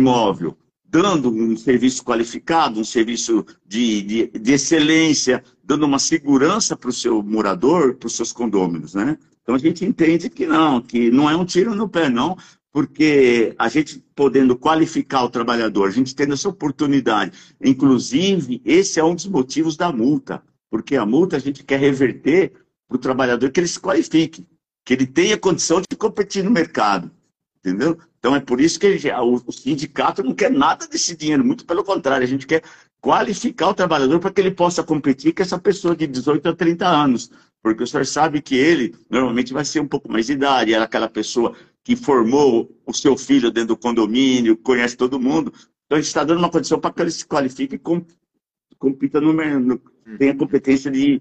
imóvel 0.00 0.56
dando 0.90 1.30
um 1.30 1.56
serviço 1.56 2.02
qualificado, 2.02 2.80
um 2.80 2.84
serviço 2.84 3.44
de, 3.66 4.02
de, 4.02 4.26
de 4.26 4.52
excelência, 4.52 5.44
dando 5.62 5.84
uma 5.84 5.98
segurança 5.98 6.74
para 6.74 6.88
o 6.88 6.92
seu 6.92 7.22
morador, 7.22 7.94
para 7.96 8.06
os 8.06 8.16
seus 8.16 8.32
condôminos, 8.32 8.94
né? 8.94 9.18
Então 9.42 9.54
a 9.54 9.58
gente 9.58 9.84
entende 9.84 10.30
que 10.30 10.46
não, 10.46 10.80
que 10.80 11.10
não 11.10 11.28
é 11.28 11.36
um 11.36 11.44
tiro 11.44 11.74
no 11.74 11.88
pé, 11.88 12.08
não, 12.08 12.36
porque 12.72 13.54
a 13.58 13.68
gente 13.68 14.02
podendo 14.14 14.56
qualificar 14.56 15.24
o 15.24 15.30
trabalhador, 15.30 15.88
a 15.88 15.92
gente 15.92 16.14
tendo 16.14 16.32
essa 16.32 16.48
oportunidade, 16.48 17.32
inclusive, 17.62 18.62
esse 18.64 18.98
é 18.98 19.04
um 19.04 19.14
dos 19.14 19.26
motivos 19.26 19.76
da 19.76 19.92
multa, 19.92 20.42
porque 20.70 20.96
a 20.96 21.06
multa 21.06 21.36
a 21.36 21.38
gente 21.40 21.64
quer 21.64 21.78
reverter 21.78 22.52
para 22.86 22.96
o 22.96 23.00
trabalhador 23.00 23.50
que 23.50 23.60
ele 23.60 23.68
se 23.68 23.80
qualifique, 23.80 24.46
que 24.84 24.94
ele 24.94 25.06
tenha 25.06 25.36
condição 25.36 25.80
de 25.80 25.96
competir 25.96 26.42
no 26.42 26.50
mercado, 26.50 27.10
entendeu? 27.58 27.98
Então 28.18 28.34
é 28.34 28.40
por 28.40 28.60
isso 28.60 28.78
que 28.80 28.86
o, 28.86 29.42
o 29.46 29.52
sindicato 29.52 30.22
não 30.22 30.34
quer 30.34 30.50
nada 30.50 30.86
desse 30.86 31.16
dinheiro, 31.16 31.44
muito 31.44 31.64
pelo 31.64 31.84
contrário, 31.84 32.24
a 32.24 32.28
gente 32.28 32.46
quer 32.46 32.62
qualificar 33.00 33.68
o 33.68 33.74
trabalhador 33.74 34.18
para 34.18 34.30
que 34.30 34.40
ele 34.40 34.50
possa 34.50 34.82
competir 34.82 35.32
com 35.32 35.42
essa 35.42 35.58
pessoa 35.58 35.94
de 35.94 36.06
18 36.06 36.48
a 36.48 36.54
30 36.54 36.86
anos. 36.86 37.30
Porque 37.62 37.82
o 37.82 37.86
senhor 37.86 38.06
sabe 38.06 38.40
que 38.40 38.56
ele 38.56 38.94
normalmente 39.10 39.52
vai 39.52 39.64
ser 39.64 39.80
um 39.80 39.88
pouco 39.88 40.10
mais 40.10 40.26
de 40.26 40.32
idade, 40.32 40.72
era 40.72 40.84
aquela 40.84 41.08
pessoa 41.08 41.54
que 41.84 41.96
formou 41.96 42.70
o 42.86 42.92
seu 42.92 43.16
filho 43.16 43.50
dentro 43.50 43.68
do 43.68 43.76
condomínio, 43.76 44.56
conhece 44.56 44.96
todo 44.96 45.18
mundo. 45.20 45.52
Então 45.86 45.96
a 45.96 46.00
gente 46.00 46.08
está 46.08 46.22
dando 46.22 46.38
uma 46.38 46.50
condição 46.50 46.78
para 46.78 46.92
que 46.92 47.02
ele 47.02 47.10
se 47.10 47.26
qualifique 47.26 47.76
e 47.76 48.76
compita 48.76 49.20
no, 49.20 49.32
no 49.32 49.80
tenha 50.16 50.36
competência 50.36 50.90
de, 50.90 51.20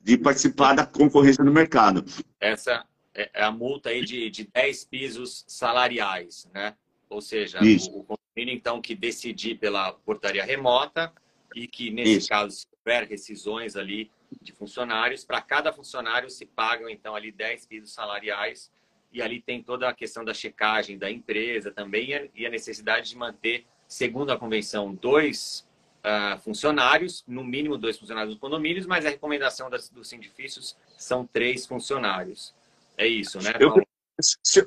de 0.00 0.16
participar 0.16 0.74
da 0.74 0.86
concorrência 0.86 1.44
no 1.44 1.52
mercado. 1.52 2.04
Essa, 2.40 2.84
é, 3.14 3.30
é 3.34 3.42
a 3.42 3.50
multa 3.50 3.90
aí 3.90 4.04
de, 4.04 4.30
de 4.30 4.48
10 4.52 4.84
pisos 4.86 5.44
salariais, 5.46 6.48
né? 6.54 6.74
Ou 7.08 7.20
seja, 7.20 7.60
o, 7.60 7.98
o 7.98 8.04
condomínio, 8.04 8.54
então, 8.54 8.80
que 8.80 8.94
decidir 8.94 9.58
pela 9.58 9.92
portaria 9.92 10.44
remota 10.44 11.12
e 11.54 11.66
que, 11.66 11.90
nesse 11.90 12.18
Isso. 12.18 12.28
caso, 12.28 12.56
se 12.56 12.66
houver 12.78 13.06
rescisões 13.06 13.76
ali 13.76 14.10
de 14.40 14.52
funcionários, 14.52 15.24
para 15.24 15.42
cada 15.42 15.72
funcionário 15.72 16.30
se 16.30 16.46
pagam, 16.46 16.88
então, 16.88 17.14
ali 17.14 17.30
10 17.30 17.66
pisos 17.66 17.92
salariais 17.92 18.70
e 19.12 19.20
ali 19.20 19.40
tem 19.40 19.62
toda 19.62 19.88
a 19.88 19.94
questão 19.94 20.24
da 20.24 20.32
checagem 20.32 20.96
da 20.96 21.10
empresa 21.10 21.70
também 21.70 22.30
e 22.34 22.46
a 22.46 22.50
necessidade 22.50 23.10
de 23.10 23.16
manter, 23.16 23.66
segundo 23.86 24.30
a 24.30 24.38
convenção, 24.38 24.94
dois 24.94 25.68
uh, 26.04 26.38
funcionários, 26.40 27.24
no 27.26 27.44
mínimo 27.44 27.78
dois 27.78 27.98
funcionários 27.98 28.34
dos 28.34 28.40
condomínios, 28.40 28.86
mas 28.86 29.06
a 29.06 29.10
recomendação 29.10 29.70
das, 29.70 29.88
dos 29.88 30.08
sindifícios 30.08 30.76
são 30.98 31.26
três 31.26 31.66
funcionários. 31.66 32.54
É 32.96 33.06
isso, 33.06 33.38
né? 33.40 33.52
Eu, 33.58 33.74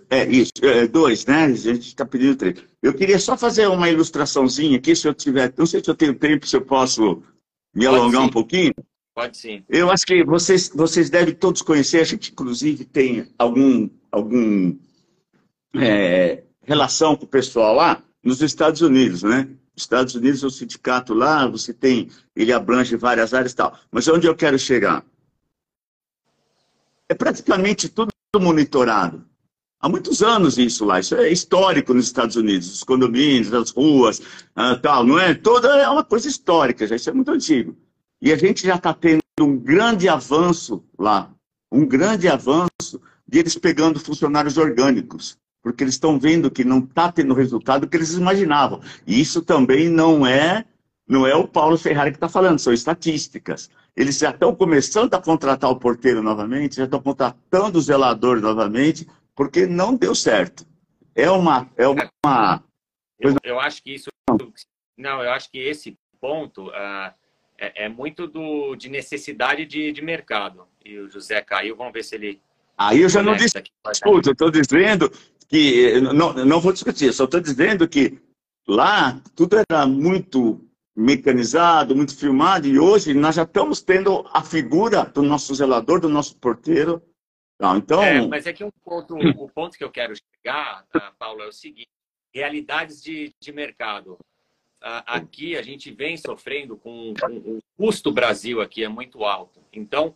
é 0.09 0.25
isso, 0.25 0.51
é, 0.63 0.87
dois, 0.87 1.25
né? 1.25 1.45
A 1.45 1.53
gente 1.53 1.87
está 1.87 2.05
pedindo 2.05 2.35
três. 2.35 2.63
Eu 2.81 2.93
queria 2.93 3.19
só 3.19 3.37
fazer 3.37 3.67
uma 3.67 3.89
ilustraçãozinha 3.89 4.77
aqui, 4.77 4.95
se 4.95 5.07
eu 5.07 5.13
tiver. 5.13 5.53
Não 5.57 5.65
sei 5.65 5.83
se 5.83 5.89
eu 5.89 5.95
tenho 5.95 6.15
tempo, 6.15 6.47
se 6.47 6.55
eu 6.55 6.61
posso 6.61 7.23
me 7.73 7.85
Pode 7.85 7.87
alongar 7.87 8.21
sim. 8.21 8.27
um 8.27 8.31
pouquinho. 8.31 8.73
Pode 9.13 9.37
sim. 9.37 9.63
Eu 9.69 9.89
acho 9.89 10.05
que 10.05 10.23
vocês, 10.25 10.69
vocês 10.69 11.09
devem 11.09 11.33
todos 11.33 11.61
conhecer, 11.61 12.01
a 12.01 12.03
gente 12.03 12.31
inclusive 12.31 12.83
tem 12.83 13.31
algum, 13.37 13.89
algum 14.11 14.77
é, 15.75 16.43
relação 16.63 17.15
com 17.15 17.23
o 17.23 17.29
pessoal 17.29 17.75
lá 17.75 18.03
nos 18.21 18.41
Estados 18.41 18.81
Unidos, 18.81 19.23
né? 19.23 19.47
Estados 19.75 20.15
Unidos, 20.15 20.43
o 20.43 20.49
sindicato 20.49 21.13
lá, 21.13 21.47
você 21.47 21.73
tem, 21.73 22.09
ele 22.35 22.53
abrange 22.53 22.95
várias 22.95 23.33
áreas 23.33 23.51
e 23.51 23.55
tal. 23.55 23.77
Mas 23.91 24.07
onde 24.07 24.27
eu 24.27 24.35
quero 24.35 24.57
chegar? 24.57 25.05
É 27.09 27.13
praticamente 27.13 27.89
tudo 27.89 28.11
monitorado. 28.39 29.25
Há 29.79 29.89
muitos 29.89 30.23
anos 30.23 30.57
isso 30.57 30.83
lá, 30.83 30.99
isso 30.99 31.13
é 31.15 31.31
histórico 31.31 31.93
nos 31.93 32.05
Estados 32.05 32.35
Unidos, 32.35 32.73
os 32.73 32.83
condomínios, 32.83 33.53
as 33.53 33.69
ruas, 33.69 34.19
uh, 34.19 34.79
tal, 34.81 35.05
não 35.05 35.19
é? 35.19 35.33
Toda 35.33 35.67
é 35.77 35.87
uma 35.87 36.03
coisa 36.03 36.27
histórica, 36.27 36.87
já 36.87 36.95
isso 36.95 37.09
é 37.09 37.13
muito 37.13 37.29
antigo. 37.29 37.77
E 38.21 38.31
a 38.31 38.35
gente 38.35 38.65
já 38.65 38.75
está 38.75 38.93
tendo 38.93 39.21
um 39.39 39.57
grande 39.57 40.09
avanço 40.09 40.83
lá, 40.97 41.31
um 41.71 41.85
grande 41.85 42.27
avanço 42.27 42.99
de 43.27 43.39
eles 43.39 43.55
pegando 43.57 43.99
funcionários 43.99 44.57
orgânicos, 44.57 45.37
porque 45.65 45.83
eles 45.83 45.95
estão 45.95 46.19
vendo 46.19 46.51
que 46.51 46.63
não 46.63 46.77
está 46.77 47.11
tendo 47.11 47.31
o 47.31 47.35
resultado 47.35 47.89
que 47.89 47.97
eles 47.97 48.13
imaginavam. 48.13 48.79
E 49.07 49.19
isso 49.19 49.41
também 49.41 49.89
não 49.89 50.23
é, 50.23 50.63
não 51.07 51.25
é 51.25 51.33
o 51.33 51.47
Paulo 51.47 51.75
Ferrari 51.75 52.11
que 52.11 52.17
está 52.17 52.29
falando, 52.29 52.59
são 52.59 52.71
estatísticas. 52.71 53.71
Eles 53.97 54.19
já 54.19 54.29
estão 54.29 54.53
começando 54.53 55.11
a 55.15 55.19
contratar 55.19 55.71
o 55.71 55.79
porteiro 55.79 56.21
novamente, 56.21 56.75
já 56.75 56.83
estão 56.83 57.01
contratando 57.01 57.79
o 57.79 57.81
zelador 57.81 58.39
novamente, 58.39 59.07
porque 59.35 59.65
não 59.65 59.95
deu 59.95 60.13
certo. 60.13 60.67
É 61.15 61.31
uma. 61.31 61.67
É 61.75 61.87
uma... 61.87 62.63
Eu, 63.19 63.35
eu 63.43 63.59
acho 63.59 63.81
que 63.81 63.95
isso. 63.95 64.11
Não, 64.95 65.23
eu 65.23 65.31
acho 65.31 65.49
que 65.49 65.57
esse 65.57 65.97
ponto 66.21 66.67
uh, 66.67 67.11
é, 67.57 67.85
é, 67.85 67.89
muito 67.89 68.27
do, 68.27 68.75
de 68.75 68.87
necessidade 68.87 69.65
de, 69.65 69.91
de 69.91 70.01
mercado. 70.03 70.67
E 70.85 70.95
o 70.99 71.09
José 71.09 71.41
caiu, 71.41 71.75
vamos 71.75 71.91
ver 71.91 72.03
se 72.03 72.13
ele. 72.13 72.39
Aí 72.77 73.01
eu 73.01 73.09
já 73.09 73.23
não 73.23 73.35
disse. 73.35 73.57
Escuta, 73.89 74.29
eu 74.29 74.33
estou 74.33 74.51
dizendo 74.51 75.09
que. 75.47 75.99
Não, 76.01 76.33
não 76.33 76.59
vou 76.59 76.73
discutir, 76.73 77.13
só 77.13 77.25
estou 77.25 77.39
dizendo 77.39 77.87
que 77.87 78.19
lá 78.67 79.21
tudo 79.35 79.57
era 79.69 79.85
muito 79.85 80.61
mecanizado, 80.95 81.95
muito 81.95 82.17
filmado, 82.17 82.67
e 82.67 82.79
hoje 82.79 83.13
nós 83.13 83.35
já 83.35 83.43
estamos 83.43 83.81
tendo 83.81 84.25
a 84.31 84.41
figura 84.41 85.03
do 85.03 85.21
nosso 85.21 85.53
zelador, 85.53 85.99
do 85.99 86.07
nosso 86.07 86.37
porteiro. 86.37 87.01
Não, 87.59 87.77
então... 87.77 88.01
É, 88.01 88.25
mas 88.25 88.47
é 88.47 88.53
que 88.53 88.63
um 88.63 88.71
ponto, 88.83 89.15
o 89.15 89.49
ponto 89.49 89.77
que 89.77 89.83
eu 89.83 89.91
quero 89.91 90.13
chegar, 90.15 90.85
uh, 90.95 91.15
Paulo, 91.17 91.41
é 91.41 91.47
o 91.47 91.51
seguinte, 91.51 91.89
realidades 92.33 93.01
de, 93.01 93.33
de 93.39 93.51
mercado. 93.51 94.17
Aqui 94.81 95.57
a 95.57 95.63
gente 95.63 95.89
vem 95.91 96.15
sofrendo 96.15 96.77
com, 96.77 97.13
com 97.19 97.37
o 97.37 97.59
custo 97.75 98.11
Brasil 98.11 98.61
aqui 98.61 98.83
é 98.83 98.87
muito 98.87 99.23
alto. 99.23 99.59
Então, 99.73 100.13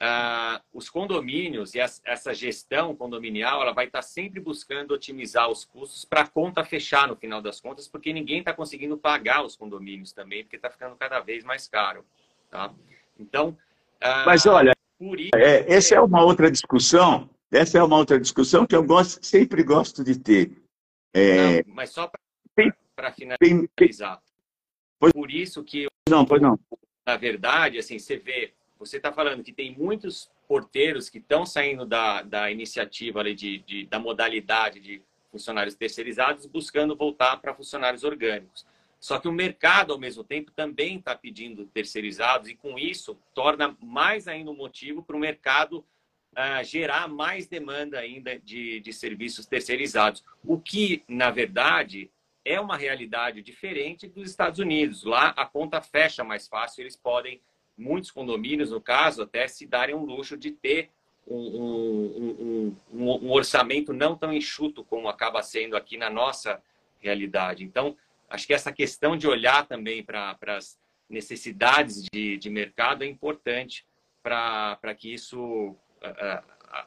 ah, 0.00 0.62
os 0.72 0.88
condomínios 0.88 1.74
e 1.74 1.80
as, 1.80 2.00
essa 2.04 2.32
gestão 2.32 2.94
condominial 2.94 3.60
ela 3.62 3.72
vai 3.72 3.86
estar 3.86 4.02
sempre 4.02 4.38
buscando 4.40 4.92
otimizar 4.92 5.50
os 5.50 5.64
custos 5.64 6.04
para 6.04 6.20
a 6.20 6.26
conta 6.26 6.64
fechar 6.64 7.08
no 7.08 7.16
final 7.16 7.42
das 7.42 7.60
contas, 7.60 7.88
porque 7.88 8.12
ninguém 8.12 8.38
está 8.38 8.52
conseguindo 8.52 8.96
pagar 8.96 9.44
os 9.44 9.56
condomínios 9.56 10.12
também, 10.12 10.44
porque 10.44 10.56
está 10.56 10.70
ficando 10.70 10.94
cada 10.94 11.18
vez 11.20 11.42
mais 11.42 11.66
caro. 11.66 12.04
Tá? 12.48 12.72
Então. 13.18 13.56
Ah, 14.00 14.24
Mas 14.24 14.46
olha, 14.46 14.72
isso... 15.00 15.30
é, 15.34 15.72
essa 15.72 15.96
é 15.96 16.00
uma 16.00 16.22
outra 16.22 16.50
discussão. 16.50 17.28
Essa 17.50 17.78
é 17.78 17.82
uma 17.82 17.96
outra 17.96 18.20
discussão 18.20 18.66
que 18.66 18.76
eu 18.76 18.84
gosto, 18.84 19.24
sempre 19.24 19.62
gosto 19.62 20.04
de 20.04 20.18
ter. 20.18 20.62
É... 21.14 21.62
Não, 21.64 21.74
mas 21.74 21.90
só 21.90 22.10
para 22.94 23.12
finalizar. 23.12 24.20
Por 25.12 25.30
isso 25.30 25.62
que. 25.64 25.86
Não, 26.08 26.24
pois 26.24 26.42
não. 26.42 26.58
Na 27.06 27.16
verdade, 27.16 27.78
assim, 27.78 27.98
você 27.98 28.16
vê 28.16 28.52
você 28.78 28.96
está 28.98 29.12
falando 29.12 29.42
que 29.42 29.52
tem 29.52 29.76
muitos 29.76 30.30
porteiros 30.46 31.10
que 31.10 31.18
estão 31.18 31.44
saindo 31.44 31.84
da, 31.84 32.22
da 32.22 32.50
iniciativa 32.50 33.20
ali 33.20 33.34
de, 33.34 33.58
de, 33.58 33.86
da 33.86 33.98
modalidade 33.98 34.80
de 34.80 35.02
funcionários 35.30 35.74
terceirizados, 35.74 36.46
buscando 36.46 36.96
voltar 36.96 37.36
para 37.38 37.54
funcionários 37.54 38.04
orgânicos. 38.04 38.66
Só 38.98 39.18
que 39.18 39.28
o 39.28 39.32
mercado, 39.32 39.92
ao 39.92 39.98
mesmo 39.98 40.24
tempo, 40.24 40.50
também 40.50 40.96
está 40.96 41.14
pedindo 41.14 41.66
terceirizados, 41.66 42.48
e 42.48 42.54
com 42.54 42.78
isso 42.78 43.16
torna 43.34 43.76
mais 43.80 44.26
ainda 44.26 44.50
um 44.50 44.56
motivo 44.56 45.02
para 45.02 45.16
o 45.16 45.20
mercado 45.20 45.84
uh, 46.32 46.64
gerar 46.64 47.06
mais 47.06 47.46
demanda 47.46 47.98
ainda 47.98 48.38
de, 48.38 48.80
de 48.80 48.92
serviços 48.92 49.46
terceirizados. 49.46 50.24
O 50.44 50.58
que, 50.58 51.04
na 51.06 51.30
verdade, 51.30 52.10
é 52.44 52.58
uma 52.58 52.76
realidade 52.76 53.42
diferente 53.42 54.08
dos 54.08 54.30
Estados 54.30 54.58
Unidos. 54.58 55.04
Lá 55.04 55.28
a 55.36 55.46
conta 55.46 55.80
fecha 55.80 56.24
mais 56.24 56.48
fácil, 56.48 56.82
eles 56.82 56.96
podem 56.96 57.40
muitos 57.78 58.10
condomínios, 58.10 58.70
no 58.70 58.80
caso, 58.80 59.22
até 59.22 59.46
se 59.46 59.64
darem 59.66 59.94
um 59.94 60.04
luxo 60.04 60.36
de 60.36 60.50
ter 60.50 60.90
um, 61.26 61.36
um, 61.36 62.76
um, 62.92 63.26
um, 63.26 63.30
orçamento 63.30 63.92
não 63.92 64.16
tão 64.16 64.32
enxuto 64.32 64.82
como 64.82 65.08
acaba 65.08 65.42
sendo 65.42 65.76
aqui 65.76 65.96
na 65.96 66.10
nossa 66.10 66.60
realidade. 66.98 67.64
Então, 67.64 67.96
acho 68.28 68.46
que 68.46 68.54
essa 68.54 68.72
questão 68.72 69.16
de 69.16 69.28
olhar 69.28 69.66
também 69.66 70.02
para 70.02 70.36
as 70.46 70.78
necessidades 71.08 72.04
de, 72.12 72.36
de 72.36 72.50
mercado 72.50 73.04
é 73.04 73.06
importante 73.06 73.86
para 74.22 74.94
que 74.96 75.12
isso, 75.12 75.74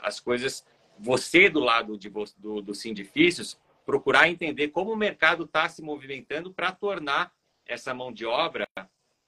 as 0.02 0.20
coisas, 0.20 0.66
você 1.00 1.50
do 1.50 1.60
lado 1.60 1.98
de, 1.98 2.12
do, 2.38 2.62
do 2.62 2.76
Sindifícios, 2.76 3.58
procurar 3.86 4.30
entender 4.30 4.70
como 4.70 4.92
o 4.92 4.98
mercado 4.98 5.46
está 5.46 5.68
se 5.68 5.82
movimentando 5.82 6.54
para 6.54 6.72
tornar 6.72 7.34
essa 7.66 7.94
mão 7.94 8.12
de 8.12 8.26
obra 8.26 8.68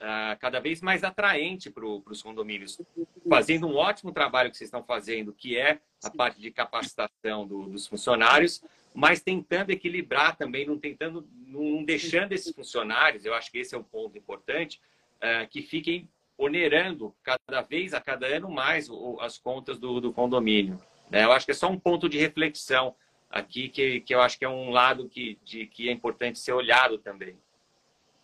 uh, 0.03 0.37
cada 0.39 0.59
vez 0.59 0.81
mais 0.81 1.03
atraente 1.03 1.69
para 1.69 1.85
os 1.85 2.21
condomínios, 2.21 2.79
fazendo 3.27 3.67
um 3.67 3.75
ótimo 3.75 4.11
trabalho 4.11 4.51
que 4.51 4.57
vocês 4.57 4.67
estão 4.67 4.83
fazendo, 4.83 5.33
que 5.33 5.57
é 5.57 5.79
a 6.03 6.09
parte 6.09 6.39
de 6.41 6.51
capacitação 6.51 7.47
do, 7.47 7.63
dos 7.69 7.87
funcionários, 7.87 8.61
mas 8.93 9.21
tentando 9.21 9.71
equilibrar 9.71 10.35
também, 10.35 10.65
não 10.67 10.77
tentando, 10.77 11.27
não 11.47 11.83
deixando 11.83 12.33
esses 12.33 12.53
funcionários, 12.53 13.25
eu 13.25 13.33
acho 13.33 13.51
que 13.51 13.57
esse 13.59 13.73
é 13.73 13.77
um 13.77 13.83
ponto 13.83 14.17
importante, 14.17 14.79
uh, 15.17 15.47
que 15.49 15.61
fiquem 15.61 16.07
onerando 16.37 17.15
cada 17.23 17.61
vez, 17.61 17.93
a 17.93 18.01
cada 18.01 18.27
ano 18.27 18.49
mais, 18.49 18.89
o, 18.89 19.17
as 19.21 19.37
contas 19.37 19.79
do, 19.79 20.01
do 20.01 20.11
condomínio. 20.11 20.77
Né? 21.09 21.23
Eu 21.23 21.31
acho 21.31 21.45
que 21.45 21.51
é 21.51 21.55
só 21.55 21.69
um 21.69 21.79
ponto 21.79 22.09
de 22.09 22.17
reflexão 22.17 22.95
aqui, 23.29 23.69
que, 23.69 24.01
que 24.01 24.13
eu 24.13 24.21
acho 24.21 24.37
que 24.37 24.45
é 24.45 24.49
um 24.49 24.69
lado 24.69 25.07
que, 25.07 25.39
de, 25.43 25.65
que 25.67 25.87
é 25.89 25.91
importante 25.91 26.39
ser 26.39 26.53
olhado 26.53 26.97
também. 26.97 27.37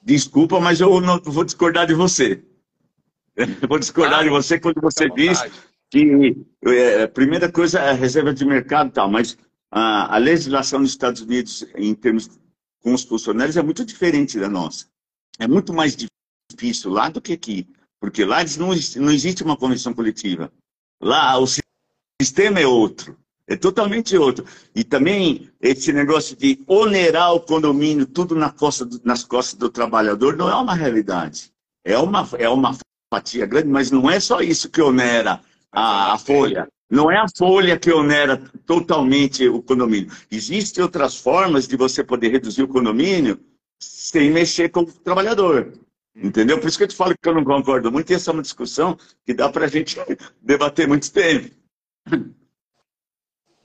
Desculpa, 0.01 0.59
mas 0.59 0.79
eu 0.79 1.01
não 1.01 1.19
vou 1.19 1.43
discordar 1.43 1.85
de 1.85 1.93
você. 1.93 2.43
Eu 3.35 3.67
vou 3.67 3.79
discordar 3.79 4.19
ah, 4.19 4.23
de 4.23 4.29
você 4.29 4.59
quando 4.59 4.81
você 4.81 5.09
diz 5.09 5.39
que 5.89 6.35
é, 6.65 7.03
a 7.03 7.07
primeira 7.07 7.51
coisa 7.51 7.79
é 7.79 7.89
a 7.89 7.93
reserva 7.93 8.33
de 8.33 8.45
mercado 8.45 8.89
e 8.89 8.93
tal, 8.93 9.09
mas 9.09 9.37
a, 9.71 10.15
a, 10.15 10.17
legislação 10.17 10.81
dos 10.81 10.91
Estados 10.91 11.21
Unidos 11.21 11.65
em 11.75 11.93
termos 11.93 12.29
funcionários 12.81 13.57
é 13.57 13.61
muito 13.61 13.83
diferente 13.83 14.39
da 14.39 14.49
nossa. 14.49 14.87
É 15.37 15.47
muito 15.47 15.73
mais 15.73 15.95
difícil 16.51 16.91
lá 16.91 17.09
do 17.09 17.21
que 17.21 17.33
aqui, 17.33 17.67
porque 17.99 18.23
lá 18.23 18.39
não, 18.57 18.69
não 18.97 19.11
existe 19.11 19.43
uma 19.43 19.57
convenção 19.57 19.93
coletiva. 19.93 20.51
Lá 21.01 21.37
o 21.37 21.47
sistema 22.21 22.59
é 22.59 22.67
outro. 22.67 23.17
É 23.49 23.55
totalmente 23.55 24.15
outro. 24.15 24.45
E 24.75 24.83
também 24.83 25.49
esse 25.59 25.91
negócio 25.91 26.35
de 26.35 26.59
onerar 26.67 27.33
o 27.33 27.39
condomínio 27.39 28.05
tudo 28.05 28.35
na 28.35 28.51
costa 28.51 28.85
do, 28.85 29.01
nas 29.03 29.23
costas 29.23 29.57
do 29.57 29.71
trabalhador 29.71 30.37
não 30.37 30.47
é 30.47 30.53
uma 30.53 30.75
realidade. 30.75 31.51
É 31.83 31.97
uma, 31.97 32.29
é 32.37 32.47
uma 32.47 32.77
fatia 33.11 33.47
grande, 33.47 33.67
mas 33.67 33.89
não 33.89 34.07
é 34.07 34.19
só 34.19 34.39
isso 34.39 34.69
que 34.69 34.79
onera 34.79 35.41
a, 35.71 36.13
a 36.13 36.17
folha. 36.19 36.67
Não 36.91 37.09
é 37.09 37.17
a 37.17 37.25
folha 37.27 37.77
que 37.79 37.91
onera 37.91 38.37
totalmente 38.67 39.47
o 39.47 39.63
condomínio. 39.63 40.11
Existem 40.29 40.83
outras 40.83 41.15
formas 41.15 41.67
de 41.67 41.75
você 41.75 42.03
poder 42.03 42.29
reduzir 42.29 42.61
o 42.61 42.67
condomínio 42.67 43.39
sem 43.81 44.29
mexer 44.29 44.69
com 44.69 44.81
o 44.81 44.85
trabalhor. 44.85 45.73
Entendeu? 46.15 46.59
Por 46.59 46.67
isso 46.67 46.77
que 46.77 46.83
eu 46.83 46.87
te 46.87 46.95
falo 46.95 47.15
que 47.19 47.29
eu 47.29 47.33
não 47.33 47.43
concordo 47.43 47.91
muito, 47.91 48.11
e 48.11 48.13
essa 48.13 48.29
é 48.29 48.33
uma 48.33 48.43
discussão 48.43 48.95
que 49.25 49.33
dá 49.33 49.49
para 49.49 49.65
a 49.65 49.69
gente 49.69 49.97
debater 50.39 50.87
muito 50.87 51.11
tempo. 51.11 51.49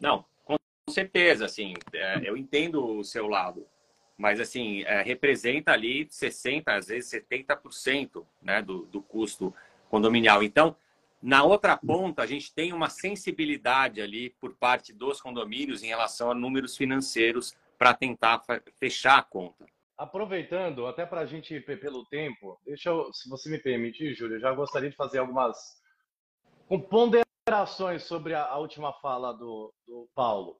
Não, 0.04 0.22
com 0.44 0.58
certeza, 0.90 1.46
assim, 1.46 1.72
é, 1.94 2.28
eu 2.28 2.36
entendo 2.36 2.98
o 2.98 3.02
seu 3.02 3.26
lado, 3.26 3.66
mas 4.18 4.38
assim, 4.38 4.82
é, 4.82 5.00
representa 5.00 5.72
ali 5.72 6.04
60%, 6.04 6.64
às 6.66 6.88
vezes 6.88 7.10
70% 7.10 8.22
né, 8.42 8.60
do, 8.60 8.84
do 8.84 9.00
custo 9.00 9.54
condominial. 9.88 10.42
Então, 10.42 10.76
na 11.22 11.42
outra 11.42 11.74
ponta, 11.74 12.20
a 12.20 12.26
gente 12.26 12.52
tem 12.52 12.74
uma 12.74 12.90
sensibilidade 12.90 14.02
ali 14.02 14.28
por 14.38 14.54
parte 14.54 14.92
dos 14.92 15.22
condomínios 15.22 15.82
em 15.82 15.86
relação 15.86 16.30
a 16.30 16.34
números 16.34 16.76
financeiros 16.76 17.56
para 17.78 17.94
tentar 17.94 18.42
fechar 18.78 19.16
a 19.16 19.22
conta. 19.22 19.64
Aproveitando, 19.96 20.86
até 20.86 21.06
para 21.06 21.22
a 21.22 21.26
gente 21.26 21.58
pelo 21.60 22.04
tempo, 22.04 22.60
deixa 22.66 22.90
eu, 22.90 23.10
se 23.10 23.26
você 23.26 23.48
me 23.48 23.58
permitir, 23.58 24.12
Júlio, 24.12 24.36
eu 24.36 24.40
já 24.40 24.52
gostaria 24.52 24.90
de 24.90 24.96
fazer 24.96 25.16
algumas 25.16 25.82
com 26.68 26.78
considerações 27.44 28.04
sobre 28.04 28.32
a, 28.34 28.42
a 28.46 28.56
última 28.56 28.90
fala 28.94 29.32
do, 29.32 29.72
do 29.86 30.08
Paulo. 30.14 30.56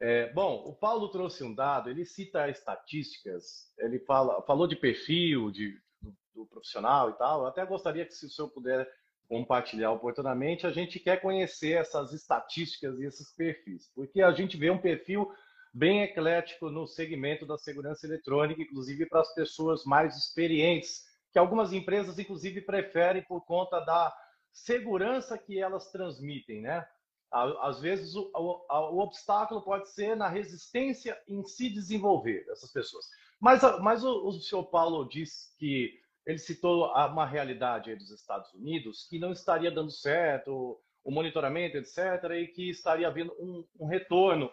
É, 0.00 0.32
bom, 0.32 0.64
o 0.66 0.74
Paulo 0.74 1.08
trouxe 1.08 1.44
um 1.44 1.54
dado, 1.54 1.90
ele 1.90 2.06
cita 2.06 2.48
estatísticas, 2.48 3.70
ele 3.78 3.98
fala, 4.00 4.42
falou 4.42 4.66
de 4.66 4.74
perfil 4.74 5.50
de, 5.50 5.78
do, 6.00 6.16
do 6.34 6.46
profissional 6.46 7.10
e 7.10 7.12
tal. 7.14 7.42
Eu 7.42 7.46
até 7.48 7.64
gostaria 7.66 8.06
que, 8.06 8.14
se 8.14 8.24
o 8.24 8.30
senhor 8.30 8.48
puder 8.48 8.88
compartilhar 9.28 9.92
oportunamente, 9.92 10.66
a 10.66 10.70
gente 10.70 10.98
quer 10.98 11.20
conhecer 11.20 11.72
essas 11.72 12.14
estatísticas 12.14 12.98
e 12.98 13.04
esses 13.04 13.30
perfis, 13.36 13.90
porque 13.94 14.22
a 14.22 14.32
gente 14.32 14.56
vê 14.56 14.70
um 14.70 14.80
perfil 14.80 15.30
bem 15.74 16.02
eclético 16.02 16.70
no 16.70 16.86
segmento 16.86 17.44
da 17.44 17.58
segurança 17.58 18.06
eletrônica, 18.06 18.62
inclusive 18.62 19.06
para 19.06 19.20
as 19.20 19.34
pessoas 19.34 19.84
mais 19.84 20.16
experientes, 20.16 21.04
que 21.32 21.38
algumas 21.38 21.72
empresas, 21.72 22.18
inclusive, 22.18 22.62
preferem 22.62 23.22
por 23.22 23.44
conta 23.44 23.80
da 23.80 24.14
segurança 24.54 25.36
que 25.36 25.58
elas 25.58 25.90
transmitem, 25.90 26.62
né? 26.62 26.86
Às 27.30 27.80
vezes 27.80 28.14
o, 28.14 28.30
o, 28.32 28.64
o, 28.70 29.00
obstáculo 29.00 29.60
pode 29.60 29.88
ser 29.90 30.16
na 30.16 30.28
resistência 30.28 31.20
em 31.26 31.42
se 31.44 31.68
desenvolver 31.68 32.46
essas 32.48 32.72
pessoas. 32.72 33.04
Mas, 33.40 33.60
mas 33.80 34.04
o, 34.04 34.28
o 34.28 34.32
senhor 34.34 34.62
Paulo 34.66 35.08
disse 35.08 35.52
que 35.58 36.00
ele 36.24 36.38
citou 36.38 36.86
uma 36.86 37.26
realidade 37.26 37.96
dos 37.96 38.10
Estados 38.10 38.54
Unidos 38.54 39.08
que 39.10 39.18
não 39.18 39.32
estaria 39.32 39.70
dando 39.70 39.90
certo, 39.90 40.80
o 41.02 41.10
monitoramento, 41.10 41.76
etc., 41.76 41.98
e 42.36 42.46
que 42.46 42.70
estaria 42.70 43.08
havendo 43.08 43.32
um, 43.32 43.66
um 43.80 43.86
retorno 43.86 44.48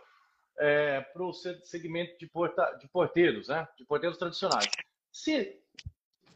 é, 0.60 1.02
para 1.02 1.24
o 1.24 1.32
segmento 1.32 2.18
de, 2.18 2.28
porta, 2.28 2.66
de 2.80 2.88
porteiros, 2.88 3.48
né? 3.48 3.68
de 3.78 3.86
porteiros 3.86 4.18
tradicionais. 4.18 4.70
Se 5.12 5.62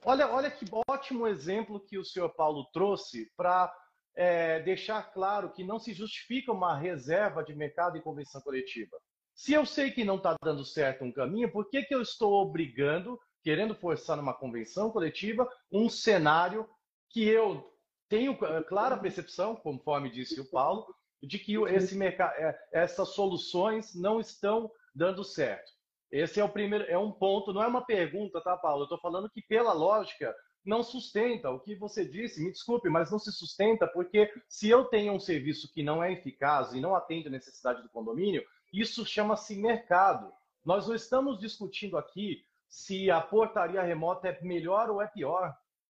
Olha, 0.07 0.29
olha 0.31 0.51
que 0.51 0.65
ótimo 0.87 1.25
exemplo 1.25 1.79
que 1.79 1.97
o 1.97 2.05
senhor 2.05 2.29
Paulo 2.29 2.65
trouxe 2.71 3.31
para 3.35 3.75
é, 4.15 4.59
deixar 4.59 5.01
claro 5.11 5.51
que 5.51 5.63
não 5.63 5.79
se 5.79 5.93
justifica 5.93 6.51
uma 6.51 6.77
reserva 6.77 7.43
de 7.43 7.55
mercado 7.55 7.97
em 7.97 8.01
convenção 8.01 8.39
coletiva. 8.41 8.95
Se 9.33 9.53
eu 9.53 9.65
sei 9.65 9.89
que 9.89 10.05
não 10.05 10.17
está 10.17 10.35
dando 10.43 10.63
certo 10.63 11.03
um 11.03 11.11
caminho, 11.11 11.51
por 11.51 11.71
que, 11.71 11.81
que 11.81 11.95
eu 11.95 12.03
estou 12.03 12.33
obrigando, 12.33 13.19
querendo 13.41 13.73
forçar 13.73 14.15
numa 14.15 14.35
convenção 14.35 14.91
coletiva, 14.91 15.49
um 15.71 15.89
cenário 15.89 16.69
que 17.09 17.27
eu 17.27 17.67
tenho 18.07 18.37
clara 18.67 18.97
percepção, 18.97 19.55
conforme 19.55 20.11
disse 20.11 20.39
o 20.39 20.49
Paulo, 20.51 20.85
de 21.23 21.39
que 21.39 21.55
esse 21.69 21.95
mercado, 21.95 22.35
é, 22.35 22.55
essas 22.71 23.09
soluções 23.09 23.95
não 23.95 24.19
estão 24.19 24.71
dando 24.93 25.23
certo. 25.23 25.74
Esse 26.11 26.39
é 26.39 26.43
o 26.43 26.49
primeiro, 26.49 26.85
é 26.85 26.97
um 26.97 27.11
ponto, 27.11 27.53
não 27.53 27.63
é 27.63 27.67
uma 27.67 27.85
pergunta, 27.85 28.41
tá, 28.41 28.55
Paulo? 28.55 28.81
Eu 28.81 28.85
estou 28.85 28.99
falando 28.99 29.29
que 29.29 29.41
pela 29.41 29.73
lógica 29.73 30.33
não 30.65 30.81
sustenta. 30.81 31.49
O 31.51 31.59
que 31.59 31.75
você 31.75 32.03
disse, 32.03 32.43
me 32.43 32.51
desculpe, 32.51 32.89
mas 32.89 33.11
não 33.11 33.19
se 33.19 33.31
sustenta 33.31 33.87
porque 33.87 34.31
se 34.47 34.69
eu 34.69 34.85
tenho 34.85 35.13
um 35.13 35.19
serviço 35.19 35.71
que 35.71 35.83
não 35.83 36.03
é 36.03 36.11
eficaz 36.11 36.73
e 36.73 36.81
não 36.81 36.95
atende 36.95 37.27
a 37.27 37.31
necessidade 37.31 37.81
do 37.81 37.89
condomínio, 37.89 38.43
isso 38.73 39.05
chama-se 39.05 39.55
mercado. 39.55 40.31
Nós 40.63 40.87
não 40.87 40.95
estamos 40.95 41.39
discutindo 41.39 41.97
aqui 41.97 42.43
se 42.67 43.11
a 43.11 43.21
portaria 43.21 43.81
remota 43.81 44.27
é 44.27 44.41
melhor 44.41 44.89
ou 44.89 45.01
é 45.01 45.07
pior. 45.07 45.55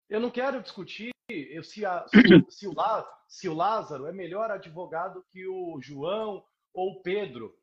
Eu 0.08 0.20
não 0.20 0.30
quero 0.30 0.62
discutir 0.62 1.10
se, 1.62 1.84
a, 1.84 2.06
se, 2.48 2.66
o, 2.66 2.74
se 3.26 3.48
o 3.48 3.54
Lázaro 3.54 4.06
é 4.06 4.12
melhor 4.12 4.50
advogado 4.50 5.24
que 5.30 5.46
o 5.46 5.80
João 5.80 6.44
ou 6.72 6.92
o 6.92 7.02
Pedro. 7.02 7.54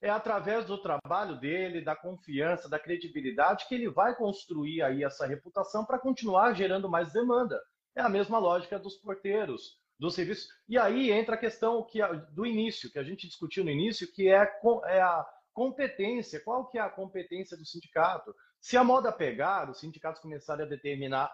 É 0.00 0.10
através 0.10 0.66
do 0.66 0.76
trabalho 0.76 1.38
dele, 1.40 1.80
da 1.80 1.96
confiança, 1.96 2.68
da 2.68 2.78
credibilidade 2.78 3.66
que 3.66 3.74
ele 3.74 3.88
vai 3.88 4.14
construir 4.14 4.82
aí 4.82 5.02
essa 5.02 5.26
reputação 5.26 5.84
para 5.84 5.98
continuar 5.98 6.54
gerando 6.54 6.88
mais 6.88 7.12
demanda. 7.12 7.60
É 7.96 8.02
a 8.02 8.08
mesma 8.08 8.38
lógica 8.38 8.78
dos 8.78 8.96
porteiros, 8.96 9.78
do 9.98 10.10
serviço. 10.10 10.48
E 10.68 10.76
aí 10.76 11.10
entra 11.10 11.36
a 11.36 11.38
questão 11.38 11.82
que 11.84 12.00
do 12.32 12.44
início, 12.44 12.90
que 12.90 12.98
a 12.98 13.04
gente 13.04 13.26
discutiu 13.26 13.64
no 13.64 13.70
início, 13.70 14.12
que 14.12 14.28
é, 14.28 14.42
é 14.86 15.00
a 15.00 15.24
competência. 15.52 16.40
Qual 16.40 16.68
que 16.68 16.78
é 16.78 16.80
a 16.80 16.90
competência 16.90 17.56
do 17.56 17.64
sindicato? 17.64 18.34
Se 18.60 18.76
a 18.76 18.84
moda 18.84 19.12
pegar, 19.12 19.70
os 19.70 19.78
sindicatos 19.78 20.20
começarem 20.20 20.66
a 20.66 20.68
determinar 20.68 21.30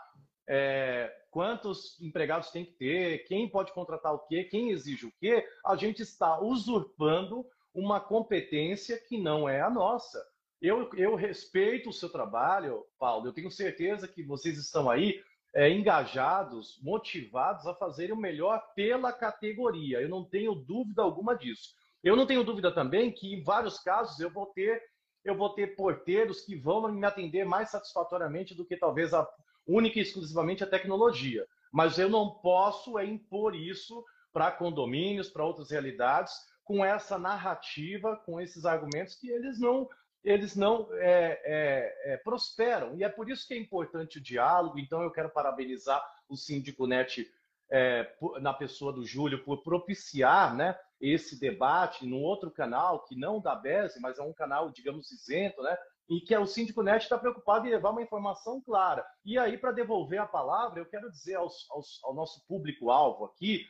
é, 0.49 1.13
quantos 1.31 2.01
empregados 2.01 2.51
tem 2.51 2.65
que 2.65 2.73
ter, 2.73 3.19
quem 3.27 3.49
pode 3.49 3.73
contratar 3.73 4.13
o 4.13 4.27
quê, 4.27 4.45
quem 4.45 4.71
exige 4.71 5.07
o 5.07 5.13
quê, 5.19 5.47
a 5.65 5.77
gente 5.77 6.03
está 6.03 6.41
usurpando 6.41 7.47
uma 7.75 8.01
competência 8.01 8.99
que 8.99 9.19
não 9.19 9.49
é 9.49 9.61
a 9.61 9.71
nossa. 9.71 10.25
Eu, 10.61 10.91
eu 10.95 11.15
respeito 11.15 11.89
o 11.89 11.93
seu 11.93 12.09
trabalho, 12.09 12.85
Paulo, 12.99 13.27
eu 13.27 13.33
tenho 13.33 13.51
certeza 13.51 14.07
que 14.07 14.23
vocês 14.23 14.59
estão 14.59 14.91
aí 14.91 15.23
é, 15.55 15.71
engajados, 15.71 16.79
motivados 16.83 17.67
a 17.67 17.75
fazerem 17.75 18.13
o 18.13 18.21
melhor 18.21 18.63
pela 18.75 19.13
categoria. 19.13 20.01
Eu 20.01 20.09
não 20.09 20.25
tenho 20.25 20.55
dúvida 20.55 21.03
alguma 21.03 21.35
disso. 21.35 21.75
Eu 22.03 22.17
não 22.17 22.27
tenho 22.27 22.45
dúvida 22.45 22.73
também 22.73 23.11
que, 23.11 23.35
em 23.35 23.43
vários 23.43 23.79
casos, 23.79 24.21
eu 24.21 24.31
vou 24.31 24.47
ter 24.47 24.83
eu 25.23 25.37
vou 25.37 25.51
ter 25.51 25.77
porteiros 25.77 26.41
que 26.41 26.57
vão 26.57 26.91
me 26.91 27.05
atender 27.05 27.45
mais 27.45 27.69
satisfatoriamente 27.69 28.55
do 28.55 28.65
que 28.65 28.75
talvez 28.75 29.13
a, 29.13 29.29
única 29.67 29.99
e 29.99 30.03
exclusivamente 30.03 30.65
a 30.65 30.67
tecnologia. 30.67 31.47
Mas 31.73 31.99
eu 31.99 32.09
não 32.09 32.31
posso 32.31 32.99
é 32.99 33.05
impor 33.05 33.55
isso 33.55 34.05
para 34.33 34.51
condomínios, 34.51 35.29
para 35.29 35.45
outras 35.45 35.71
realidades, 35.71 36.33
com 36.71 36.85
essa 36.85 37.19
narrativa, 37.19 38.17
com 38.25 38.41
esses 38.41 38.65
argumentos 38.65 39.17
que 39.17 39.29
eles 39.29 39.59
não 39.59 39.89
eles 40.23 40.55
não 40.55 40.87
é, 40.93 41.41
é, 41.45 42.13
é, 42.13 42.17
prosperam. 42.19 42.97
E 42.97 43.03
é 43.03 43.09
por 43.09 43.29
isso 43.29 43.45
que 43.49 43.55
é 43.55 43.59
importante 43.59 44.19
o 44.19 44.23
diálogo. 44.23 44.79
Então, 44.79 45.03
eu 45.03 45.11
quero 45.11 45.31
parabenizar 45.31 46.01
o 46.29 46.37
Síndico 46.37 46.87
Net 46.87 47.27
é, 47.73 48.15
na 48.41 48.53
pessoa 48.53 48.93
do 48.93 49.05
Júlio 49.05 49.43
por 49.43 49.65
propiciar 49.65 50.55
né, 50.55 50.79
esse 51.01 51.41
debate 51.41 52.07
num 52.07 52.23
outro 52.23 52.53
canal, 52.53 53.03
que 53.05 53.17
não 53.17 53.41
da 53.41 53.57
BES, 53.57 53.99
mas 54.01 54.19
é 54.19 54.23
um 54.23 54.33
canal, 54.33 54.71
digamos, 54.71 55.11
isento, 55.11 55.61
né, 55.63 55.77
e 56.09 56.21
que 56.21 56.35
é 56.35 56.39
o 56.39 56.47
Síndico 56.47 56.85
Net 56.85 57.03
está 57.03 57.19
preocupado 57.19 57.67
em 57.67 57.71
levar 57.71 57.91
uma 57.91 58.03
informação 58.03 58.61
clara. 58.61 59.05
E 59.25 59.37
aí, 59.39 59.59
para 59.59 59.73
devolver 59.73 60.21
a 60.21 60.27
palavra, 60.27 60.79
eu 60.79 60.87
quero 60.87 61.11
dizer 61.11 61.35
aos, 61.35 61.67
aos, 61.71 61.99
ao 62.05 62.15
nosso 62.15 62.47
público-alvo 62.47 63.25
aqui, 63.25 63.67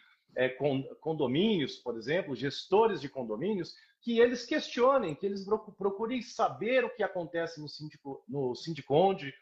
condomínios, 1.00 1.76
por 1.76 1.96
exemplo, 1.96 2.34
gestores 2.34 3.00
de 3.00 3.08
condomínios, 3.08 3.74
que 4.00 4.18
eles 4.18 4.46
questionem, 4.46 5.14
que 5.14 5.26
eles 5.26 5.44
procurem 5.76 6.22
saber 6.22 6.84
o 6.84 6.90
que 6.90 7.02
acontece 7.02 7.60
no, 7.60 7.68
síndico, 7.68 8.24
no 8.28 8.54
Sindiconde, 8.54 9.34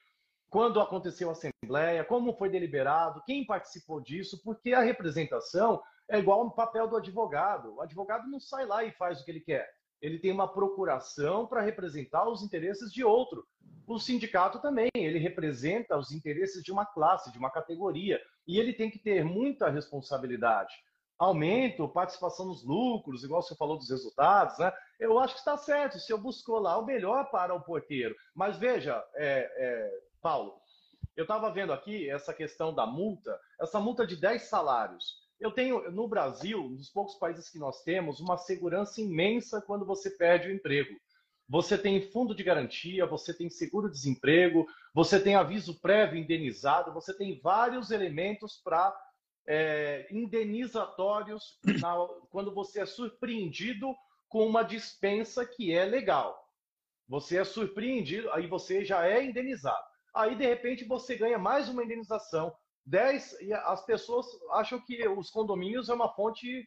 quando 0.51 0.81
aconteceu 0.81 1.29
a 1.29 1.33
assembleia, 1.33 2.05
como 2.05 2.33
foi 2.33 2.49
deliberado, 2.49 3.23
quem 3.27 3.47
participou 3.47 4.01
disso, 4.01 4.41
porque 4.43 4.73
a 4.73 4.81
representação 4.81 5.81
é 6.09 6.19
igual 6.19 6.41
ao 6.41 6.51
papel 6.51 6.89
do 6.89 6.97
advogado. 6.97 7.75
O 7.75 7.83
advogado 7.83 8.29
não 8.29 8.41
sai 8.41 8.67
lá 8.67 8.83
e 8.83 8.91
faz 8.93 9.21
o 9.21 9.25
que 9.25 9.31
ele 9.31 9.41
quer 9.41 9.69
ele 10.01 10.19
tem 10.19 10.33
uma 10.33 10.49
procuração 10.49 11.47
para 11.47 11.61
representar 11.61 12.29
os 12.29 12.43
interesses 12.43 12.93
de 12.93 13.05
outro. 13.05 13.47
O 13.87 13.99
sindicato 13.99 14.61
também, 14.61 14.89
ele 14.95 15.19
representa 15.19 15.97
os 15.97 16.13
interesses 16.13 16.63
de 16.63 16.71
uma 16.71 16.87
classe, 16.87 17.33
de 17.33 17.39
uma 17.39 17.51
categoria, 17.51 18.21
e 18.49 18.59
ele 18.59 18.73
tem 18.73 18.91
que 18.91 18.99
ter 18.99 19.23
muita 19.23 19.69
responsabilidade. 19.69 20.75
Aumento, 21.19 21.87
participação 21.89 22.47
nos 22.47 22.65
lucros, 22.65 23.23
igual 23.23 23.43
você 23.43 23.55
falou 23.55 23.77
dos 23.77 23.91
resultados, 23.91 24.59
né? 24.59 24.73
Eu 24.99 25.19
acho 25.19 25.35
que 25.35 25.41
está 25.41 25.57
certo, 25.59 25.99
se 25.99 26.11
eu 26.11 26.17
buscou 26.17 26.59
lá 26.59 26.79
o 26.79 26.87
melhor 26.87 27.31
para 27.31 27.55
o 27.55 27.61
porteiro. 27.61 28.17
Mas 28.35 28.57
veja, 28.57 29.05
é, 29.17 29.51
é, 29.57 30.01
Paulo, 30.23 30.55
eu 31.15 31.23
estava 31.23 31.51
vendo 31.51 31.73
aqui 31.73 32.09
essa 32.09 32.33
questão 32.33 32.75
da 32.75 32.87
multa, 32.87 33.39
essa 33.61 33.79
multa 33.79 34.07
de 34.07 34.17
10 34.17 34.43
salários. 34.43 35.19
Eu 35.39 35.51
tenho, 35.51 35.91
no 35.91 36.09
Brasil, 36.09 36.61
um 36.61 36.75
dos 36.75 36.89
poucos 36.89 37.17
países 37.17 37.51
que 37.51 37.59
nós 37.59 37.83
temos, 37.83 38.19
uma 38.19 38.39
segurança 38.39 39.01
imensa 39.01 39.61
quando 39.61 39.85
você 39.85 40.11
perde 40.11 40.49
o 40.49 40.53
emprego. 40.53 40.97
Você 41.49 41.79
tem 41.79 42.03
fundo 42.11 42.35
de 42.35 42.45
garantia, 42.45 43.07
você 43.07 43.33
tem 43.33 43.49
seguro-desemprego, 43.49 44.67
você 44.93 45.19
tem 45.19 45.35
aviso 45.35 45.81
prévio 45.81 46.19
indenizado, 46.19 46.93
você 46.93 47.17
tem 47.17 47.41
vários 47.41 47.91
elementos 47.91 48.61
para 48.63 48.95
é, 49.47 50.07
indenizatórios 50.11 51.59
na, 51.81 51.95
quando 52.31 52.55
você 52.55 52.81
é 52.81 52.87
surpreendido 52.87 53.95
com 54.29 54.47
uma 54.47 54.63
dispensa 54.63 55.47
que 55.47 55.73
é 55.73 55.87
legal. 55.87 56.39
Você 57.09 57.39
é 57.39 57.45
surpreendido, 57.45 58.31
aí 58.33 58.47
você 58.47 58.85
já 58.85 59.07
é 59.07 59.25
indenizado. 59.25 59.89
Aí, 60.15 60.35
de 60.35 60.45
repente, 60.45 60.85
você 60.85 61.17
ganha 61.17 61.39
mais 61.39 61.69
uma 61.71 61.83
indenização. 61.83 62.55
10, 62.85 63.41
e 63.41 63.53
as 63.55 63.85
pessoas 63.87 64.27
acham 64.53 64.81
que 64.81 65.07
os 65.09 65.31
condomínios 65.31 65.89
é 65.89 65.95
uma 65.95 66.13
fonte 66.15 66.67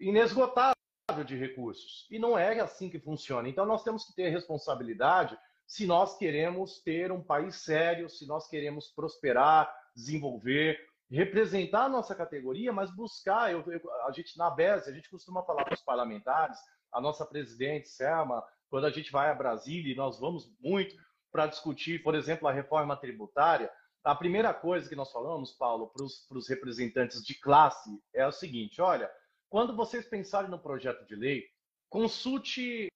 inesgotável 0.00 0.79
de 1.24 1.36
recursos. 1.36 2.06
E 2.10 2.18
não 2.18 2.38
é 2.38 2.60
assim 2.60 2.88
que 2.88 2.98
funciona. 2.98 3.48
Então, 3.48 3.66
nós 3.66 3.82
temos 3.82 4.04
que 4.04 4.14
ter 4.14 4.28
responsabilidade 4.28 5.38
se 5.66 5.86
nós 5.86 6.16
queremos 6.16 6.80
ter 6.80 7.12
um 7.12 7.22
país 7.22 7.56
sério, 7.56 8.10
se 8.10 8.26
nós 8.26 8.48
queremos 8.48 8.88
prosperar, 8.88 9.72
desenvolver, 9.94 10.80
representar 11.08 11.84
a 11.84 11.88
nossa 11.88 12.14
categoria, 12.14 12.72
mas 12.72 12.90
buscar. 12.94 13.52
Eu, 13.52 13.64
eu, 13.70 13.80
a 14.06 14.12
gente, 14.12 14.36
na 14.36 14.50
BES, 14.50 14.88
a 14.88 14.92
gente 14.92 15.08
costuma 15.08 15.44
falar 15.44 15.64
para 15.64 15.74
os 15.74 15.82
parlamentares, 15.82 16.58
a 16.92 17.00
nossa 17.00 17.24
presidente, 17.24 17.88
Selma, 17.88 18.44
quando 18.68 18.86
a 18.86 18.90
gente 18.90 19.12
vai 19.12 19.30
a 19.30 19.34
Brasília, 19.34 19.92
e 19.92 19.96
nós 19.96 20.18
vamos 20.18 20.52
muito 20.60 20.96
para 21.30 21.46
discutir, 21.46 22.02
por 22.02 22.14
exemplo, 22.14 22.48
a 22.48 22.52
reforma 22.52 22.96
tributária, 22.96 23.70
a 24.02 24.14
primeira 24.14 24.54
coisa 24.54 24.88
que 24.88 24.96
nós 24.96 25.12
falamos, 25.12 25.52
Paulo, 25.52 25.88
para 25.88 26.04
os 26.04 26.48
representantes 26.48 27.22
de 27.22 27.34
classe 27.34 27.90
é 28.14 28.26
o 28.26 28.32
seguinte: 28.32 28.80
olha, 28.80 29.10
quando 29.50 29.76
vocês 29.76 30.06
pensarem 30.06 30.48
no 30.48 30.58
projeto 30.58 31.04
de 31.04 31.16
lei, 31.16 31.44
consulte 31.90 32.88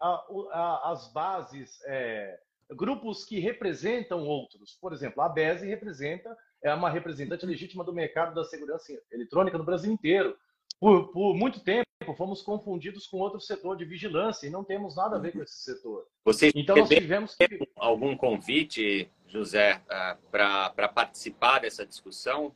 a, 0.00 0.08
a, 0.52 0.92
as 0.92 1.12
bases, 1.12 1.78
é, 1.84 2.40
grupos 2.70 3.24
que 3.24 3.38
representam 3.38 4.26
outros. 4.26 4.76
Por 4.80 4.92
exemplo, 4.92 5.22
a 5.22 5.28
BESE 5.28 5.66
representa, 5.66 6.34
é 6.62 6.72
uma 6.72 6.90
representante 6.90 7.46
legítima 7.46 7.84
do 7.84 7.92
mercado 7.92 8.34
da 8.34 8.42
segurança 8.42 8.92
eletrônica 9.12 9.58
no 9.58 9.64
Brasil 9.64 9.92
inteiro. 9.92 10.36
Por, 10.80 11.12
por 11.12 11.34
muito 11.34 11.60
tempo, 11.60 11.86
fomos 12.16 12.40
confundidos 12.40 13.06
com 13.06 13.18
outro 13.18 13.40
setor 13.40 13.76
de 13.76 13.84
vigilância 13.84 14.46
e 14.46 14.50
não 14.50 14.64
temos 14.64 14.96
nada 14.96 15.16
a 15.16 15.18
ver 15.18 15.32
com 15.32 15.42
esse 15.42 15.62
setor. 15.62 16.06
Vocês 16.24 16.52
então, 16.56 16.76
nós 16.76 16.88
tivemos 16.88 17.34
que... 17.34 17.46
algum 17.76 18.16
convite 18.16 19.10
José, 19.26 19.82
uh, 19.84 20.30
para 20.30 20.88
participar 20.88 21.60
dessa 21.60 21.84
discussão? 21.84 22.54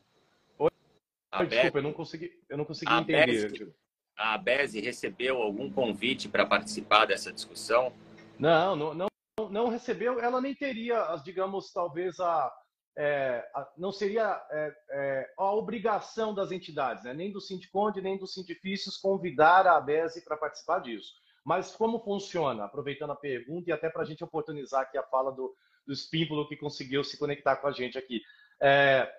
Desculpa, 1.47 1.79
eu 1.79 1.83
não 1.83 1.93
consegui, 1.93 2.31
eu 2.49 2.57
não 2.57 2.65
consegui 2.65 2.91
a 2.91 2.99
entender. 2.99 3.49
BESE, 3.49 3.73
a 4.17 4.37
BESE 4.37 4.81
recebeu 4.81 5.41
algum 5.41 5.71
convite 5.71 6.29
para 6.29 6.45
participar 6.45 7.05
dessa 7.05 7.33
discussão? 7.33 7.93
Não, 8.37 8.75
não, 8.75 8.93
não, 8.93 9.07
não 9.49 9.69
recebeu. 9.69 10.19
Ela 10.19 10.39
nem 10.39 10.53
teria, 10.53 11.15
digamos, 11.23 11.71
talvez 11.71 12.19
a, 12.19 12.53
é, 12.97 13.43
a, 13.55 13.67
não 13.77 13.91
seria 13.91 14.39
é, 14.51 14.75
é, 14.91 15.33
a 15.37 15.51
obrigação 15.51 16.33
das 16.33 16.51
entidades, 16.51 17.03
né? 17.03 17.13
nem 17.13 17.31
do 17.31 17.41
Sindiconde, 17.41 18.01
nem 18.01 18.17
dos 18.17 18.33
Sindifícios, 18.33 18.97
convidar 18.97 19.65
a 19.67 19.79
BESE 19.81 20.23
para 20.23 20.37
participar 20.37 20.79
disso. 20.79 21.13
Mas 21.43 21.75
como 21.75 22.03
funciona? 22.03 22.65
Aproveitando 22.65 23.11
a 23.11 23.15
pergunta 23.15 23.69
e 23.69 23.73
até 23.73 23.89
para 23.89 24.03
a 24.03 24.05
gente 24.05 24.23
oportunizar 24.23 24.81
aqui 24.81 24.97
a 24.97 25.03
fala 25.03 25.31
do, 25.31 25.53
do 25.85 25.91
Espímpolo 25.91 26.47
que 26.47 26.55
conseguiu 26.55 27.03
se 27.03 27.17
conectar 27.17 27.57
com 27.57 27.67
a 27.67 27.71
gente 27.71 27.97
aqui. 27.97 28.21
É, 28.61 29.11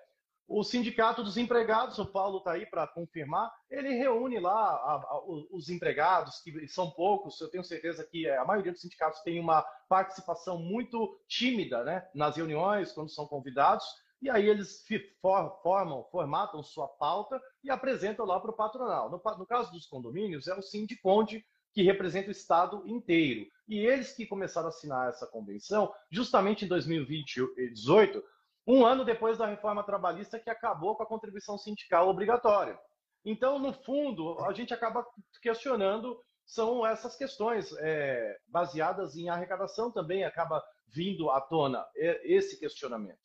o 0.47 0.63
Sindicato 0.63 1.23
dos 1.23 1.37
Empregados, 1.37 1.97
o 1.97 2.05
Paulo 2.05 2.37
está 2.37 2.51
aí 2.51 2.65
para 2.65 2.85
confirmar, 2.85 3.51
ele 3.69 3.89
reúne 3.95 4.39
lá 4.39 4.53
a, 4.53 4.95
a, 4.95 5.21
os 5.51 5.69
empregados, 5.69 6.39
que 6.39 6.67
são 6.67 6.91
poucos, 6.91 7.39
eu 7.41 7.49
tenho 7.49 7.63
certeza 7.63 8.05
que 8.05 8.29
a 8.29 8.45
maioria 8.45 8.71
dos 8.71 8.81
sindicatos 8.81 9.21
tem 9.21 9.39
uma 9.39 9.63
participação 9.89 10.59
muito 10.59 11.19
tímida 11.27 11.83
né, 11.83 12.07
nas 12.13 12.35
reuniões, 12.37 12.91
quando 12.91 13.09
são 13.09 13.25
convidados, 13.27 13.85
e 14.21 14.29
aí 14.29 14.47
eles 14.47 14.83
formam, 15.21 16.03
formatam 16.11 16.63
sua 16.63 16.87
pauta 16.87 17.41
e 17.63 17.69
apresentam 17.69 18.25
lá 18.25 18.39
para 18.39 18.51
o 18.51 18.55
patronal. 18.55 19.09
No, 19.09 19.21
no, 19.37 19.45
caso 19.45 19.71
dos 19.71 19.85
condomínios, 19.85 20.47
é 20.47 20.55
o 20.55 20.61
Sindiconde, 20.61 21.45
que 21.73 21.83
representa 21.83 22.29
o 22.29 22.31
Estado 22.31 22.83
inteiro. 22.87 23.45
E 23.67 23.79
eles 23.79 24.13
que 24.13 24.25
começaram 24.25 24.67
a 24.67 24.69
assinar 24.69 25.09
essa 25.09 25.27
convenção 25.27 25.93
justamente 26.09 26.65
em 26.65 26.67
2018, 26.67 28.23
um 28.67 28.85
ano 28.85 29.05
depois 29.05 29.37
da 29.37 29.45
reforma 29.45 29.83
trabalhista 29.83 30.39
que 30.39 30.49
acabou 30.49 30.95
com 30.95 31.03
a 31.03 31.07
contribuição 31.07 31.57
sindical 31.57 32.09
obrigatória. 32.09 32.77
Então, 33.23 33.59
no 33.59 33.73
fundo, 33.73 34.37
a 34.45 34.53
gente 34.53 34.73
acaba 34.73 35.05
questionando 35.41 36.17
são 36.45 36.85
essas 36.85 37.15
questões 37.15 37.73
é, 37.79 38.37
baseadas 38.47 39.15
em 39.15 39.29
arrecadação 39.29 39.91
também 39.91 40.23
acaba 40.23 40.63
vindo 40.87 41.31
à 41.31 41.41
tona 41.41 41.83
esse 41.95 42.59
questionamento. 42.59 43.17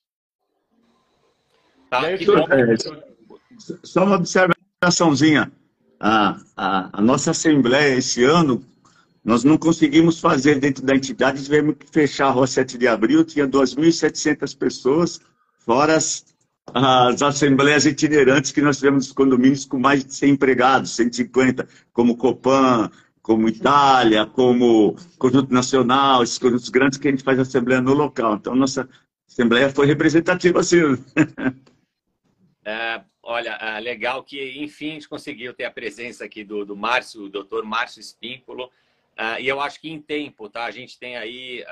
Tá, 1.90 2.10
é, 2.10 2.16
só 3.84 4.04
uma 4.04 4.16
observaçãozinha. 4.16 5.52
A, 5.98 6.40
a, 6.56 6.98
a 6.98 7.02
nossa 7.02 7.32
Assembleia 7.32 7.94
esse 7.94 8.24
ano 8.24 8.64
nós 9.22 9.44
não 9.44 9.58
conseguimos 9.58 10.18
fazer 10.18 10.58
dentro 10.58 10.82
da 10.82 10.96
entidade, 10.96 11.44
tivemos 11.44 11.76
que 11.76 11.86
fechar 11.86 12.28
a 12.28 12.30
rua 12.30 12.46
7 12.46 12.78
de 12.78 12.88
abril, 12.88 13.22
tinha 13.22 13.46
2.700 13.46 14.56
pessoas, 14.56 15.20
fora 15.60 15.96
as, 15.96 16.24
as 16.74 17.22
assembleias 17.22 17.86
itinerantes 17.86 18.50
que 18.52 18.60
nós 18.60 18.78
tivemos 18.78 19.06
nos 19.06 19.14
condomínios 19.14 19.64
com 19.64 19.78
mais 19.78 20.04
de 20.04 20.14
100 20.14 20.30
empregados, 20.32 20.90
150, 20.96 21.68
como 21.92 22.16
Copan, 22.16 22.90
como 23.22 23.48
Itália, 23.48 24.26
como 24.26 24.96
Conjunto 25.18 25.52
Nacional, 25.52 26.22
esses 26.22 26.38
conjuntos 26.38 26.68
grandes 26.68 26.98
que 26.98 27.08
a 27.08 27.10
gente 27.10 27.22
faz 27.22 27.38
assembleia 27.38 27.80
no 27.80 27.94
local. 27.94 28.34
Então, 28.34 28.54
nossa 28.54 28.88
assembleia 29.28 29.70
foi 29.70 29.86
representativa, 29.86 30.60
assim. 30.60 30.78
É, 32.62 33.02
olha, 33.22 33.52
é 33.52 33.80
legal 33.80 34.22
que, 34.22 34.62
enfim, 34.62 34.90
a 34.90 34.92
gente 34.92 35.08
conseguiu 35.08 35.54
ter 35.54 35.64
a 35.64 35.70
presença 35.70 36.26
aqui 36.26 36.44
do, 36.44 36.62
do 36.62 36.76
Márcio, 36.76 37.24
o 37.24 37.28
doutor 37.28 37.64
Márcio 37.64 38.00
Espíncolo, 38.00 38.70
Uh, 39.20 39.38
e 39.38 39.48
eu 39.48 39.60
acho 39.60 39.78
que 39.78 39.90
em 39.90 40.00
tempo, 40.00 40.48
tá? 40.48 40.64
A 40.64 40.70
gente 40.70 40.98
tem 40.98 41.14
aí, 41.18 41.62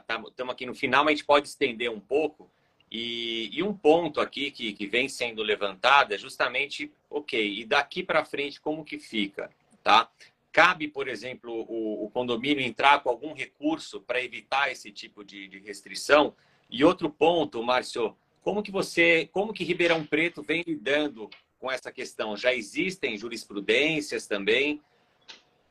estamos 0.00 0.30
uh, 0.30 0.32
tá, 0.34 0.50
aqui 0.50 0.64
no 0.64 0.74
final, 0.74 1.04
mas 1.04 1.12
a 1.12 1.16
gente 1.16 1.26
pode 1.26 1.48
estender 1.48 1.90
um 1.90 2.00
pouco. 2.00 2.50
E, 2.96 3.50
e 3.52 3.60
um 3.60 3.74
ponto 3.74 4.20
aqui 4.20 4.52
que, 4.52 4.72
que 4.72 4.86
vem 4.86 5.08
sendo 5.08 5.42
levantado 5.42 6.14
é 6.14 6.16
justamente, 6.16 6.92
ok, 7.10 7.58
e 7.58 7.64
daqui 7.64 8.04
para 8.04 8.24
frente 8.24 8.60
como 8.60 8.84
que 8.84 9.00
fica, 9.00 9.50
tá? 9.82 10.08
Cabe, 10.52 10.86
por 10.86 11.08
exemplo, 11.08 11.66
o, 11.68 12.04
o 12.04 12.10
condomínio 12.10 12.64
entrar 12.64 13.02
com 13.02 13.08
algum 13.08 13.34
recurso 13.34 14.00
para 14.00 14.22
evitar 14.22 14.70
esse 14.70 14.92
tipo 14.92 15.24
de, 15.24 15.48
de 15.48 15.58
restrição? 15.58 16.36
E 16.70 16.84
outro 16.84 17.10
ponto, 17.10 17.60
Márcio, 17.64 18.16
como 18.42 18.62
que 18.62 18.70
você, 18.70 19.28
como 19.32 19.52
que 19.52 19.64
Ribeirão 19.64 20.06
Preto 20.06 20.40
vem 20.40 20.62
lidando 20.64 21.28
com 21.58 21.72
essa 21.72 21.90
questão? 21.90 22.36
Já 22.36 22.54
existem 22.54 23.18
jurisprudências 23.18 24.28
também? 24.28 24.80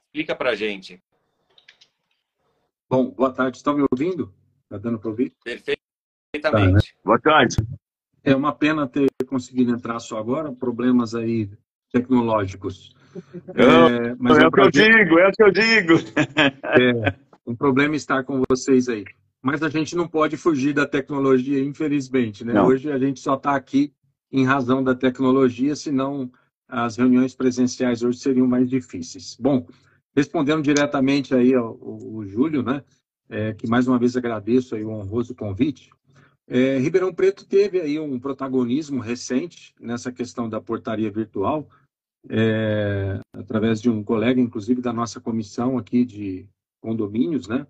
Explica 0.07 0.35
para 0.35 0.49
a 0.49 0.55
gente. 0.55 1.01
Bom, 2.89 3.11
boa 3.11 3.31
tarde. 3.31 3.55
Estão 3.55 3.73
me 3.73 3.85
ouvindo? 3.89 4.33
Está 4.65 4.77
dando 4.77 4.99
para 4.99 5.09
ouvir? 5.09 5.33
Perfeitamente. 6.33 6.71
Tá, 6.71 6.73
né? 6.73 7.01
Boa 7.05 7.19
tarde. 7.19 7.57
É 8.23 8.35
uma 8.35 8.53
pena 8.53 8.87
ter 8.87 9.07
conseguido 9.27 9.71
entrar 9.71 9.99
só 9.99 10.17
agora, 10.17 10.51
problemas 10.51 11.13
aí 11.15 11.49
tecnológicos. 11.91 12.93
É, 13.53 14.15
mas 14.17 14.39
é, 14.39 14.41
é 14.41 14.47
o 14.47 14.51
que 14.51 14.59
eu 14.59 14.71
digo, 14.71 15.19
é 15.19 15.27
o 15.27 15.31
que 15.31 15.43
eu 15.43 15.51
digo. 15.51 15.93
É, 16.65 17.13
um 17.45 17.55
problema 17.55 17.95
estar 17.95 18.23
com 18.23 18.41
vocês 18.49 18.89
aí. 18.89 19.05
Mas 19.39 19.61
a 19.61 19.69
gente 19.69 19.95
não 19.95 20.07
pode 20.07 20.35
fugir 20.35 20.73
da 20.73 20.87
tecnologia, 20.87 21.63
infelizmente. 21.63 22.43
Né? 22.43 22.59
Hoje 22.59 22.91
a 22.91 22.97
gente 22.97 23.19
só 23.19 23.35
está 23.35 23.55
aqui 23.55 23.93
em 24.31 24.43
razão 24.43 24.83
da 24.83 24.95
tecnologia, 24.95 25.75
senão 25.75 26.31
as 26.67 26.97
reuniões 26.97 27.35
presenciais 27.35 28.01
hoje 28.01 28.17
seriam 28.17 28.47
mais 28.47 28.67
difíceis. 28.67 29.37
Bom, 29.39 29.67
Respondendo 30.15 30.61
diretamente 30.61 31.33
aí 31.33 31.55
ao, 31.55 31.77
ao 31.81 32.25
Júlio, 32.25 32.61
né, 32.61 32.83
é, 33.29 33.53
que 33.53 33.67
mais 33.67 33.87
uma 33.87 33.97
vez 33.97 34.15
agradeço 34.15 34.75
aí 34.75 34.83
o 34.83 34.91
honroso 34.91 35.33
convite, 35.33 35.89
é, 36.47 36.77
Ribeirão 36.77 37.13
Preto 37.13 37.45
teve 37.45 37.79
aí 37.79 37.99
um 37.99 38.19
protagonismo 38.19 38.99
recente 38.99 39.73
nessa 39.79 40.11
questão 40.11 40.49
da 40.49 40.59
portaria 40.59 41.09
virtual, 41.09 41.67
é, 42.29 43.19
através 43.33 43.81
de 43.81 43.89
um 43.89 44.03
colega, 44.03 44.39
inclusive 44.39 44.81
da 44.81 44.93
nossa 44.93 45.19
comissão 45.19 45.77
aqui 45.77 46.05
de 46.05 46.47
condomínios, 46.81 47.47
né? 47.47 47.65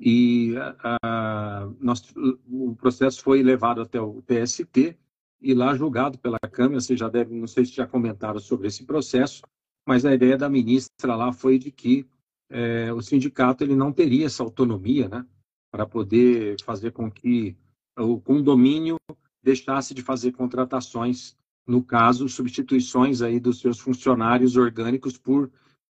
E 0.00 0.54
a, 0.56 0.98
a, 1.02 1.70
nós, 1.80 2.02
o 2.48 2.74
processo 2.76 3.22
foi 3.22 3.42
levado 3.42 3.80
até 3.80 4.00
o 4.00 4.22
TST 4.22 4.96
e 5.40 5.54
lá 5.54 5.74
julgado 5.74 6.18
pela 6.18 6.38
Câmara. 6.38 6.80
Você 6.80 6.96
já 6.96 7.08
deve, 7.08 7.34
não 7.34 7.48
sei 7.48 7.64
se 7.64 7.72
já 7.72 7.86
comentaram 7.86 8.38
sobre 8.38 8.68
esse 8.68 8.84
processo, 8.84 9.42
mas 9.86 10.04
a 10.04 10.14
ideia 10.14 10.36
da 10.36 10.48
ministra 10.48 11.16
lá 11.16 11.32
foi 11.32 11.58
de 11.58 11.72
que 11.72 12.06
é, 12.50 12.92
o 12.92 13.00
sindicato 13.00 13.64
ele 13.64 13.74
não 13.74 13.92
teria 13.92 14.26
essa 14.26 14.42
autonomia, 14.42 15.08
né, 15.08 15.26
para 15.70 15.86
poder 15.86 16.56
fazer 16.62 16.92
com 16.92 17.10
que 17.10 17.56
o 17.98 18.20
condomínio 18.20 18.96
deixasse 19.42 19.94
de 19.94 20.02
fazer 20.02 20.32
contratações, 20.32 21.36
no 21.66 21.82
caso, 21.82 22.28
substituições 22.28 23.22
aí 23.22 23.38
dos 23.38 23.60
seus 23.60 23.78
funcionários 23.78 24.56
orgânicos 24.56 25.18
por 25.18 25.50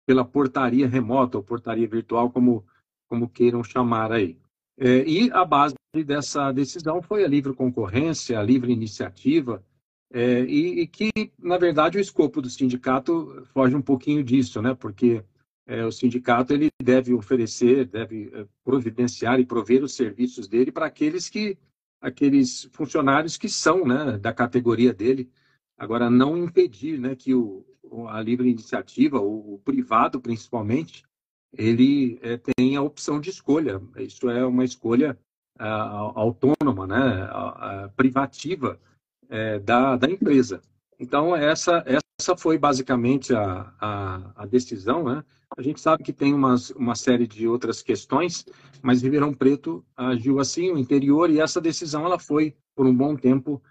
pela 0.08 0.24
portaria 0.24 0.88
remota 0.88 1.38
ou 1.38 1.44
portaria 1.44 1.88
virtual, 1.88 2.30
como 2.30 2.64
como 3.08 3.30
queiram 3.30 3.64
chamar 3.64 4.12
aí. 4.12 4.38
É, 4.78 5.08
e 5.08 5.32
a 5.32 5.46
base 5.46 5.76
dessa 6.06 6.52
decisão 6.52 7.02
foi 7.02 7.24
a 7.24 7.28
livre 7.28 7.54
concorrência, 7.54 8.40
a 8.40 8.44
livre 8.44 8.74
iniciativa, 8.74 9.64
é, 10.12 10.42
e, 10.42 10.82
e, 10.82 10.88
que, 10.88 11.12
na 11.40 11.58
verdade, 11.58 11.98
o 11.98 12.02
escopo 12.02 12.42
do 12.42 12.50
sindicato 12.50 13.46
foge 13.54 13.76
um 13.76 13.82
pouquinho 13.82 14.24
disso, 14.24 14.62
né? 14.62 14.74
porque 14.74 15.24
é, 15.68 15.86
o 15.86 15.92
sindicato 15.92 16.54
ele 16.54 16.70
deve 16.82 17.14
oferecer, 17.14 17.86
deve 17.86 18.30
é, 18.34 18.46
providenciar 18.64 19.40
e 19.40 19.46
prover 19.46 19.84
os 19.84 19.94
serviços 19.94 20.48
dele 20.48 20.72
para 20.72 20.86
aqueles 20.86 21.30
que 21.30 21.58
aqueles 22.06 22.70
funcionários 22.72 23.36
que 23.36 23.50
são 23.50 23.86
né, 23.86 24.18
da 24.18 24.32
categoria 24.32 24.94
dele. 24.94 25.30
Agora, 25.78 26.10
não 26.10 26.38
impedir 26.38 27.00
né, 27.00 27.16
que 27.16 27.34
o, 27.34 27.66
a 28.08 28.22
livre 28.22 28.50
iniciativa, 28.50 29.20
o, 29.20 29.56
o 29.56 29.60
privado 29.60 30.22
principalmente, 30.22 31.04
ele 31.52 32.20
é, 32.22 32.38
tenha 32.38 32.80
a 32.80 32.84
opção 32.84 33.20
de 33.20 33.30
escolha. 33.30 33.82
Isso 33.98 34.30
é 34.30 34.46
uma 34.46 34.64
escolha 34.64 35.18
a, 35.58 36.20
autônoma, 36.20 36.86
né, 36.86 37.28
a 37.30 37.90
privativa, 37.96 38.80
é, 39.28 39.60
da, 39.60 39.98
da 39.98 40.10
empresa. 40.10 40.62
Então, 41.00 41.36
essa, 41.36 41.84
essa 41.86 42.38
foi 42.38 42.58
basicamente 42.58 43.34
a, 43.34 43.74
a, 43.80 44.32
a, 44.36 44.46
decisão. 44.46 45.04
Né? 45.04 45.24
A 45.58 45.62
gente 45.62 45.82
sabe 45.82 46.04
que 46.04 46.14
tem 46.14 46.34
umas, 46.34 46.70
uma 46.72 46.96
série 46.96 47.28
de 47.28 47.48
outras 47.48 47.82
questões, 47.82 48.46
mas 48.82 49.02
Ribeirão 49.02 49.34
Preto 49.34 49.86
agiu 49.96 50.40
assim, 50.40 50.72
o 50.72 50.78
interior, 50.78 51.30
e 51.30 51.40
essa 51.40 51.60
decisão 51.60 52.06
ela 52.06 52.20
foi, 52.20 52.56
por 52.76 52.86
um 52.86 52.96
bom 52.96 53.16
tempo, 53.16 53.62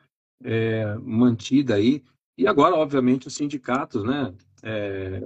é, 0.43 0.95
mantida 1.03 1.75
aí. 1.75 2.03
E 2.37 2.47
agora, 2.47 2.75
obviamente, 2.75 3.29
os 3.29 3.35
sindicatos, 3.35 4.05
né, 4.05 4.35
é, 4.63 5.23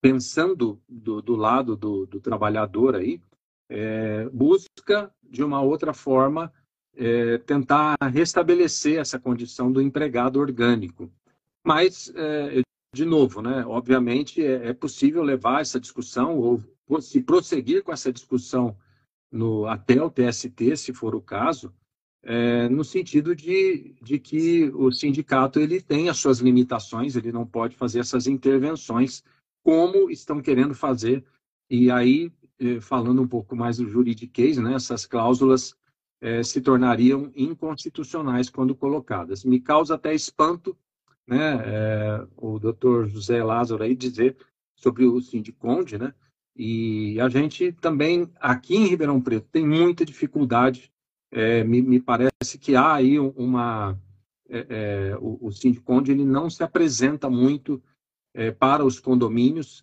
pensando 0.00 0.80
do, 0.88 1.20
do 1.20 1.36
lado 1.36 1.76
do, 1.76 2.06
do 2.06 2.20
trabalhador 2.20 2.96
aí, 2.96 3.20
é, 3.68 4.28
busca, 4.30 5.12
de 5.22 5.42
uma 5.42 5.60
outra 5.60 5.92
forma, 5.92 6.52
é, 6.96 7.38
tentar 7.38 7.96
restabelecer 8.12 8.98
essa 8.98 9.18
condição 9.18 9.70
do 9.70 9.82
empregado 9.82 10.40
orgânico. 10.40 11.10
Mas, 11.66 12.12
é, 12.14 12.62
de 12.94 13.04
novo, 13.04 13.42
né, 13.42 13.66
obviamente 13.66 14.40
é, 14.40 14.68
é, 14.68 14.72
possível 14.72 15.20
levar 15.24 15.62
essa 15.62 15.80
discussão 15.80 16.38
ou 16.38 16.62
se 17.00 17.20
prosseguir 17.20 17.82
com 17.82 17.92
essa 17.92 18.12
discussão 18.12 18.76
no, 19.32 19.66
até 19.66 20.00
o 20.00 20.08
TST, 20.08 20.76
se 20.76 20.92
for 20.94 21.16
o 21.16 21.20
caso, 21.20 21.74
é, 22.22 22.68
no 22.68 22.84
sentido 22.84 23.34
de, 23.34 23.96
de 24.00 24.16
que 24.20 24.70
o 24.74 24.92
sindicato 24.92 25.58
ele 25.58 25.80
tem 25.80 26.08
as 26.08 26.18
suas 26.18 26.38
limitações, 26.38 27.16
ele 27.16 27.32
não 27.32 27.44
pode 27.44 27.74
fazer 27.74 27.98
essas 27.98 28.28
intervenções 28.28 29.24
como 29.64 30.08
estão 30.08 30.40
querendo 30.40 30.72
fazer. 30.72 31.24
E 31.68 31.90
aí, 31.90 32.30
é, 32.60 32.80
falando 32.80 33.20
um 33.20 33.26
pouco 33.26 33.56
mais 33.56 33.78
do 33.78 33.88
juridiquês, 33.88 34.56
né, 34.56 34.74
essas 34.74 35.04
cláusulas 35.04 35.76
é, 36.20 36.44
se 36.44 36.60
tornariam 36.60 37.32
inconstitucionais 37.34 38.48
quando 38.48 38.72
colocadas. 38.72 39.44
Me 39.44 39.58
causa 39.58 39.96
até 39.96 40.14
espanto 40.14 40.76
né, 41.26 41.62
é, 41.64 42.26
o 42.36 42.58
doutor 42.58 43.08
José 43.08 43.42
Lázaro 43.42 43.82
aí 43.82 43.94
dizer 43.94 44.36
sobre 44.74 45.04
o 45.04 45.20
Sindiconde, 45.20 45.98
né? 45.98 46.14
E 46.54 47.20
a 47.20 47.28
gente 47.28 47.72
também, 47.72 48.30
aqui 48.40 48.76
em 48.76 48.86
Ribeirão 48.86 49.20
Preto, 49.20 49.48
tem 49.50 49.66
muita 49.66 50.04
dificuldade. 50.04 50.90
É, 51.30 51.64
me, 51.64 51.82
me, 51.82 52.00
parece 52.00 52.58
que 52.58 52.74
há 52.74 52.94
aí 52.94 53.18
uma... 53.18 53.98
É, 54.48 54.66
é, 54.70 55.16
o, 55.20 55.48
o 55.48 55.52
Sindiconde 55.52 56.12
ele 56.12 56.24
não 56.24 56.48
se 56.48 56.62
apresenta 56.62 57.28
muito 57.28 57.82
para 58.58 58.84
os 58.84 59.00
condomínios 59.00 59.82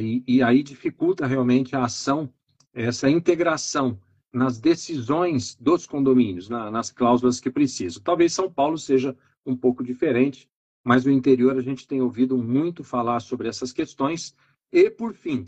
e, 0.00 0.22
e 0.24 0.40
aí 0.40 0.62
dificulta 0.62 1.26
realmente 1.26 1.74
a 1.74 1.84
ação, 1.84 2.32
essa 2.72 3.10
integração 3.10 3.98
nas 4.32 4.58
decisões 4.58 5.54
dos 5.60 5.86
condomínios, 5.86 6.48
na, 6.48 6.70
nas 6.70 6.90
cláusulas 6.90 7.38
que 7.38 7.50
precisam. 7.50 8.02
Talvez 8.02 8.32
São 8.32 8.50
Paulo 8.50 8.78
seja 8.78 9.16
um 9.44 9.56
pouco 9.56 9.84
diferente, 9.84 10.48
mas 10.84 11.04
no 11.04 11.12
interior 11.12 11.56
a 11.56 11.62
gente 11.62 11.86
tem 11.86 12.00
ouvido 12.00 12.36
muito 12.36 12.82
falar 12.82 13.20
sobre 13.20 13.48
essas 13.48 13.72
questões. 13.72 14.34
E, 14.72 14.90
por 14.90 15.14
fim, 15.14 15.44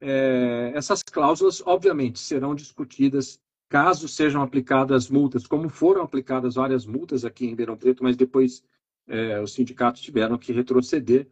é, 0.00 0.72
essas 0.74 1.02
cláusulas, 1.02 1.62
obviamente, 1.64 2.18
serão 2.18 2.54
discutidas 2.54 3.40
caso 3.68 4.08
sejam 4.08 4.42
aplicadas 4.42 5.10
multas, 5.10 5.46
como 5.46 5.68
foram 5.68 6.02
aplicadas 6.02 6.54
várias 6.54 6.86
multas 6.86 7.24
aqui 7.24 7.44
em 7.44 7.50
Ribeirão 7.50 7.76
Preto, 7.76 8.02
mas 8.02 8.16
depois 8.16 8.64
é, 9.06 9.40
os 9.40 9.52
sindicatos 9.52 10.00
tiveram 10.00 10.38
que 10.38 10.52
retroceder. 10.52 11.28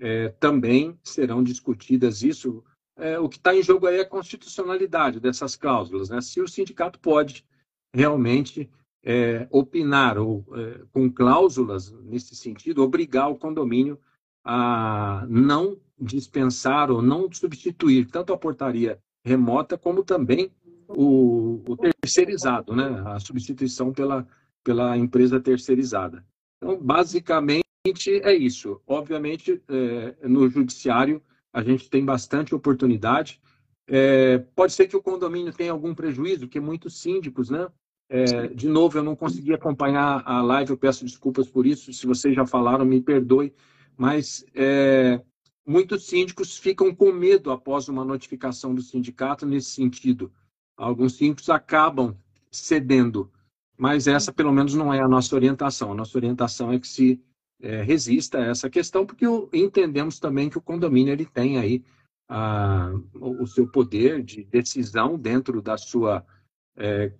É, 0.00 0.28
também 0.28 0.96
serão 1.02 1.42
discutidas 1.42 2.22
isso 2.22 2.62
é, 2.98 3.16
o 3.18 3.28
que 3.28 3.36
está 3.36 3.54
em 3.54 3.62
jogo 3.62 3.86
aí 3.86 3.98
é 3.98 4.00
a 4.00 4.08
constitucionalidade 4.08 5.20
dessas 5.20 5.54
cláusulas, 5.54 6.10
né? 6.10 6.20
Se 6.20 6.40
o 6.40 6.48
sindicato 6.48 6.98
pode 6.98 7.46
realmente 7.94 8.68
é, 9.04 9.46
opinar 9.50 10.18
ou 10.18 10.44
é, 10.54 10.80
com 10.92 11.10
cláusulas 11.10 11.92
nesse 12.04 12.34
sentido, 12.34 12.82
obrigar 12.82 13.30
o 13.30 13.36
condomínio 13.36 13.98
a 14.44 15.26
não 15.28 15.78
dispensar 16.00 16.90
ou 16.90 17.02
não 17.02 17.30
substituir 17.32 18.06
tanto 18.06 18.32
a 18.32 18.38
portaria 18.38 18.98
remota 19.24 19.76
como 19.76 20.02
também 20.02 20.50
o, 20.88 21.62
o 21.68 21.76
terceirizado, 21.76 22.74
né? 22.74 23.02
a 23.06 23.20
substituição 23.20 23.92
pela, 23.92 24.26
pela 24.64 24.96
empresa 24.96 25.38
terceirizada. 25.38 26.24
Então, 26.56 26.78
basicamente, 26.78 27.64
é 28.06 28.34
isso. 28.34 28.80
Obviamente, 28.86 29.62
é, 29.68 30.26
no 30.26 30.48
judiciário, 30.48 31.22
a 31.52 31.62
gente 31.62 31.88
tem 31.90 32.04
bastante 32.04 32.54
oportunidade. 32.54 33.40
É, 33.86 34.38
pode 34.54 34.72
ser 34.72 34.86
que 34.86 34.96
o 34.96 35.02
condomínio 35.02 35.52
tenha 35.52 35.72
algum 35.72 35.94
prejuízo, 35.94 36.46
porque 36.46 36.60
muitos 36.60 37.00
síndicos, 37.00 37.50
né? 37.50 37.68
É, 38.10 38.48
de 38.48 38.68
novo, 38.68 38.98
eu 38.98 39.04
não 39.04 39.14
consegui 39.14 39.52
acompanhar 39.52 40.22
a 40.24 40.40
live, 40.40 40.70
eu 40.70 40.78
peço 40.78 41.04
desculpas 41.04 41.48
por 41.48 41.66
isso. 41.66 41.92
Se 41.92 42.06
vocês 42.06 42.34
já 42.34 42.46
falaram, 42.46 42.84
me 42.84 43.00
perdoe. 43.00 43.52
Mas 43.96 44.44
é, 44.54 45.20
muitos 45.66 46.06
síndicos 46.06 46.56
ficam 46.56 46.94
com 46.94 47.12
medo 47.12 47.50
após 47.50 47.88
uma 47.88 48.04
notificação 48.04 48.74
do 48.74 48.80
sindicato 48.80 49.44
nesse 49.44 49.70
sentido. 49.70 50.32
Alguns 50.76 51.16
síndicos 51.16 51.50
acabam 51.50 52.16
cedendo, 52.50 53.30
mas 53.76 54.06
essa, 54.06 54.32
pelo 54.32 54.52
menos, 54.52 54.74
não 54.74 54.94
é 54.94 55.00
a 55.00 55.08
nossa 55.08 55.34
orientação. 55.34 55.92
A 55.92 55.94
nossa 55.94 56.16
orientação 56.16 56.72
é 56.72 56.78
que 56.78 56.88
se 56.88 57.20
é, 57.60 57.82
resista 57.82 58.38
a 58.38 58.46
essa 58.46 58.70
questão, 58.70 59.04
porque 59.04 59.26
entendemos 59.52 60.18
também 60.18 60.48
que 60.48 60.58
o 60.58 60.62
condomínio 60.62 61.12
ele 61.12 61.26
tem 61.26 61.58
aí 61.58 61.84
a, 62.28 62.92
o 63.14 63.46
seu 63.46 63.66
poder 63.66 64.22
de 64.22 64.44
decisão 64.44 65.18
dentro 65.18 65.60
da 65.60 65.76
sua 65.76 66.24
é, 66.78 67.12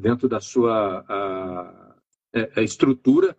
dentro 0.00 0.28
da 0.28 0.40
sua 0.40 1.04
a, 1.08 1.94
é, 2.32 2.50
a 2.56 2.62
estrutura 2.62 3.36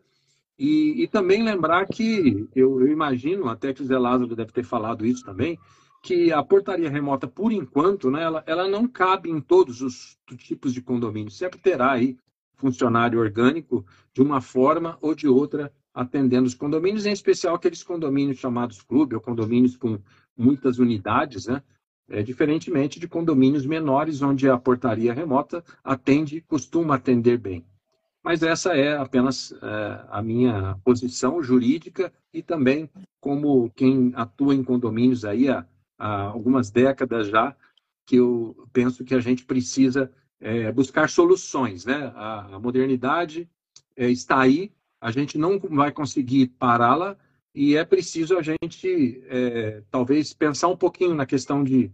e, 0.58 1.04
e, 1.04 1.08
também 1.08 1.44
lembrar 1.44 1.86
que 1.86 2.48
eu, 2.56 2.82
eu, 2.82 2.88
imagino 2.88 3.48
até 3.48 3.74
que 3.74 3.82
o 3.82 3.86
Zé 3.86 3.98
Lázaro 3.98 4.36
deve 4.36 4.52
ter 4.52 4.64
falado 4.64 5.06
isso 5.06 5.24
também 5.24 5.58
que 6.02 6.32
a 6.32 6.42
portaria 6.44 6.90
remota 6.90 7.28
por 7.28 7.52
enquanto 7.52 8.10
né, 8.10 8.24
ela, 8.24 8.44
ela 8.48 8.68
não 8.68 8.88
cabe 8.88 9.30
em 9.30 9.42
todos 9.42 9.82
os 9.82 10.18
tipos 10.38 10.74
de 10.74 10.82
condomínios 10.82 11.38
sempre 11.38 11.60
terá 11.60 11.92
aí 11.92 12.18
funcionário 12.56 13.20
orgânico 13.20 13.86
de 14.14 14.22
uma 14.22 14.42
forma 14.42 14.98
ou 15.02 15.14
de 15.14 15.28
outra 15.28 15.72
atendendo 15.94 16.46
os 16.46 16.54
condomínios, 16.54 17.08
em 17.08 17.12
especial 17.12 17.56
aqueles 17.56 17.82
condomínios 17.82 18.38
chamados 18.38 18.84
clube 18.84 19.16
ou 19.16 19.22
condomínios 19.22 19.76
com 19.76 20.00
muitas 20.38 20.78
unidades, 20.78 21.48
né? 21.48 21.64
É, 22.10 22.24
diferentemente 22.24 23.00
de 23.00 23.08
condomínios 23.08 23.66
menores, 23.66 24.22
onde 24.22 24.50
a 24.50 24.58
portaria 24.58 25.14
remota 25.14 25.64
atende, 25.84 26.40
costuma 26.42 26.96
atender 26.96 27.38
bem. 27.38 27.66
Mas 28.24 28.44
essa 28.44 28.74
é 28.74 28.98
apenas 28.98 29.52
é, 29.52 30.06
a 30.10 30.22
minha 30.22 30.78
posição 30.84 31.42
jurídica 31.42 32.12
e 32.34 32.42
também 32.42 32.90
como 33.20 33.70
quem 33.72 34.12
atua 34.16 34.56
em 34.56 34.64
condomínios 34.64 35.26
aí 35.26 35.50
há, 35.50 35.66
há 35.98 36.22
algumas 36.24 36.70
décadas 36.70 37.28
já, 37.28 37.56
que 38.06 38.18
eu 38.18 38.68
penso 38.72 39.04
que 39.04 39.14
a 39.14 39.20
gente 39.20 39.46
precisa 39.46 40.12
é, 40.40 40.72
buscar 40.72 41.10
soluções. 41.10 41.86
Né? 41.86 42.12
A, 42.16 42.56
a 42.56 42.60
modernidade 42.60 43.50
é, 43.96 44.10
está 44.10 44.40
aí, 44.40 44.72
a 45.00 45.12
gente 45.12 45.38
não 45.38 45.60
vai 45.60 45.92
conseguir 45.92 46.48
pará-la 46.48 47.18
e 47.58 47.76
é 47.76 47.84
preciso 47.84 48.38
a 48.38 48.42
gente 48.44 49.20
é, 49.26 49.82
talvez 49.90 50.32
pensar 50.32 50.68
um 50.68 50.78
pouquinho 50.78 51.16
na 51.16 51.26
questão 51.26 51.64
de 51.64 51.92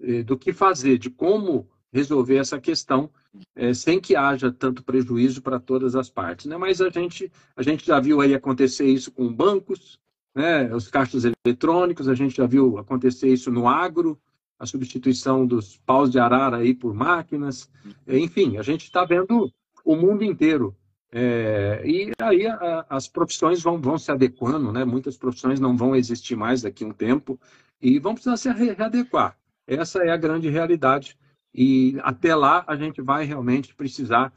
é, 0.00 0.22
do 0.22 0.34
que 0.34 0.50
fazer, 0.50 0.96
de 0.96 1.10
como 1.10 1.68
resolver 1.92 2.36
essa 2.36 2.58
questão 2.58 3.10
é, 3.54 3.74
sem 3.74 4.00
que 4.00 4.16
haja 4.16 4.50
tanto 4.50 4.82
prejuízo 4.82 5.42
para 5.42 5.60
todas 5.60 5.94
as 5.94 6.08
partes. 6.08 6.46
Né? 6.46 6.56
Mas 6.56 6.80
a 6.80 6.88
gente 6.88 7.30
a 7.54 7.62
gente 7.62 7.84
já 7.84 8.00
viu 8.00 8.22
aí 8.22 8.34
acontecer 8.34 8.86
isso 8.86 9.12
com 9.12 9.30
bancos, 9.30 10.00
né? 10.34 10.74
os 10.74 10.88
caixas 10.88 11.24
eletrônicos, 11.44 12.08
a 12.08 12.14
gente 12.14 12.38
já 12.38 12.46
viu 12.46 12.78
acontecer 12.78 13.28
isso 13.28 13.50
no 13.50 13.68
agro, 13.68 14.18
a 14.58 14.64
substituição 14.64 15.46
dos 15.46 15.76
paus 15.84 16.10
de 16.10 16.18
arara 16.18 16.56
aí 16.56 16.72
por 16.72 16.94
máquinas, 16.94 17.70
enfim, 18.08 18.56
a 18.56 18.62
gente 18.62 18.84
está 18.84 19.04
vendo 19.04 19.52
o 19.84 19.96
mundo 19.96 20.24
inteiro 20.24 20.74
é, 21.16 21.80
e 21.86 22.10
aí 22.20 22.44
a, 22.44 22.84
as 22.90 23.06
profissões 23.06 23.62
vão, 23.62 23.80
vão 23.80 23.96
se 23.96 24.10
adequando, 24.10 24.72
né? 24.72 24.84
muitas 24.84 25.16
profissões 25.16 25.60
não 25.60 25.76
vão 25.76 25.94
existir 25.94 26.34
mais 26.34 26.62
daqui 26.62 26.82
a 26.82 26.88
um 26.88 26.92
tempo 26.92 27.38
e 27.80 28.00
vão 28.00 28.14
precisar 28.14 28.36
se 28.36 28.50
readequar. 28.50 29.38
Essa 29.64 30.02
é 30.02 30.10
a 30.10 30.16
grande 30.16 30.48
realidade. 30.48 31.16
E 31.54 31.96
até 32.02 32.34
lá 32.34 32.64
a 32.66 32.74
gente 32.74 33.00
vai 33.00 33.24
realmente 33.24 33.76
precisar 33.76 34.32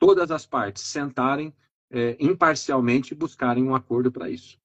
todas 0.00 0.32
as 0.32 0.44
partes 0.44 0.82
sentarem 0.82 1.54
é, 1.92 2.16
imparcialmente 2.18 3.14
e 3.14 3.16
buscarem 3.16 3.62
um 3.62 3.76
acordo 3.76 4.10
para 4.10 4.28
isso. 4.28 4.58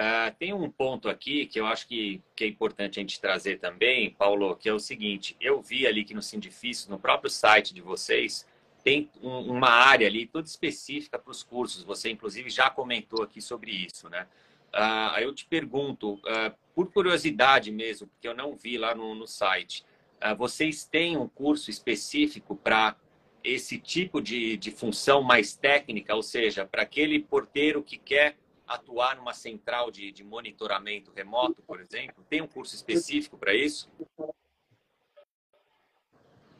Uh, 0.00 0.34
tem 0.36 0.52
um 0.52 0.68
ponto 0.68 1.08
aqui 1.08 1.46
que 1.46 1.60
eu 1.60 1.66
acho 1.66 1.86
que, 1.86 2.20
que 2.34 2.42
é 2.42 2.48
importante 2.48 2.98
a 2.98 3.02
gente 3.02 3.20
trazer 3.20 3.60
também, 3.60 4.10
Paulo, 4.10 4.56
que 4.56 4.68
é 4.68 4.72
o 4.72 4.80
seguinte: 4.80 5.36
eu 5.40 5.60
vi 5.62 5.86
ali 5.86 6.04
que 6.04 6.14
no 6.14 6.22
Sindifício, 6.22 6.90
no 6.90 6.98
próprio 6.98 7.30
site 7.30 7.74
de 7.74 7.82
vocês, 7.82 8.46
tem 8.82 9.10
um, 9.22 9.52
uma 9.52 9.70
área 9.70 10.06
ali 10.06 10.26
toda 10.26 10.46
específica 10.46 11.18
para 11.18 11.30
os 11.30 11.42
cursos. 11.42 11.82
Você, 11.84 12.10
inclusive, 12.10 12.50
já 12.50 12.70
comentou 12.70 13.22
aqui 13.22 13.40
sobre 13.40 13.70
isso, 13.70 14.08
né? 14.08 14.26
Uh, 14.72 15.18
eu 15.20 15.34
te 15.34 15.46
pergunto, 15.46 16.14
uh, 16.14 16.54
por 16.74 16.92
curiosidade 16.92 17.70
mesmo, 17.70 18.06
porque 18.06 18.28
eu 18.28 18.34
não 18.34 18.54
vi 18.54 18.78
lá 18.78 18.94
no, 18.94 19.14
no 19.14 19.26
site, 19.26 19.84
uh, 20.22 20.36
vocês 20.36 20.84
têm 20.84 21.16
um 21.16 21.28
curso 21.28 21.70
específico 21.70 22.54
para 22.54 22.96
esse 23.42 23.78
tipo 23.78 24.20
de, 24.20 24.56
de 24.56 24.70
função 24.70 25.22
mais 25.22 25.56
técnica, 25.56 26.14
ou 26.14 26.22
seja, 26.22 26.64
para 26.64 26.82
aquele 26.82 27.18
porteiro 27.20 27.82
que 27.82 27.98
quer 27.98 28.36
atuar 28.66 29.16
numa 29.16 29.34
central 29.34 29.90
de, 29.90 30.12
de 30.12 30.22
monitoramento 30.22 31.10
remoto, 31.14 31.60
por 31.66 31.80
exemplo? 31.80 32.24
Tem 32.28 32.40
um 32.40 32.46
curso 32.46 32.74
específico 32.74 33.36
para 33.36 33.52
isso? 33.54 33.90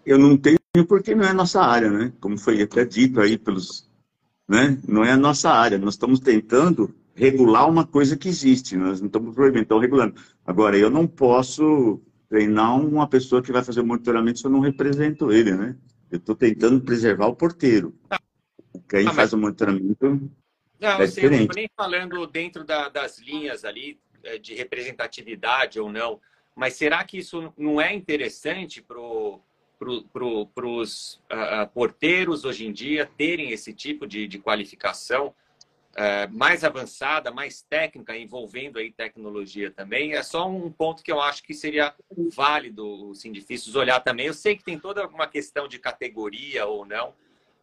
Eu 0.05 0.19
não 0.19 0.37
tenho 0.37 0.60
porque 0.87 1.15
não 1.15 1.25
é 1.25 1.33
nossa 1.33 1.61
área, 1.61 1.91
né? 1.91 2.13
Como 2.21 2.39
foi 2.39 2.63
até 2.63 2.85
dito 2.85 3.21
aí 3.21 3.37
pelos, 3.37 3.91
né? 4.49 4.79
Não 4.87 5.05
é 5.05 5.13
a 5.13 5.17
nossa 5.17 5.51
área. 5.51 5.79
Nós 5.79 5.95
estamos 5.95 6.21
tentando 6.21 6.95
regular 7.15 7.69
uma 7.69 7.87
coisa 7.87 8.17
que 8.17 8.29
existe. 8.29 8.77
Nós 8.77 9.01
não 9.01 9.09
estamos 9.09 9.35
proibindo, 9.35 9.63
estamos 9.63 9.83
regulando. 9.83 10.21
Agora, 10.47 10.79
eu 10.79 10.89
não 10.89 11.07
posso 11.07 12.01
treinar 12.29 12.79
uma 12.79 13.09
pessoa 13.09 13.43
que 13.43 13.53
vai 13.53 13.65
fazer 13.65 13.81
o 13.81 13.87
monitoramento 13.87 14.39
se 14.39 14.47
eu 14.47 14.51
não 14.51 14.61
represento 14.61 15.33
ele, 15.33 15.53
né? 15.53 15.77
Eu 16.11 16.19
estou 16.19 16.37
tentando 16.37 16.81
preservar 16.81 17.27
o 17.27 17.37
porteiro. 17.37 17.95
Quem 18.89 19.07
ah, 19.07 19.13
faz 19.13 19.33
o 19.33 19.39
monitoramento 19.39 20.31
não, 20.81 20.89
é 20.89 21.07
sei, 21.07 21.25
diferente. 21.25 21.49
Não 21.49 21.55
nem 21.55 21.71
falando 21.77 22.27
dentro 22.27 22.65
da, 22.65 22.89
das 22.89 23.19
linhas 23.19 23.65
ali 23.65 24.01
eh, 24.23 24.39
de 24.39 24.55
representatividade 24.55 25.79
ou 25.79 25.91
não, 25.93 26.21
mas 26.55 26.75
será 26.75 27.05
que 27.05 27.19
isso 27.19 27.53
não 27.57 27.81
é 27.81 27.95
interessante 27.95 28.81
para 29.81 30.47
para 30.55 30.67
os 30.67 31.15
uh, 31.15 31.67
porteiros 31.73 32.45
hoje 32.45 32.67
em 32.67 32.73
dia 32.73 33.11
terem 33.17 33.51
esse 33.51 33.73
tipo 33.73 34.07
de, 34.07 34.29
de 34.29 34.39
qualificação 34.39 35.29
uh, 35.93 36.31
mais 36.31 36.63
avançada, 36.63 37.31
mais 37.31 37.63
técnica, 37.63 38.17
envolvendo 38.17 38.79
aí 38.79 38.93
tecnologia 38.93 39.71
também. 39.71 40.13
É 40.13 40.23
só 40.23 40.47
um 40.47 40.71
ponto 40.71 41.03
que 41.03 41.11
eu 41.11 41.21
acho 41.21 41.43
que 41.43 41.55
seria 41.55 41.95
válido, 42.35 43.15
sim, 43.15 43.33
difícil 43.33 43.75
olhar 43.81 44.01
também. 44.01 44.27
Eu 44.27 44.35
sei 44.35 44.55
que 44.55 44.65
tem 44.65 44.79
toda 44.79 45.07
uma 45.07 45.27
questão 45.27 45.67
de 45.67 45.79
categoria 45.79 46.67
ou 46.67 46.85
não, 46.85 47.15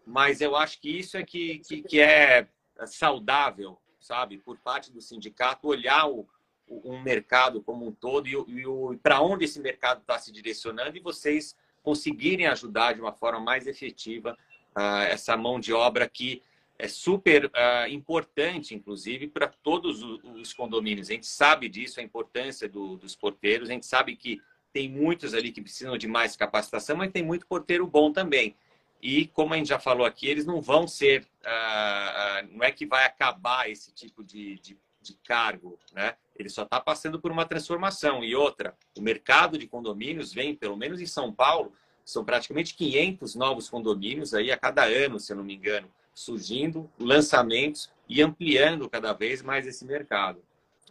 mas 0.05 0.41
eu 0.41 0.55
acho 0.55 0.81
que 0.81 0.89
isso 0.89 1.17
é 1.17 1.23
que, 1.23 1.59
que, 1.59 1.83
que 1.83 1.99
é 2.01 2.47
saudável, 2.85 3.77
sabe, 3.99 4.37
por 4.39 4.57
parte 4.57 4.91
do 4.91 5.01
sindicato, 5.01 5.67
olhar 5.67 6.07
o, 6.09 6.27
um 6.67 7.01
mercado 7.01 7.61
como 7.61 7.85
um 7.85 7.91
todo 7.91 8.27
e, 8.27 8.33
e 8.33 8.97
para 8.97 9.21
onde 9.21 9.45
esse 9.45 9.59
mercado 9.59 10.01
está 10.01 10.19
se 10.19 10.31
direcionando 10.31 10.97
e 10.97 11.01
vocês 11.01 11.55
conseguirem 11.87 12.47
ajudar 12.47 12.91
de 12.91 12.99
uma 12.99 13.13
forma 13.13 13.39
mais 13.39 13.65
efetiva 13.65 14.37
uh, 14.77 15.03
essa 15.09 15.37
mão 15.37 15.57
de 15.57 15.71
obra 15.71 16.05
que 16.05 16.41
é 16.77 16.85
super 16.85 17.45
uh, 17.45 17.87
importante, 17.89 18.75
inclusive, 18.75 19.29
para 19.29 19.47
todos 19.47 20.03
os 20.03 20.51
condomínios. 20.51 21.09
A 21.09 21.13
gente 21.13 21.27
sabe 21.27 21.69
disso, 21.69 22.01
a 22.01 22.03
importância 22.03 22.67
do, 22.67 22.97
dos 22.97 23.15
porteiros, 23.15 23.69
a 23.69 23.71
gente 23.71 23.85
sabe 23.85 24.17
que 24.17 24.41
tem 24.73 24.89
muitos 24.89 25.33
ali 25.33 25.49
que 25.49 25.61
precisam 25.61 25.97
de 25.97 26.09
mais 26.09 26.35
capacitação, 26.35 26.97
mas 26.97 27.09
tem 27.09 27.23
muito 27.23 27.47
porteiro 27.47 27.87
bom 27.87 28.11
também. 28.11 28.53
E, 29.01 29.27
como 29.27 29.53
a 29.53 29.57
gente 29.57 29.69
já 29.69 29.79
falou 29.79 30.05
aqui, 30.05 30.27
eles 30.27 30.45
não 30.45 30.61
vão 30.61 30.89
ser, 30.89 31.21
uh, 31.21 32.47
não 32.51 32.65
é 32.65 32.71
que 32.73 32.85
vai 32.85 33.05
acabar 33.05 33.69
esse 33.69 33.93
tipo 33.93 34.25
de, 34.25 34.59
de, 34.59 34.77
de 35.07 35.13
cargo, 35.25 35.79
né? 35.93 36.15
Ele 36.35 36.49
só 36.49 36.63
está 36.63 36.79
passando 36.79 37.19
por 37.19 37.31
uma 37.31 37.45
transformação. 37.45 38.23
E 38.23 38.35
outra, 38.35 38.75
o 38.95 39.01
mercado 39.01 39.57
de 39.57 39.67
condomínios 39.67 40.33
vem, 40.33 40.55
pelo 40.55 40.77
menos 40.77 41.01
em 41.01 41.05
São 41.05 41.33
Paulo, 41.33 41.73
são 42.05 42.23
praticamente 42.23 42.75
500 42.75 43.35
novos 43.35 43.69
condomínios 43.69 44.33
aí 44.33 44.51
a 44.51 44.57
cada 44.57 44.85
ano, 44.85 45.19
se 45.19 45.33
eu 45.33 45.37
não 45.37 45.43
me 45.43 45.55
engano, 45.55 45.89
surgindo, 46.13 46.89
lançamentos 46.99 47.91
e 48.07 48.21
ampliando 48.21 48.89
cada 48.89 49.13
vez 49.13 49.41
mais 49.41 49.65
esse 49.65 49.83
mercado. 49.83 50.41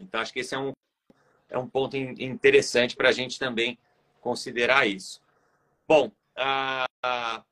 Então, 0.00 0.20
acho 0.20 0.32
que 0.32 0.40
esse 0.40 0.54
é 0.54 0.58
um, 0.58 0.72
é 1.48 1.58
um 1.58 1.66
ponto 1.66 1.96
interessante 1.96 2.96
para 2.96 3.08
a 3.08 3.12
gente 3.12 3.38
também 3.38 3.78
considerar 4.20 4.86
isso. 4.86 5.22
Bom, 5.88 6.10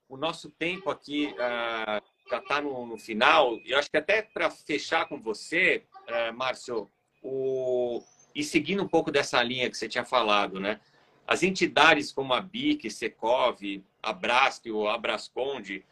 o 0.08 0.16
nosso 0.16 0.50
tempo 0.50 0.90
aqui 0.90 1.34
uh, 1.34 2.02
já 2.30 2.38
está 2.38 2.60
no, 2.60 2.86
no, 2.86 2.98
final, 2.98 3.58
e 3.64 3.72
eu 3.72 3.78
acho 3.78 3.90
que 3.90 3.96
até 3.96 4.22
para 4.22 4.50
fechar 4.50 5.08
com 5.08 5.20
você, 5.20 5.84
uh, 6.08 6.34
Márcio, 6.34 6.90
o... 7.22 8.02
e 8.34 8.42
seguindo 8.42 8.82
um 8.82 8.88
pouco 8.88 9.10
dessa 9.10 9.42
linha 9.42 9.70
que 9.70 9.76
você 9.76 9.88
tinha 9.88 10.04
falado, 10.04 10.60
né? 10.60 10.80
As 11.26 11.42
entidades 11.42 12.12
como 12.12 12.34
a 12.34 12.40
BIC, 12.40 12.90
Secov, 12.90 13.58
a 14.02 14.12
Brasp 14.12 14.70
ou 14.70 14.88
a 14.88 14.98
Brasconde, 14.98 15.84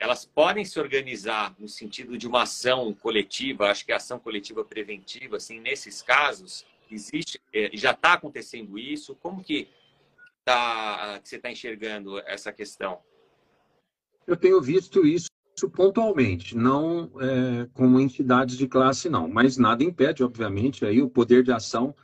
elas 0.00 0.24
podem 0.24 0.64
se 0.64 0.80
organizar 0.80 1.54
no 1.58 1.68
sentido 1.68 2.16
de 2.18 2.26
uma 2.26 2.42
ação 2.42 2.92
coletiva, 2.94 3.70
acho 3.70 3.84
que 3.84 3.92
é 3.92 3.96
ação 3.96 4.18
coletiva 4.18 4.64
preventiva, 4.64 5.36
assim, 5.36 5.60
nesses 5.60 6.02
casos, 6.02 6.66
existe, 6.90 7.40
é, 7.52 7.70
já 7.74 7.92
está 7.92 8.14
acontecendo 8.14 8.78
isso? 8.78 9.14
Como 9.16 9.44
que, 9.44 9.68
tá, 10.44 11.20
que 11.22 11.28
você 11.28 11.36
está 11.36 11.50
enxergando 11.50 12.18
essa 12.20 12.52
questão? 12.52 13.00
Eu 14.26 14.36
tenho 14.36 14.60
visto 14.60 15.06
isso 15.60 15.68
pontualmente, 15.68 16.56
não 16.56 17.10
é, 17.20 17.68
como 17.74 18.00
entidades 18.00 18.56
de 18.56 18.66
classe, 18.66 19.10
não. 19.10 19.28
Mas 19.28 19.58
nada 19.58 19.84
impede, 19.84 20.24
obviamente, 20.24 20.86
aí 20.86 21.02
o 21.02 21.10
poder 21.10 21.42
de 21.42 21.52
ação 21.52 21.94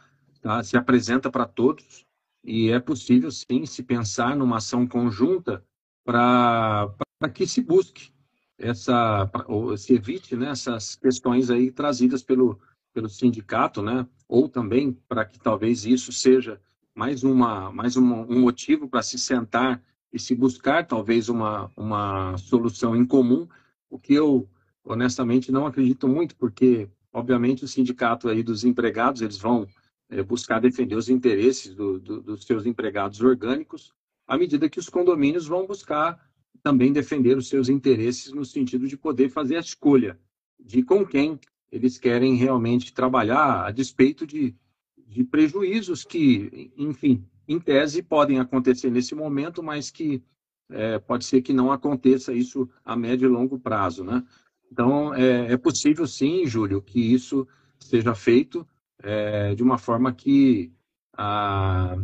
tá, 0.42 0.62
se 0.62 0.76
apresenta 0.76 1.30
para 1.30 1.46
todos 1.46 2.04
e 2.44 2.70
é 2.70 2.78
possível, 2.78 3.30
sim, 3.30 3.64
se 3.64 3.82
pensar 3.82 4.36
numa 4.36 4.58
ação 4.58 4.86
conjunta 4.86 5.64
para 6.04 6.94
que 7.32 7.46
se 7.46 7.62
busque 7.62 8.12
essa, 8.58 9.28
ou 9.48 9.76
se 9.76 9.94
evite 9.94 10.36
né, 10.36 10.50
essas 10.50 10.94
questões 10.94 11.50
aí 11.50 11.70
trazidas 11.70 12.22
pelo, 12.22 12.60
pelo 12.92 13.08
sindicato, 13.08 13.80
né? 13.80 14.06
ou 14.28 14.48
também 14.48 14.92
para 15.08 15.24
que 15.24 15.38
talvez 15.38 15.86
isso 15.86 16.12
seja 16.12 16.60
mais, 16.94 17.24
uma, 17.24 17.72
mais 17.72 17.96
uma, 17.96 18.16
um 18.16 18.40
motivo 18.40 18.88
para 18.88 19.02
se 19.02 19.18
sentar 19.18 19.82
e 20.12 20.18
se 20.18 20.34
buscar 20.34 20.86
talvez 20.86 21.28
uma, 21.28 21.70
uma 21.76 22.36
solução 22.38 22.96
em 22.96 23.04
comum, 23.04 23.48
o 23.90 23.98
que 23.98 24.14
eu 24.14 24.48
honestamente 24.84 25.50
não 25.50 25.66
acredito 25.66 26.08
muito, 26.08 26.36
porque 26.36 26.88
obviamente 27.12 27.64
o 27.64 27.68
sindicato 27.68 28.28
aí 28.28 28.42
dos 28.42 28.64
empregados 28.64 29.20
eles 29.20 29.38
vão 29.38 29.66
é, 30.08 30.22
buscar 30.22 30.60
defender 30.60 30.94
os 30.94 31.08
interesses 31.08 31.74
do, 31.74 31.98
do, 31.98 32.22
dos 32.22 32.44
seus 32.44 32.66
empregados 32.66 33.20
orgânicos, 33.20 33.92
à 34.26 34.36
medida 34.36 34.68
que 34.68 34.78
os 34.78 34.88
condomínios 34.88 35.46
vão 35.46 35.66
buscar 35.66 36.24
também 36.62 36.92
defender 36.92 37.36
os 37.36 37.48
seus 37.48 37.68
interesses 37.68 38.32
no 38.32 38.44
sentido 38.44 38.88
de 38.88 38.96
poder 38.96 39.28
fazer 39.28 39.56
a 39.56 39.60
escolha 39.60 40.18
de 40.58 40.82
com 40.82 41.04
quem 41.04 41.38
eles 41.70 41.98
querem 41.98 42.34
realmente 42.34 42.92
trabalhar 42.92 43.66
a 43.66 43.70
despeito 43.70 44.26
de, 44.26 44.54
de 44.96 45.24
prejuízos 45.24 46.04
que, 46.04 46.72
enfim, 46.76 47.24
em 47.48 47.60
tese 47.60 48.02
podem 48.02 48.38
acontecer 48.38 48.90
nesse 48.90 49.14
momento, 49.14 49.62
mas 49.62 49.90
que 49.90 50.22
é, 50.70 50.98
pode 50.98 51.24
ser 51.24 51.42
que 51.42 51.52
não 51.52 51.70
aconteça 51.70 52.32
isso 52.32 52.68
a 52.84 52.96
médio 52.96 53.28
e 53.28 53.32
longo 53.32 53.58
prazo, 53.58 54.02
né? 54.02 54.24
Então, 54.70 55.14
é, 55.14 55.52
é 55.52 55.56
possível 55.56 56.06
sim, 56.06 56.46
Júlio, 56.46 56.82
que 56.82 57.00
isso 57.00 57.46
seja 57.78 58.14
feito 58.14 58.66
é, 59.02 59.54
de 59.54 59.62
uma 59.62 59.78
forma 59.78 60.12
que 60.12 60.72
a, 61.16 61.96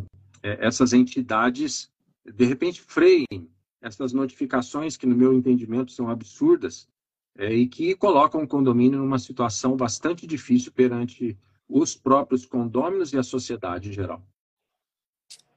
é, 0.43 0.66
essas 0.66 0.93
entidades, 0.93 1.90
de 2.24 2.45
repente, 2.45 2.80
freiem 2.80 3.49
essas 3.80 4.12
notificações 4.12 4.97
que, 4.97 5.07
no 5.07 5.16
meu 5.16 5.32
entendimento, 5.32 5.90
são 5.90 6.09
absurdas 6.09 6.88
é, 7.36 7.53
e 7.53 7.66
que 7.66 7.97
colocam 7.97 8.43
o 8.43 8.49
condomínio 8.49 9.01
numa 9.01 9.18
situação 9.18 9.76
bastante 9.76 10.26
difícil 10.26 10.70
perante 10.70 11.36
os 11.68 11.97
próprios 11.97 12.47
condôminos 12.47 13.12
e 13.12 13.18
a 13.18 13.22
sociedade 13.22 13.88
em 13.88 13.93
geral. 13.93 14.22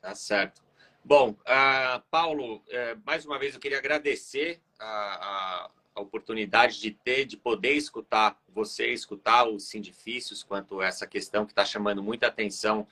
Tá 0.06 0.14
certo. 0.14 0.62
Bom, 1.04 1.32
uh, 1.32 2.00
Paulo, 2.12 2.58
uh, 2.58 3.02
mais 3.04 3.26
uma 3.26 3.40
vez 3.40 3.56
eu 3.56 3.60
queria 3.60 3.80
agradecer 3.80 4.62
a, 4.78 4.86
a, 4.86 5.70
a, 5.96 6.02
oportunidade 6.02 6.80
de 6.80 6.92
ter, 6.92 7.26
de 7.26 7.36
poder 7.36 7.72
escutar 7.72 8.40
você, 8.48 8.94
escutar 8.94 9.50
os 9.50 9.68
sindifícios 9.68 10.44
quanto 10.44 10.80
a 10.80 10.86
essa 10.86 11.08
questão 11.08 11.44
que 11.44 11.54
está 11.54 11.66
chamando 11.66 12.04
muita 12.04 12.28
atenção 12.28 12.86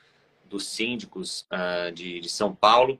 dos 0.46 0.66
síndicos 0.66 1.46
uh, 1.52 1.92
de, 1.92 2.20
de, 2.20 2.30
São 2.30 2.56
Paulo. 2.56 3.00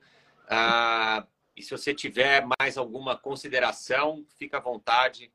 e 1.56 1.60
se 1.60 1.72
você 1.72 1.92
tiver 1.92 2.46
mais 2.60 2.78
alguma 2.78 3.18
consideração, 3.18 4.24
fica 4.38 4.58
à 4.58 4.60
vontade. 4.60 5.28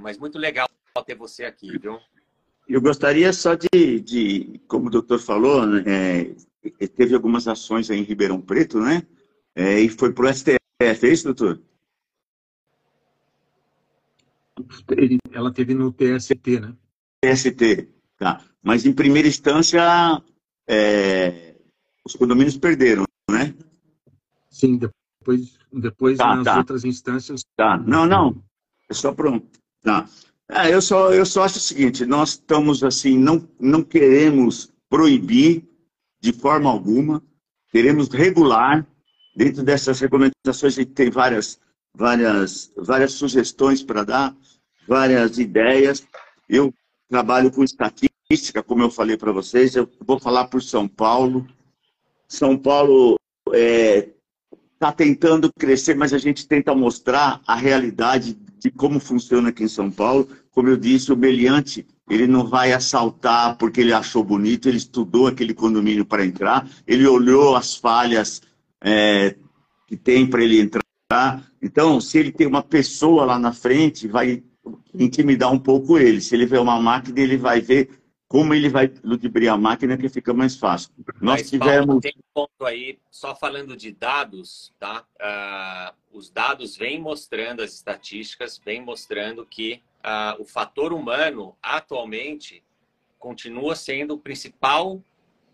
mas 0.00 0.16
muito 0.16 0.38
legal 0.38 0.66
ter 1.04 1.14
você 1.14 1.44
aqui, 1.44 1.78
viu? 1.78 2.00
Eu 2.66 2.80
gostaria 2.80 3.30
só 3.34 3.54
de, 3.54 4.00
de 4.00 4.60
como 4.66 4.86
o 4.86 4.90
doutor 4.90 5.18
falou, 5.18 5.66
né, 5.66 6.34
teve 6.70 7.14
algumas 7.14 7.46
ações 7.48 7.90
aí 7.90 7.98
em 7.98 8.04
Ribeirão 8.04 8.40
Preto, 8.40 8.80
né? 8.80 9.02
É, 9.54 9.80
e 9.80 9.88
foi 9.88 10.12
para 10.12 10.26
o 10.26 10.34
STF, 10.34 10.58
é 10.80 11.08
isso, 11.08 11.24
doutor? 11.24 11.60
Ela 15.32 15.52
teve 15.52 15.74
no 15.74 15.92
TST, 15.92 16.60
né? 16.60 16.74
TST, 17.20 17.88
tá. 18.18 18.44
Mas 18.62 18.86
em 18.86 18.92
primeira 18.92 19.28
instância, 19.28 19.80
é, 20.66 21.56
os 22.04 22.14
condomínios 22.14 22.56
perderam, 22.56 23.04
né? 23.30 23.54
Sim, 24.48 24.78
depois, 24.78 25.58
depois 25.72 26.18
tá, 26.18 26.36
nas 26.36 26.44
tá. 26.44 26.58
outras 26.58 26.84
instâncias. 26.84 27.44
Tá, 27.56 27.76
não, 27.76 28.06
não. 28.06 28.42
É 28.88 28.94
só 28.94 29.12
pronto. 29.12 29.46
Tá. 29.82 30.08
É, 30.48 30.72
eu, 30.72 30.80
só, 30.80 31.12
eu 31.12 31.24
só 31.26 31.42
acho 31.44 31.58
o 31.58 31.60
seguinte: 31.60 32.06
nós 32.06 32.30
estamos 32.30 32.84
assim, 32.84 33.18
não, 33.18 33.48
não 33.58 33.82
queremos 33.82 34.72
proibir 34.88 35.66
de 36.24 36.32
forma 36.32 36.70
alguma. 36.70 37.22
Queremos 37.70 38.08
regular. 38.08 38.86
Dentro 39.36 39.62
dessas 39.62 40.00
recomendações, 40.00 40.78
a 40.78 40.80
gente 40.80 40.92
tem 40.92 41.10
várias, 41.10 41.60
várias, 41.92 42.72
várias 42.76 43.12
sugestões 43.12 43.82
para 43.82 44.04
dar, 44.04 44.36
várias 44.88 45.38
ideias. 45.38 46.06
Eu 46.48 46.72
trabalho 47.10 47.50
com 47.50 47.62
estatística, 47.62 48.62
como 48.62 48.82
eu 48.82 48.90
falei 48.90 49.18
para 49.18 49.32
vocês. 49.32 49.74
Eu 49.76 49.86
vou 50.00 50.18
falar 50.18 50.46
por 50.46 50.62
São 50.62 50.88
Paulo. 50.88 51.46
São 52.26 52.56
Paulo 52.56 53.16
está 53.46 53.58
é, 53.58 54.08
tá 54.78 54.92
tentando 54.92 55.52
crescer, 55.58 55.94
mas 55.94 56.14
a 56.14 56.18
gente 56.18 56.48
tenta 56.48 56.74
mostrar 56.74 57.42
a 57.46 57.54
realidade 57.54 58.38
de 58.58 58.70
como 58.70 58.98
funciona 58.98 59.50
aqui 59.50 59.64
em 59.64 59.68
São 59.68 59.90
Paulo. 59.90 60.26
Como 60.52 60.68
eu 60.68 60.76
disse, 60.76 61.12
o 61.12 61.16
Meliante 61.16 61.86
ele 62.08 62.26
não 62.26 62.46
vai 62.46 62.72
assaltar 62.72 63.56
porque 63.56 63.80
ele 63.80 63.92
achou 63.92 64.22
bonito, 64.22 64.68
ele 64.68 64.76
estudou 64.76 65.26
aquele 65.26 65.54
condomínio 65.54 66.04
para 66.04 66.24
entrar, 66.24 66.68
ele 66.86 67.06
olhou 67.06 67.56
as 67.56 67.74
falhas 67.74 68.42
é, 68.82 69.36
que 69.86 69.96
tem 69.96 70.26
para 70.26 70.42
ele 70.42 70.60
entrar. 70.60 70.82
Então, 71.62 72.00
se 72.00 72.18
ele 72.18 72.32
tem 72.32 72.46
uma 72.46 72.62
pessoa 72.62 73.24
lá 73.24 73.38
na 73.38 73.52
frente, 73.52 74.06
vai 74.08 74.42
intimidar 74.92 75.52
um 75.52 75.58
pouco 75.58 75.98
ele. 75.98 76.20
Se 76.20 76.34
ele 76.34 76.46
vê 76.46 76.58
uma 76.58 76.80
máquina, 76.80 77.20
ele 77.20 77.36
vai 77.36 77.60
ver 77.60 77.90
como 78.26 78.52
ele 78.52 78.68
vai 78.68 78.92
ludibriar 79.02 79.54
a 79.54 79.58
máquina 79.58 79.96
que 79.96 80.08
fica 80.08 80.34
mais 80.34 80.56
fácil. 80.56 80.90
Nós 81.20 81.42
Mas, 81.42 81.50
tivemos. 81.50 81.86
Paulo, 81.86 82.00
tem 82.00 82.14
um 82.16 82.32
ponto 82.34 82.64
aí, 82.64 82.98
só 83.10 83.34
falando 83.34 83.76
de 83.76 83.92
dados, 83.92 84.72
tá? 84.78 85.04
Uh, 85.20 86.18
os 86.18 86.30
dados 86.30 86.76
vêm 86.76 87.00
mostrando, 87.00 87.62
as 87.62 87.74
estatísticas 87.74 88.60
vêm 88.64 88.82
mostrando 88.82 89.46
que 89.46 89.80
ah, 90.04 90.36
o 90.38 90.44
fator 90.44 90.92
humano 90.92 91.56
atualmente 91.62 92.62
continua 93.18 93.74
sendo 93.74 94.14
o 94.14 94.18
principal, 94.18 95.02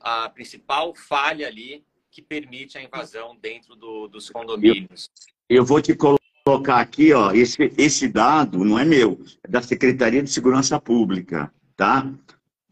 a 0.01 0.29
principal 0.29 0.93
falha 0.95 1.47
ali 1.47 1.85
que 2.11 2.21
permite 2.21 2.77
a 2.77 2.83
invasão 2.83 3.37
dentro 3.41 3.77
do, 3.77 4.09
dos 4.09 4.29
condomínios. 4.29 5.09
Eu, 5.49 5.59
eu, 5.59 5.65
vou 5.65 5.81
te 5.81 5.95
colocar 5.95 6.81
aqui, 6.81 7.13
ó, 7.13 7.31
esse, 7.31 7.73
esse 7.79 8.09
dado 8.09 8.65
não 8.65 8.77
é 8.77 8.85
meu, 8.85 9.21
é 9.45 9.49
da 9.49 9.63
Secretaria 9.63 10.21
de 10.21 10.31
Segurança 10.31 10.81
Pública, 10.81 11.53
tá? 11.77 12.13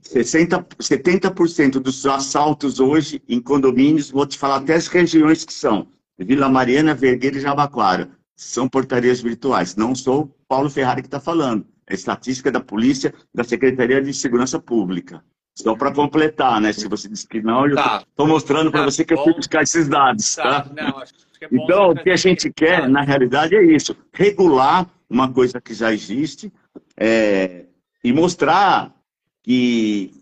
60, 0.03 0.65
70% 0.81 1.79
dos 1.79 2.05
assaltos 2.07 2.81
hoje 2.81 3.23
em 3.29 3.41
condomínios, 3.41 4.11
vou 4.11 4.27
te 4.27 4.37
falar 4.37 4.57
até 4.57 4.75
as 4.75 4.89
regiões 4.89 5.45
que 5.45 5.53
são, 5.53 5.87
Vila 6.19 6.49
Mariana, 6.49 6.93
Vergueira 6.93 7.37
e 7.37 7.41
Jabaquara, 7.41 8.18
são 8.39 8.69
portarias 8.69 9.21
virtuais. 9.21 9.75
Não 9.75 9.97
sou 9.97 10.33
Paulo 10.47 10.71
Ferrari 10.71 11.03
que 11.03 11.09
está 11.09 11.19
falando. 11.19 11.67
É 11.89 11.95
estatística 11.95 12.53
da 12.53 12.61
polícia, 12.61 13.13
da 13.35 13.43
Secretaria 13.43 14.01
de 14.01 14.15
Segurança 14.15 14.61
Pública. 14.61 15.25
Só 15.57 15.75
para 15.75 15.93
completar, 15.93 16.61
né? 16.61 16.73
Se 16.73 16.87
você 16.87 17.09
disse 17.09 17.27
que 17.27 17.43
não, 17.43 17.67
eu 17.67 17.75
estou 17.75 18.05
tá. 18.17 18.27
mostrando 18.27 18.71
para 18.71 18.81
tá 18.81 18.87
você 18.87 19.05
que 19.05 19.13
eu 19.13 19.25
fui 19.25 19.35
buscar 19.35 19.65
esses 19.65 19.89
dados. 19.89 20.37
Tá? 20.37 20.63
tá? 20.63 20.71
Não, 20.73 21.03
é 21.03 21.07
então, 21.51 21.91
o 21.91 21.95
que 21.97 22.11
a 22.11 22.17
gente 22.17 22.53
quer, 22.53 22.89
na 22.89 23.03
realidade, 23.03 23.57
é 23.57 23.63
isso: 23.63 23.97
regular 24.13 24.89
uma 25.11 25.33
coisa 25.33 25.61
que 25.61 25.75
já 25.75 25.93
existe 25.93 26.53
é, 26.97 27.65
e 28.05 28.13
mostrar 28.13 28.95
que 29.43 30.13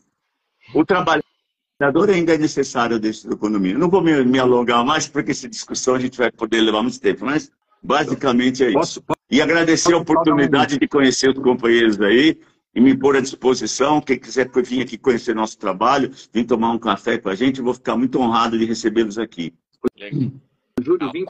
o 0.74 0.86
trabalhador 0.86 2.08
ainda 2.08 2.34
é 2.34 2.38
necessário 2.38 2.98
dentro 2.98 3.28
da 3.28 3.34
economia. 3.34 3.76
não 3.76 3.90
vou 3.90 4.00
me, 4.00 4.24
me, 4.24 4.38
alongar 4.38 4.82
mais, 4.86 5.06
porque 5.06 5.32
essa 5.32 5.48
discussão 5.48 5.96
a 5.96 5.98
gente 5.98 6.16
vai 6.16 6.30
poder 6.30 6.62
levar 6.62 6.82
muito 6.82 6.98
tempo, 6.98 7.26
mas 7.26 7.50
basicamente 7.82 8.64
é 8.64 8.68
isso. 8.68 9.02
Posso, 9.02 9.02
e 9.30 9.40
agradecer 9.42 9.92
a 9.92 9.98
oportunidade 9.98 10.78
de 10.78 10.88
conhecer 10.88 11.30
os 11.30 11.38
companheiros 11.38 12.00
aí 12.00 12.38
e 12.74 12.80
me 12.80 12.96
pôr 12.96 13.16
à 13.16 13.20
disposição. 13.20 14.00
Quem 14.00 14.18
quiser 14.18 14.50
vir 14.62 14.82
aqui 14.82 14.96
conhecer 14.96 15.34
nosso 15.34 15.58
trabalho, 15.58 16.10
vir 16.32 16.44
tomar 16.44 16.70
um 16.70 16.78
café 16.78 17.18
com 17.18 17.28
a 17.28 17.34
gente, 17.34 17.58
eu 17.58 17.64
vou 17.64 17.74
ficar 17.74 17.96
muito 17.96 18.20
honrado 18.20 18.58
de 18.58 18.64
recebê-los 18.64 19.18
aqui. 19.18 19.52
Júlio, 20.80 21.10
20, 21.10 21.26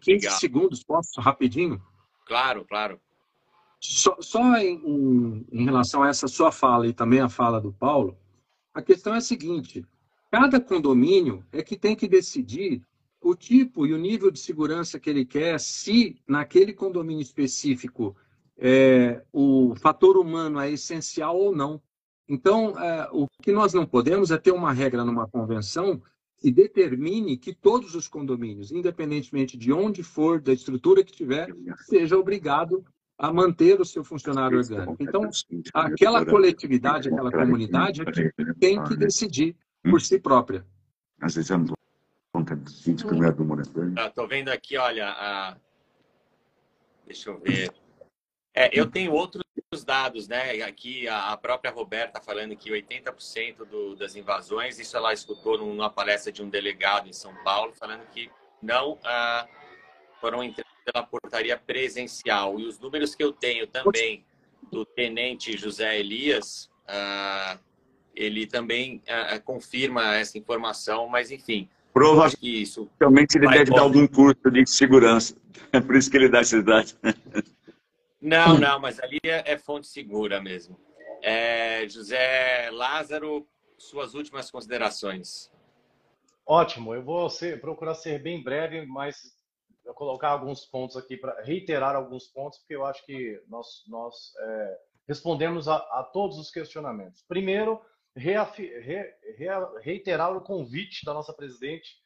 15 0.00 0.24
Legal. 0.24 0.38
segundos, 0.38 0.84
posso? 0.84 1.20
Rapidinho? 1.20 1.82
Claro, 2.26 2.64
claro. 2.68 3.00
Só, 3.80 4.16
só 4.20 4.56
em, 4.56 5.46
em, 5.52 5.64
relação 5.64 6.02
a 6.02 6.08
essa 6.08 6.26
sua 6.26 6.52
fala 6.52 6.86
e 6.86 6.92
também 6.92 7.20
a 7.20 7.28
fala 7.28 7.60
do 7.60 7.72
Paulo, 7.72 8.16
a 8.72 8.80
questão 8.80 9.14
é 9.14 9.18
a 9.18 9.22
seguinte: 9.22 9.84
cada 10.30 10.60
condomínio 10.60 11.44
é 11.52 11.62
que 11.62 11.76
tem 11.76 11.96
que 11.96 12.08
decidir 12.08 12.82
o 13.24 13.34
tipo 13.34 13.86
e 13.86 13.92
o 13.92 13.98
nível 13.98 14.30
de 14.30 14.38
segurança 14.38 15.00
que 15.00 15.08
ele 15.08 15.24
quer, 15.24 15.58
se 15.58 16.16
naquele 16.28 16.72
condomínio 16.72 17.22
específico 17.22 18.14
é, 18.56 19.22
o 19.32 19.74
fator 19.76 20.16
humano 20.16 20.60
é 20.60 20.70
essencial 20.70 21.36
ou 21.36 21.54
não. 21.54 21.80
Então, 22.28 22.78
é, 22.78 23.08
o 23.12 23.26
que 23.42 23.52
nós 23.52 23.72
não 23.72 23.86
podemos 23.86 24.30
é 24.30 24.38
ter 24.38 24.52
uma 24.52 24.72
regra 24.72 25.04
numa 25.04 25.28
convenção 25.28 26.00
que 26.38 26.50
determine 26.50 27.36
que 27.36 27.54
todos 27.54 27.94
os 27.94 28.06
condomínios, 28.06 28.70
independentemente 28.70 29.56
de 29.56 29.72
onde 29.72 30.02
for, 30.02 30.40
da 30.40 30.52
estrutura 30.52 31.02
que 31.02 31.12
tiver, 31.12 31.54
seja 31.86 32.18
obrigado 32.18 32.84
a 33.16 33.32
manter 33.32 33.80
o 33.80 33.84
seu 33.84 34.04
funcionário 34.04 34.58
orgânico. 34.58 34.96
Então, 35.00 35.28
aquela 35.72 36.24
coletividade, 36.26 37.08
aquela 37.08 37.30
comunidade 37.30 38.02
tem 38.60 38.82
que 38.84 38.96
decidir 38.96 39.56
por 39.82 40.00
si 40.00 40.18
própria. 40.18 40.66
Conta 42.34 42.56
do 42.56 43.14
não 43.14 43.24
é 43.24 43.30
do 43.30 43.44
morador. 43.44 43.92
Estou 43.96 44.26
vendo 44.26 44.48
aqui, 44.48 44.76
olha, 44.76 45.08
a... 45.08 45.56
deixa 47.06 47.30
eu 47.30 47.38
ver. 47.38 47.72
É, 48.52 48.68
eu 48.72 48.90
tenho 48.90 49.12
outros 49.12 49.44
dados, 49.84 50.26
né? 50.26 50.62
Aqui 50.62 51.06
a 51.06 51.36
própria 51.36 51.70
Roberta 51.70 52.20
falando 52.20 52.56
que 52.56 52.70
80% 52.70 53.64
do, 53.64 53.94
das 53.94 54.16
invasões, 54.16 54.80
isso 54.80 54.96
ela 54.96 55.12
escutou 55.12 55.58
numa 55.58 55.88
palestra 55.88 56.32
de 56.32 56.42
um 56.42 56.48
delegado 56.48 57.08
em 57.08 57.12
São 57.12 57.32
Paulo, 57.44 57.72
falando 57.72 58.04
que 58.10 58.28
não 58.60 58.98
ah, 59.04 59.46
foram 60.20 60.40
pela 60.84 61.04
portaria 61.04 61.56
presencial. 61.56 62.58
E 62.58 62.66
os 62.66 62.78
números 62.80 63.14
que 63.14 63.22
eu 63.22 63.32
tenho 63.32 63.66
também 63.66 64.24
do 64.72 64.84
tenente 64.84 65.56
José 65.56 65.98
Elias, 65.98 66.70
uh, 66.88 67.58
ele 68.14 68.46
também 68.46 69.02
uh, 69.08 69.42
confirma 69.42 70.16
essa 70.16 70.36
informação, 70.38 71.08
mas 71.08 71.30
enfim. 71.30 71.68
Provavelmente 71.94 73.38
ele 73.38 73.48
deve 73.48 73.70
dar 73.70 73.82
algum 73.82 74.06
curso 74.06 74.50
de 74.50 74.66
segurança. 74.66 75.34
É 75.72 75.80
por 75.80 75.96
isso 75.96 76.08
que 76.08 76.16
ele 76.16 76.28
dá 76.28 76.40
esses 76.40 76.64
dados. 76.64 76.96
Não, 78.20 78.56
não, 78.58 78.78
mas 78.78 79.00
ali 79.00 79.18
é, 79.24 79.42
é 79.52 79.58
fonte 79.58 79.88
segura 79.88 80.40
mesmo. 80.40 80.78
É, 81.20 81.88
José 81.88 82.70
Lázaro, 82.70 83.44
suas 83.76 84.14
últimas 84.14 84.52
considerações. 84.52 85.50
Ótimo, 86.46 86.94
eu 86.94 87.02
vou 87.02 87.28
ser, 87.28 87.60
procurar 87.60 87.94
ser 87.94 88.22
bem 88.22 88.40
breve, 88.40 88.86
mas 88.86 89.34
eu 89.84 89.94
colocar 89.94 90.28
alguns 90.28 90.64
pontos 90.64 90.96
aqui 90.96 91.16
para 91.16 91.42
reiterar 91.42 91.96
alguns 91.96 92.26
pontos, 92.28 92.58
porque 92.60 92.76
eu 92.76 92.84
acho 92.84 93.04
que 93.04 93.42
nós, 93.48 93.82
nós 93.88 94.14
é, 94.38 94.78
respondemos 95.08 95.68
a, 95.68 95.76
a, 95.76 96.08
todos 96.12 96.38
os 96.38 96.50
questionamentos. 96.50 97.24
Primeiro, 97.26 97.80
reiterar 98.16 100.36
o 100.36 100.40
convite 100.40 101.04
da 101.04 101.12
nossa 101.12 101.32
presidente 101.32 102.02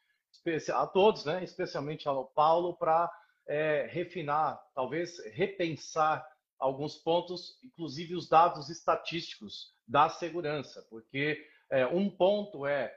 a 0.73 0.87
todos, 0.87 1.25
né, 1.25 1.45
especialmente 1.45 2.09
ao 2.09 2.27
Paulo, 2.27 2.77
para 2.77 3.11
é, 3.47 3.87
refinar, 3.91 4.61
talvez 4.75 5.19
repensar 5.33 6.27
alguns 6.59 6.97
pontos, 6.97 7.59
inclusive 7.63 8.15
os 8.15 8.29
dados 8.29 8.69
estatísticos 8.69 9.73
da 9.87 10.09
segurança, 10.09 10.87
porque 10.91 11.47
é, 11.71 11.87
um 11.87 12.11
ponto 12.11 12.67
é 12.67 12.95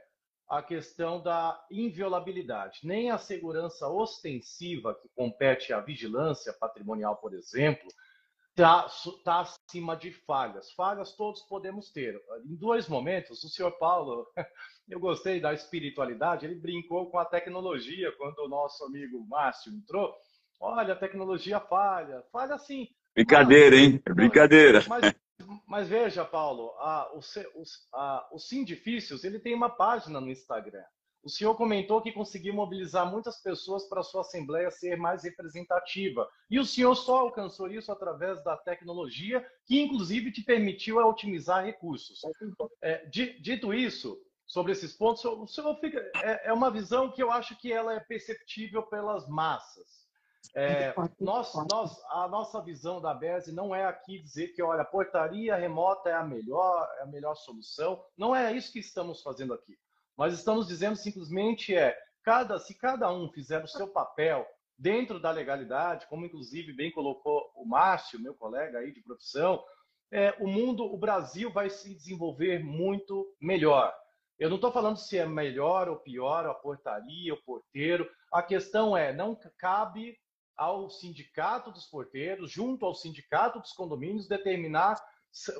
a 0.48 0.62
questão 0.62 1.22
da 1.22 1.64
inviolabilidade. 1.72 2.80
Nem 2.84 3.10
a 3.10 3.18
segurança 3.18 3.88
ostensiva, 3.88 4.96
que 4.96 5.08
compete 5.16 5.72
à 5.72 5.80
vigilância 5.80 6.52
patrimonial, 6.54 7.16
por 7.18 7.34
exemplo, 7.34 7.88
está 8.52 8.88
tá 9.24 9.40
acima 9.42 9.96
de 9.96 10.12
falhas. 10.12 10.72
Falhas 10.72 11.16
todos 11.16 11.42
podemos 11.44 11.92
ter. 11.92 12.16
Em 12.46 12.56
dois 12.56 12.88
momentos, 12.88 13.44
o 13.44 13.50
senhor 13.50 13.72
Paulo, 13.78 14.28
eu 14.88 15.00
gostei 15.00 15.40
da 15.40 15.54
espiritualidade, 15.54 16.46
ele 16.46 16.56
brincou 16.56 17.10
com 17.10 17.18
a 17.18 17.26
tecnologia 17.26 18.12
quando 18.18 18.40
o 18.40 18.50
nosso 18.50 18.84
amigo 18.86 19.26
Márcio 19.28 19.72
entrou. 19.72 20.14
Olha, 20.60 20.94
a 20.94 20.98
tecnologia 20.98 21.60
falha. 21.60 22.24
Falha 22.32 22.58
sim. 22.58 22.88
Brincadeira, 23.16 23.76
hein? 23.76 24.02
É 24.06 24.14
brincadeira. 24.14 24.84
Mas, 24.88 25.16
mas 25.66 25.88
veja, 25.88 26.24
Paulo, 26.24 26.72
a, 26.78 27.12
o, 27.14 27.20
o, 27.20 27.64
a, 27.94 28.30
o 28.32 28.40
Sindifícios, 28.40 29.24
ele 29.24 29.40
tem 29.40 29.56
uma 29.56 29.70
página 29.70 30.22
no 30.22 30.30
Instagram. 30.30 30.84
O 31.24 31.30
senhor 31.30 31.56
comentou 31.56 32.02
que 32.02 32.12
conseguiu 32.12 32.54
mobilizar 32.54 33.10
muitas 33.10 33.42
pessoas 33.42 33.88
para 33.88 34.00
a 34.00 34.04
sua 34.04 34.22
assembleia 34.22 34.72
ser 34.72 34.98
mais 34.98 35.24
representativa. 35.24 36.28
E 36.50 36.60
o 36.60 36.66
senhor 36.66 36.96
só 36.96 37.20
alcançou 37.20 37.68
isso 37.70 37.92
através 37.92 38.44
da 38.44 38.58
tecnologia, 38.58 39.46
que 39.66 39.80
inclusive 39.80 40.32
te 40.32 40.44
permitiu 40.44 40.98
otimizar 40.98 41.64
recursos. 41.64 42.22
É, 42.82 43.06
dito 43.06 43.74
isso, 43.74 44.20
sobre 44.48 44.72
esses 44.72 44.94
pontos, 44.94 45.24
o 45.24 45.48
senhor 45.48 45.76
fica, 45.80 46.00
é, 46.24 46.50
é 46.50 46.54
uma 46.54 46.72
visão 46.72 47.12
que 47.12 47.22
eu 47.22 47.32
acho 47.32 47.56
que 47.58 47.72
ela 47.72 47.94
é 47.94 48.00
perceptível 48.00 48.84
pelas 48.84 49.28
massas. 49.28 50.02
É, 50.56 50.94
nós, 51.20 51.54
nós, 51.72 52.04
a 52.10 52.28
nossa 52.28 52.60
visão 52.62 53.00
da 53.00 53.14
BESE 53.14 53.52
não 53.52 53.74
é 53.74 53.86
aqui 53.86 54.20
dizer 54.20 54.50
que, 54.50 54.62
olha, 54.62 54.82
a 54.82 54.86
portaria 54.86 55.56
remota 55.56 56.10
é 56.10 56.14
a 56.14 56.24
melhor, 56.24 56.90
é 56.98 57.04
a 57.04 57.06
melhor 57.06 57.36
solução. 57.36 58.04
Não 58.18 58.36
é 58.36 58.52
isso 58.52 58.74
que 58.74 58.80
estamos 58.80 59.22
fazendo 59.22 59.54
aqui. 59.54 59.78
Nós 60.22 60.36
estamos 60.36 60.68
dizendo 60.68 60.96
simplesmente 60.96 61.76
é, 61.76 61.98
cada, 62.22 62.60
se 62.60 62.76
cada 62.76 63.12
um 63.12 63.28
fizer 63.32 63.64
o 63.64 63.68
seu 63.68 63.88
papel 63.88 64.46
dentro 64.78 65.20
da 65.20 65.32
legalidade, 65.32 66.06
como 66.06 66.28
inclusive 66.28 66.74
bem 66.74 66.92
colocou 66.92 67.52
o 67.56 67.66
Márcio, 67.66 68.22
meu 68.22 68.36
colega 68.36 68.78
aí 68.78 68.94
de 68.94 69.02
profissão, 69.02 69.66
é, 70.12 70.36
o 70.40 70.46
mundo, 70.46 70.84
o 70.84 70.96
Brasil 70.96 71.52
vai 71.52 71.72
se 71.72 71.96
desenvolver 71.96 72.64
muito 72.64 73.36
melhor. 73.42 73.92
Eu 74.38 74.48
não 74.48 74.58
estou 74.58 74.72
falando 74.72 74.98
se 74.98 75.18
é 75.18 75.26
melhor 75.26 75.90
ou 75.90 75.98
pior 75.98 76.46
a 76.46 76.54
portaria, 76.54 77.34
o 77.34 77.42
porteiro. 77.42 78.08
A 78.32 78.44
questão 78.44 78.96
é, 78.96 79.12
não 79.12 79.36
cabe 79.58 80.16
ao 80.56 80.88
sindicato 80.92 81.72
dos 81.72 81.88
porteiros, 81.88 82.52
junto 82.52 82.86
ao 82.86 82.94
sindicato 82.94 83.60
dos 83.60 83.74
condomínios, 83.74 84.28
determinar 84.28 85.04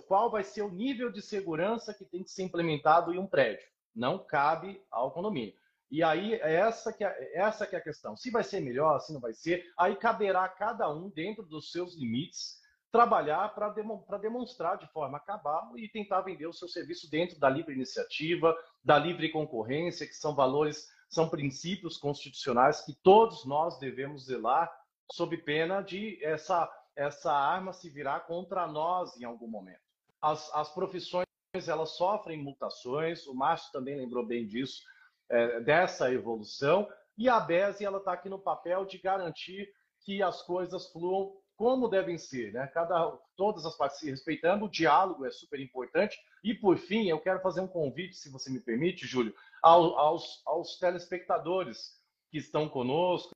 qual 0.08 0.30
vai 0.30 0.44
ser 0.44 0.62
o 0.62 0.70
nível 0.70 1.12
de 1.12 1.20
segurança 1.20 1.96
que 1.96 2.06
tem 2.06 2.24
que 2.24 2.30
ser 2.30 2.44
implementado 2.44 3.12
em 3.12 3.18
um 3.18 3.26
prédio. 3.26 3.71
Não 3.96 4.20
cabe 4.20 4.82
ao 4.90 5.12
condomínio. 5.12 5.54
E 5.92 6.02
aí, 6.02 6.36
essa 6.36 6.94
que 6.94 7.04
é, 7.04 7.38
essa 7.38 7.68
que 7.68 7.76
é 7.76 7.80
a 7.80 7.84
questão. 7.84 8.16
Se 8.16 8.32
vai 8.32 8.44
ser 8.44 8.62
melhor, 8.62 9.00
se 9.00 9.12
não 9.12 9.20
vai 9.20 9.34
ser, 9.34 9.66
aí 9.78 9.94
caberá 9.98 10.46
a 10.46 10.50
cada 10.50 10.90
um, 10.90 11.10
dentro 11.10 11.44
dos 11.44 11.70
seus 11.70 11.98
limites, 11.98 12.62
trabalhar 12.92 13.54
para 13.54 13.70
demonstrar 14.18 14.78
de 14.78 14.88
forma 14.92 15.20
cabal 15.20 15.78
e 15.78 15.90
tentar 15.90 16.22
vender 16.22 16.48
o 16.48 16.54
seu 16.54 16.68
serviço 16.68 17.10
dentro 17.10 17.40
da 17.40 17.50
livre 17.50 17.74
iniciativa, 17.74 18.56
da 18.84 18.98
livre 18.98 19.30
concorrência, 19.30 20.08
que 20.08 20.14
são 20.14 20.34
valores, 20.34 20.88
são 21.10 21.30
princípios 21.30 21.98
constitucionais 21.98 22.82
que 22.82 22.94
todos 23.02 23.46
nós 23.46 23.78
devemos 23.78 24.26
zelar 24.26 24.72
sob 25.12 25.38
pena 25.38 25.82
de 25.82 26.24
essa, 26.24 26.70
essa 26.96 27.34
arma 27.34 27.74
se 27.74 27.90
virar 27.90 28.22
contra 28.22 28.66
nós 28.66 29.18
em 29.20 29.26
algum 29.26 29.48
momento. 29.48 29.82
As, 30.22 30.54
as 30.54 30.74
profissões 30.74 31.26
elas 31.54 31.98
sofrem 31.98 32.42
mutações, 32.42 33.28
o 33.28 33.34
Márcio 33.34 33.72
também 33.74 33.98
lembrou 33.98 34.26
bem 34.26 34.46
disso, 34.48 34.84
é, 35.30 35.60
dessa 35.60 36.12
evolução, 36.12 36.88
e 37.18 37.28
a 37.28 37.40
BESE 37.40 37.84
está 37.84 38.14
aqui 38.14 38.30
no 38.30 38.40
papel 38.40 38.86
de 38.86 38.98
garantir 38.98 39.70
que 40.00 40.24
as 40.24 40.42
coisas 40.42 40.90
fluam 40.92 41.36
como 41.58 41.90
devem 41.90 42.18
ser, 42.18 42.54
né? 42.54 42.66
Cada, 42.74 43.12
todas 43.36 43.66
as 43.66 43.76
partes 43.76 44.00
se 44.00 44.10
respeitando, 44.10 44.66
o 44.66 44.70
diálogo 44.70 45.26
é 45.26 45.30
super 45.30 45.60
importante. 45.60 46.18
E 46.44 46.56
por 46.56 46.78
fim, 46.78 47.08
eu 47.08 47.20
quero 47.20 47.40
fazer 47.42 47.62
um 47.62 47.68
convite, 47.68 48.16
se 48.16 48.32
você 48.32 48.50
me 48.50 48.60
permite, 48.60 49.06
Júlio, 49.06 49.36
aos, 49.62 50.42
aos 50.44 50.80
telespectadores 50.80 52.00
que 52.32 52.40
estão 52.40 52.68
conosco 52.68 53.36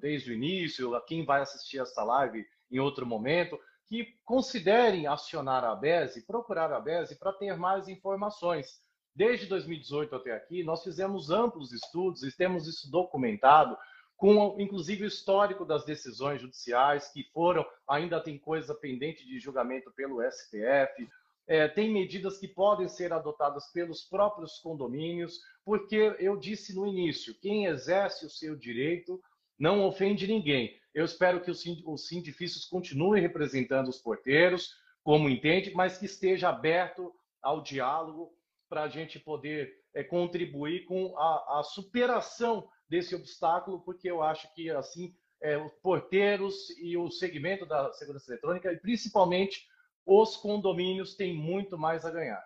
desde 0.00 0.32
o 0.32 0.34
início, 0.34 0.94
a 0.94 1.00
quem 1.00 1.24
vai 1.24 1.40
assistir 1.40 1.78
essa 1.78 2.04
live 2.04 2.44
em 2.70 2.78
outro 2.78 3.06
momento, 3.06 3.58
que 3.92 4.16
considerem 4.24 5.06
acionar 5.06 5.62
a 5.64 5.74
BESE, 5.74 6.26
procurar 6.26 6.72
a 6.72 6.80
BESE 6.80 7.14
para 7.16 7.30
ter 7.30 7.58
mais 7.58 7.88
informações. 7.88 8.80
Desde 9.14 9.44
2018 9.44 10.16
até 10.16 10.32
aqui, 10.32 10.64
nós 10.64 10.82
fizemos 10.82 11.28
amplos 11.28 11.74
estudos 11.74 12.22
e 12.22 12.34
temos 12.34 12.66
isso 12.66 12.90
documentado, 12.90 13.76
com 14.16 14.56
inclusive 14.58 15.04
o 15.04 15.06
histórico 15.06 15.66
das 15.66 15.84
decisões 15.84 16.40
judiciais 16.40 17.08
que 17.08 17.22
foram, 17.34 17.66
ainda 17.86 18.18
tem 18.18 18.38
coisa 18.38 18.74
pendente 18.74 19.26
de 19.26 19.38
julgamento 19.38 19.92
pelo 19.92 20.22
STF, 20.22 21.06
é, 21.46 21.68
tem 21.68 21.92
medidas 21.92 22.38
que 22.38 22.48
podem 22.48 22.88
ser 22.88 23.12
adotadas 23.12 23.70
pelos 23.72 24.00
próprios 24.00 24.58
condomínios, 24.58 25.38
porque 25.66 26.16
eu 26.18 26.38
disse 26.38 26.74
no 26.74 26.86
início, 26.86 27.34
quem 27.42 27.66
exerce 27.66 28.24
o 28.24 28.30
seu 28.30 28.56
direito 28.56 29.22
não 29.62 29.86
ofende 29.86 30.26
ninguém. 30.26 30.76
Eu 30.92 31.04
espero 31.04 31.40
que 31.40 31.48
os 31.48 31.62
sindifícios 32.08 32.64
continuem 32.64 33.22
representando 33.22 33.86
os 33.86 33.98
porteiros, 33.98 34.74
como 35.04 35.28
entende, 35.28 35.72
mas 35.72 35.96
que 35.96 36.06
esteja 36.06 36.48
aberto 36.48 37.14
ao 37.40 37.62
diálogo 37.62 38.32
para 38.68 38.82
a 38.82 38.88
gente 38.88 39.20
poder 39.20 39.72
é, 39.94 40.02
contribuir 40.02 40.84
com 40.86 41.16
a, 41.16 41.60
a, 41.60 41.62
superação 41.62 42.68
desse 42.88 43.14
obstáculo, 43.14 43.80
porque 43.84 44.10
eu 44.10 44.20
acho 44.20 44.52
que 44.52 44.68
assim 44.68 45.14
é, 45.40 45.56
os 45.56 45.72
porteiros 45.74 46.68
e 46.80 46.96
o 46.96 47.08
segmento 47.08 47.64
da 47.64 47.92
segurança 47.92 48.32
eletrônica, 48.32 48.72
e 48.72 48.80
principalmente 48.80 49.64
os 50.04 50.36
condomínios 50.36 51.14
têm 51.14 51.36
muito 51.36 51.78
mais 51.78 52.04
a 52.04 52.10
ganhar. 52.10 52.44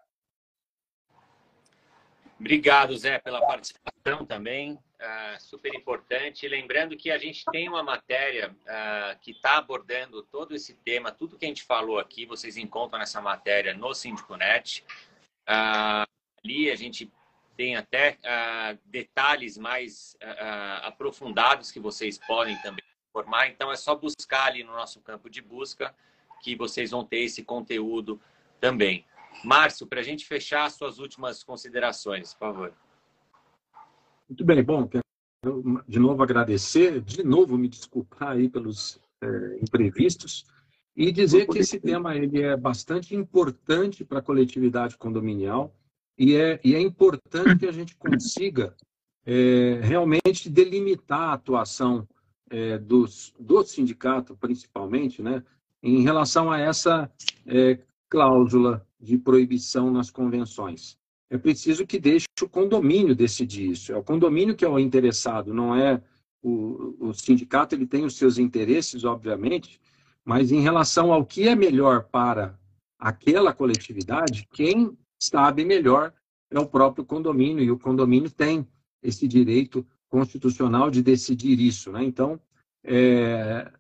Obrigado, 2.39 2.97
Zé, 2.97 3.19
pela 3.19 3.41
participação 3.41 4.27
também, 4.27 4.73
uh, 4.75 5.41
super 5.41 5.75
importante. 5.75 6.47
Lembrando 6.47 6.97
que 6.97 7.11
a 7.11 7.17
gente 7.17 7.45
tem 7.51 7.67
uma 7.67 7.83
matéria 7.83 8.51
uh, 8.51 9.19
que 9.21 9.31
está 9.31 9.57
abordando 9.57 10.23
todo 10.23 10.55
esse 10.55 10.75
tema, 10.75 11.11
tudo 11.11 11.39
que 11.39 11.47
a 11.47 11.49
gente 11.49 11.65
falou 11.65 11.99
aqui, 11.99 12.27
vocês 12.27 12.59
encontram 12.59 12.99
nessa 12.99 13.23
matéria 13.23 13.73
no 13.73 13.95
SíndicoNet. 13.95 14.85
Uh, 15.49 16.07
ali 16.45 16.71
a 16.71 16.77
gente 16.77 17.11
tem 17.57 17.75
até 17.75 18.19
detalhes 18.85 19.57
mais 19.57 20.15
aprofundados 20.83 21.73
que 21.73 21.81
vocês 21.81 22.19
podem 22.19 22.55
também 22.61 22.85
formar. 23.11 23.49
Então, 23.49 23.73
é 23.73 23.77
só 23.77 23.95
buscar 23.95 24.49
ali 24.49 24.63
no 24.63 24.73
nosso 24.73 25.01
campo 25.01 25.31
de 25.31 25.41
busca 25.41 25.95
que 26.43 26.55
vocês 26.55 26.91
vão 26.91 27.03
ter 27.03 27.21
esse 27.21 27.43
conteúdo 27.43 28.21
também. 28.61 29.07
Márcio, 29.45 29.87
para 29.87 30.01
a 30.01 30.03
gente 30.03 30.27
fechar, 30.27 30.71
suas 30.71 30.99
últimas 30.99 31.43
considerações, 31.43 32.35
por 32.35 32.41
favor. 32.41 32.73
Muito 34.29 34.45
bem, 34.45 34.63
bom, 34.63 34.87
quero 34.89 35.07
de 35.87 35.99
novo 35.99 36.23
agradecer, 36.23 37.01
de 37.01 37.23
novo 37.23 37.57
me 37.57 37.69
desculpar 37.69 38.31
aí 38.31 38.49
pelos 38.49 39.01
é, 39.23 39.59
imprevistos 39.63 40.45
e 40.97 41.13
dizer 41.13 41.47
que 41.47 41.59
esse 41.59 41.79
tema 41.79 42.17
ele 42.17 42.43
é 42.43 42.57
bastante 42.57 43.15
importante 43.15 44.05
para 44.05 44.19
a 44.19 44.23
coletividade 44.23 44.97
condominial 44.97 45.75
e 46.19 46.35
é, 46.35 46.59
e 46.65 46.75
é 46.75 46.81
importante 46.81 47.59
que 47.59 47.67
a 47.67 47.73
gente 47.73 47.95
consiga 47.97 48.75
é, 49.25 49.81
realmente 49.83 50.49
delimitar 50.49 51.31
a 51.31 51.33
atuação 51.35 52.09
é, 52.49 52.79
dos, 52.79 53.35
do 53.39 53.63
sindicato, 53.65 54.37
principalmente, 54.37 55.23
né, 55.23 55.43
em 55.83 56.03
relação 56.03 56.51
a 56.51 56.59
essa 56.59 57.11
é, 57.47 57.79
cláusula 58.09 58.86
de 59.01 59.19
proibição 59.19 59.91
nas 59.91 60.11
convenções. 60.11 60.99
É 61.29 61.37
preciso 61.37 61.87
que 61.87 61.99
deixe 61.99 62.27
o 62.41 62.49
condomínio 62.49 63.15
decidir 63.15 63.71
isso. 63.71 63.93
É 63.93 63.97
o 63.97 64.03
condomínio 64.03 64.55
que 64.55 64.65
é 64.65 64.69
o 64.69 64.79
interessado, 64.79 65.53
não 65.53 65.75
é 65.75 66.01
o, 66.43 67.09
o 67.09 67.13
sindicato. 67.13 67.75
Ele 67.75 67.87
tem 67.87 68.05
os 68.05 68.17
seus 68.17 68.39
interesses, 68.39 69.05
obviamente, 69.05 69.81
mas 70.25 70.53
em 70.53 70.61
relação 70.61 71.13
ao 71.13 71.25
que 71.25 71.49
é 71.49 71.57
melhor 71.57 72.05
para 72.05 72.59
aquela 72.99 73.53
coletividade, 73.53 74.47
quem 74.53 74.97
sabe 75.21 75.65
melhor 75.65 76.13
é 76.51 76.59
o 76.59 76.67
próprio 76.67 77.05
condomínio, 77.05 77.65
e 77.65 77.71
o 77.71 77.79
condomínio 77.79 78.31
tem 78.31 78.67
esse 79.03 79.27
direito 79.27 79.87
constitucional 80.09 80.91
de 80.91 81.03
decidir 81.03 81.61
isso. 81.61 81.91
Né? 81.91 82.05
Então, 82.05 82.41
é, 82.85 83.71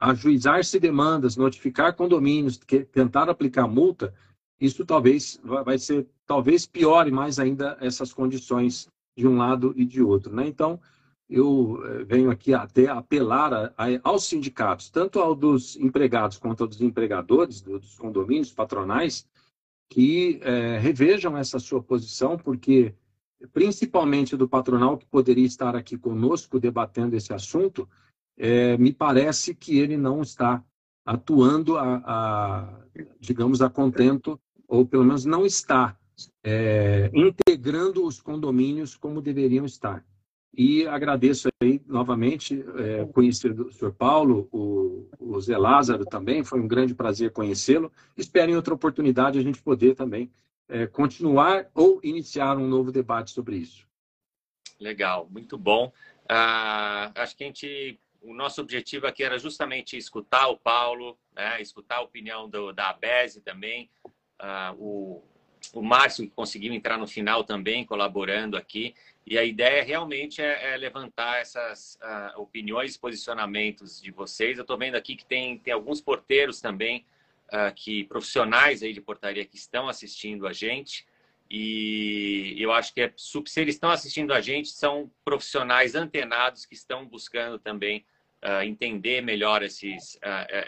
ajuizar-se 0.00 0.80
demandas, 0.80 1.36
notificar 1.36 1.94
condomínios, 1.94 2.56
que, 2.56 2.80
tentar 2.80 3.28
aplicar 3.28 3.66
multa, 3.66 4.14
isso 4.60 4.84
talvez 4.84 5.40
vai 5.64 5.78
ser, 5.78 6.06
talvez 6.26 6.66
piore 6.66 7.10
mais 7.10 7.38
ainda 7.38 7.76
essas 7.80 8.12
condições 8.12 8.88
de 9.16 9.26
um 9.26 9.36
lado 9.36 9.72
e 9.76 9.84
de 9.84 10.02
outro. 10.02 10.34
Né? 10.34 10.46
Então, 10.46 10.80
eu 11.28 11.82
é, 11.84 12.04
venho 12.04 12.30
aqui 12.30 12.54
até 12.54 12.88
apelar 12.88 13.52
a, 13.52 13.72
a, 13.76 13.86
aos 14.02 14.24
sindicatos, 14.24 14.90
tanto 14.90 15.18
ao 15.18 15.34
dos 15.34 15.76
empregados 15.76 16.38
quanto 16.38 16.64
aos 16.64 16.80
empregadores, 16.80 17.60
dos 17.60 17.96
condomínios 17.96 18.52
patronais, 18.52 19.26
que 19.88 20.40
é, 20.42 20.78
revejam 20.78 21.36
essa 21.36 21.58
sua 21.58 21.82
posição, 21.82 22.36
porque, 22.36 22.94
principalmente 23.52 24.36
do 24.36 24.48
patronal 24.48 24.96
que 24.96 25.06
poderia 25.06 25.46
estar 25.46 25.74
aqui 25.76 25.96
conosco 25.96 26.60
debatendo 26.60 27.16
esse 27.16 27.32
assunto, 27.32 27.88
é, 28.36 28.76
me 28.76 28.92
parece 28.92 29.54
que 29.54 29.78
ele 29.78 29.96
não 29.96 30.22
está 30.22 30.62
atuando 31.04 31.78
a, 31.78 32.02
a, 32.04 32.84
digamos, 33.20 33.62
a 33.62 33.70
contento, 33.70 34.38
ou 34.66 34.86
pelo 34.86 35.04
menos 35.04 35.24
não 35.24 35.44
está 35.44 35.96
é, 36.42 37.10
integrando 37.12 38.04
os 38.04 38.20
condomínios 38.20 38.96
como 38.96 39.20
deveriam 39.20 39.64
estar. 39.64 40.04
E 40.56 40.86
agradeço 40.86 41.48
aí 41.62 41.82
novamente 41.86 42.64
é, 42.78 43.04
conhecer 43.12 43.52
o 43.60 43.70
senhor 43.70 43.92
Paulo, 43.92 44.48
o, 44.50 45.06
o 45.18 45.38
Zé 45.38 45.58
Lázaro 45.58 46.06
também, 46.06 46.42
foi 46.42 46.60
um 46.60 46.66
grande 46.66 46.94
prazer 46.94 47.30
conhecê-lo. 47.30 47.92
Espero 48.16 48.50
em 48.50 48.56
outra 48.56 48.72
oportunidade 48.72 49.38
a 49.38 49.42
gente 49.42 49.62
poder 49.62 49.94
também 49.94 50.30
é, 50.68 50.86
continuar 50.86 51.68
ou 51.74 52.00
iniciar 52.02 52.56
um 52.56 52.66
novo 52.66 52.90
debate 52.90 53.32
sobre 53.32 53.56
isso. 53.56 53.86
Legal, 54.80 55.28
muito 55.30 55.58
bom. 55.58 55.92
Uh, 56.24 57.12
acho 57.14 57.36
que 57.36 57.44
a 57.44 57.46
gente, 57.46 58.00
o 58.20 58.34
nosso 58.34 58.60
objetivo 58.60 59.06
aqui 59.06 59.22
era 59.22 59.38
justamente 59.38 59.96
escutar 59.96 60.48
o 60.48 60.56
Paulo, 60.56 61.18
né, 61.34 61.60
escutar 61.62 61.96
a 61.96 62.02
opinião 62.02 62.48
do, 62.48 62.72
da 62.72 62.90
ABESE 62.90 63.40
também, 63.40 63.88
uh, 64.40 64.74
o, 64.78 65.22
o 65.72 65.82
Márcio 65.82 66.30
conseguiu 66.30 66.72
entrar 66.72 66.98
no 66.98 67.06
final 67.06 67.44
também, 67.44 67.84
colaborando 67.84 68.56
aqui. 68.56 68.94
E 69.26 69.36
a 69.36 69.44
ideia 69.44 69.82
realmente 69.82 70.40
é, 70.40 70.74
é 70.74 70.76
levantar 70.76 71.40
essas 71.40 71.98
uh, 72.02 72.40
opiniões, 72.40 72.96
posicionamentos 72.96 74.00
de 74.00 74.10
vocês. 74.10 74.56
Eu 74.56 74.62
estou 74.62 74.78
vendo 74.78 74.94
aqui 74.94 75.16
que 75.16 75.24
tem, 75.24 75.58
tem 75.58 75.74
alguns 75.74 76.00
porteiros 76.00 76.60
também, 76.60 77.04
uh, 77.48 77.74
que 77.74 78.04
profissionais 78.04 78.82
aí 78.82 78.92
de 78.92 79.00
portaria 79.00 79.44
que 79.44 79.56
estão 79.56 79.88
assistindo 79.88 80.46
a 80.46 80.52
gente. 80.52 81.04
E 81.50 82.56
eu 82.58 82.72
acho 82.72 82.94
que 82.94 83.00
é, 83.00 83.12
se 83.16 83.60
eles 83.60 83.74
estão 83.74 83.90
assistindo 83.90 84.32
a 84.32 84.40
gente, 84.40 84.68
são 84.68 85.10
profissionais 85.24 85.94
antenados 85.94 86.64
que 86.64 86.74
estão 86.74 87.04
buscando 87.04 87.58
também 87.58 88.04
uh, 88.44 88.62
entender 88.62 89.22
melhor 89.22 89.62
esses, 89.62 90.18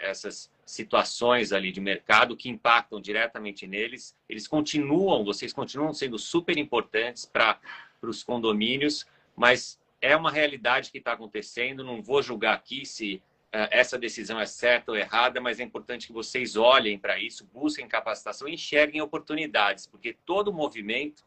essas 0.01 0.51
situações 0.69 1.51
ali 1.51 1.71
de 1.71 1.81
mercado 1.81 2.37
que 2.37 2.47
impactam 2.47 3.01
diretamente 3.01 3.65
neles. 3.65 4.15
Eles 4.29 4.47
continuam, 4.47 5.25
vocês 5.25 5.51
continuam 5.51 5.93
sendo 5.93 6.19
super 6.19 6.57
importantes 6.57 7.25
para 7.25 7.59
os 8.03 8.23
condomínios, 8.23 9.07
mas 9.35 9.79
é 9.99 10.15
uma 10.15 10.29
realidade 10.29 10.91
que 10.91 10.99
está 10.99 11.13
acontecendo. 11.13 11.83
Não 11.83 12.03
vou 12.03 12.21
julgar 12.21 12.53
aqui 12.53 12.85
se 12.85 13.15
uh, 13.47 13.65
essa 13.71 13.97
decisão 13.97 14.39
é 14.39 14.45
certa 14.45 14.91
ou 14.91 14.97
errada, 14.97 15.41
mas 15.41 15.59
é 15.59 15.63
importante 15.63 16.05
que 16.05 16.13
vocês 16.13 16.55
olhem 16.55 16.99
para 16.99 17.19
isso, 17.19 17.49
busquem 17.51 17.87
capacitação 17.87 18.47
e 18.47 18.53
enxerguem 18.53 19.01
oportunidades, 19.01 19.87
porque 19.87 20.15
todo 20.23 20.53
movimento 20.53 21.25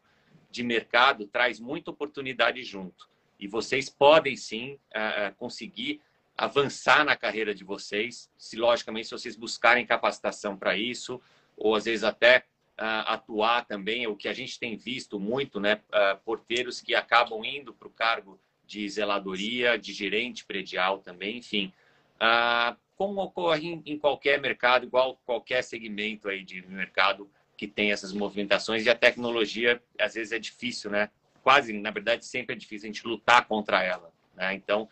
de 0.49 0.63
mercado 0.63 1.27
traz 1.27 1.59
muita 1.59 1.91
oportunidade 1.91 2.63
junto. 2.63 3.09
E 3.37 3.45
vocês 3.45 3.89
podem 3.89 4.37
sim 4.37 4.79
uh, 4.95 5.35
conseguir 5.35 5.99
avançar 6.37 7.05
na 7.05 7.15
carreira 7.15 7.53
de 7.53 7.63
vocês, 7.63 8.29
se 8.37 8.57
logicamente 8.57 9.07
se 9.07 9.11
vocês 9.11 9.35
buscarem 9.35 9.85
capacitação 9.85 10.57
para 10.57 10.75
isso, 10.75 11.21
ou 11.55 11.75
às 11.75 11.85
vezes 11.85 12.03
até 12.03 12.45
uh, 12.79 13.05
atuar 13.05 13.65
também, 13.65 14.07
o 14.07 14.15
que 14.15 14.27
a 14.27 14.33
gente 14.33 14.59
tem 14.59 14.75
visto 14.75 15.19
muito, 15.19 15.59
né, 15.59 15.81
uh, 15.89 16.17
porteiros 16.23 16.81
que 16.81 16.95
acabam 16.95 17.43
indo 17.45 17.73
para 17.73 17.87
o 17.87 17.91
cargo 17.91 18.39
de 18.65 18.87
zeladoria, 18.89 19.77
de 19.77 19.93
gerente 19.93 20.45
predial 20.45 20.99
também, 20.99 21.37
enfim. 21.37 21.71
Uh, 22.15 22.75
como 22.95 23.21
ocorre 23.21 23.67
em, 23.67 23.83
em, 23.85 23.97
qualquer 23.97 24.39
mercado, 24.39 24.85
igual 24.85 25.19
qualquer 25.25 25.63
segmento 25.63 26.29
aí 26.29 26.43
de 26.43 26.65
mercado 26.67 27.29
que 27.57 27.67
tem 27.67 27.91
essas 27.91 28.13
movimentações, 28.13 28.85
e 28.85 28.89
a 28.89 28.95
tecnologia, 28.95 29.81
às 29.99 30.15
vezes, 30.15 30.31
é 30.31 30.39
difícil, 30.39 30.89
né? 30.89 31.09
Quase, 31.43 31.73
na 31.73 31.91
verdade, 31.91 32.25
sempre 32.25 32.55
é 32.55 32.57
difícil 32.57 32.89
a 32.89 32.93
gente 32.93 33.05
lutar 33.05 33.45
contra 33.45 33.83
ela. 33.83 34.11
Né? 34.35 34.53
Então, 34.53 34.89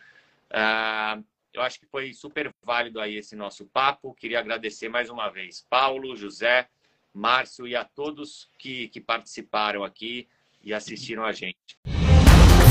uh, 0.50 1.24
eu 1.54 1.62
acho 1.62 1.78
que 1.78 1.86
foi 1.86 2.12
super 2.14 2.50
válido 2.64 3.00
aí 3.00 3.16
esse 3.16 3.36
nosso 3.36 3.66
papo. 3.66 4.14
Queria 4.14 4.38
agradecer 4.38 4.88
mais 4.88 5.10
uma 5.10 5.28
vez 5.28 5.64
Paulo, 5.68 6.16
José, 6.16 6.66
Márcio 7.12 7.66
e 7.66 7.76
a 7.76 7.84
todos 7.84 8.48
que, 8.58 8.88
que 8.88 9.00
participaram 9.00 9.84
aqui 9.84 10.26
e 10.62 10.72
assistiram 10.72 11.24
a 11.24 11.32
gente. 11.32 11.76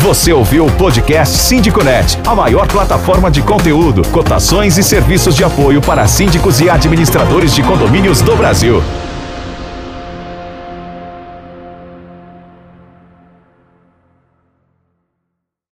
Você 0.01 0.33
ouviu 0.33 0.65
o 0.65 0.77
podcast 0.77 1.37
SíndicoNet, 1.37 2.17
a 2.27 2.33
maior 2.33 2.67
plataforma 2.67 3.29
de 3.29 3.43
conteúdo, 3.43 4.01
cotações 4.11 4.79
e 4.79 4.83
serviços 4.83 5.35
de 5.35 5.43
apoio 5.43 5.79
para 5.79 6.07
síndicos 6.07 6.59
e 6.59 6.67
administradores 6.67 7.53
de 7.53 7.61
condomínios 7.61 8.19
do 8.21 8.35
Brasil. 8.35 8.81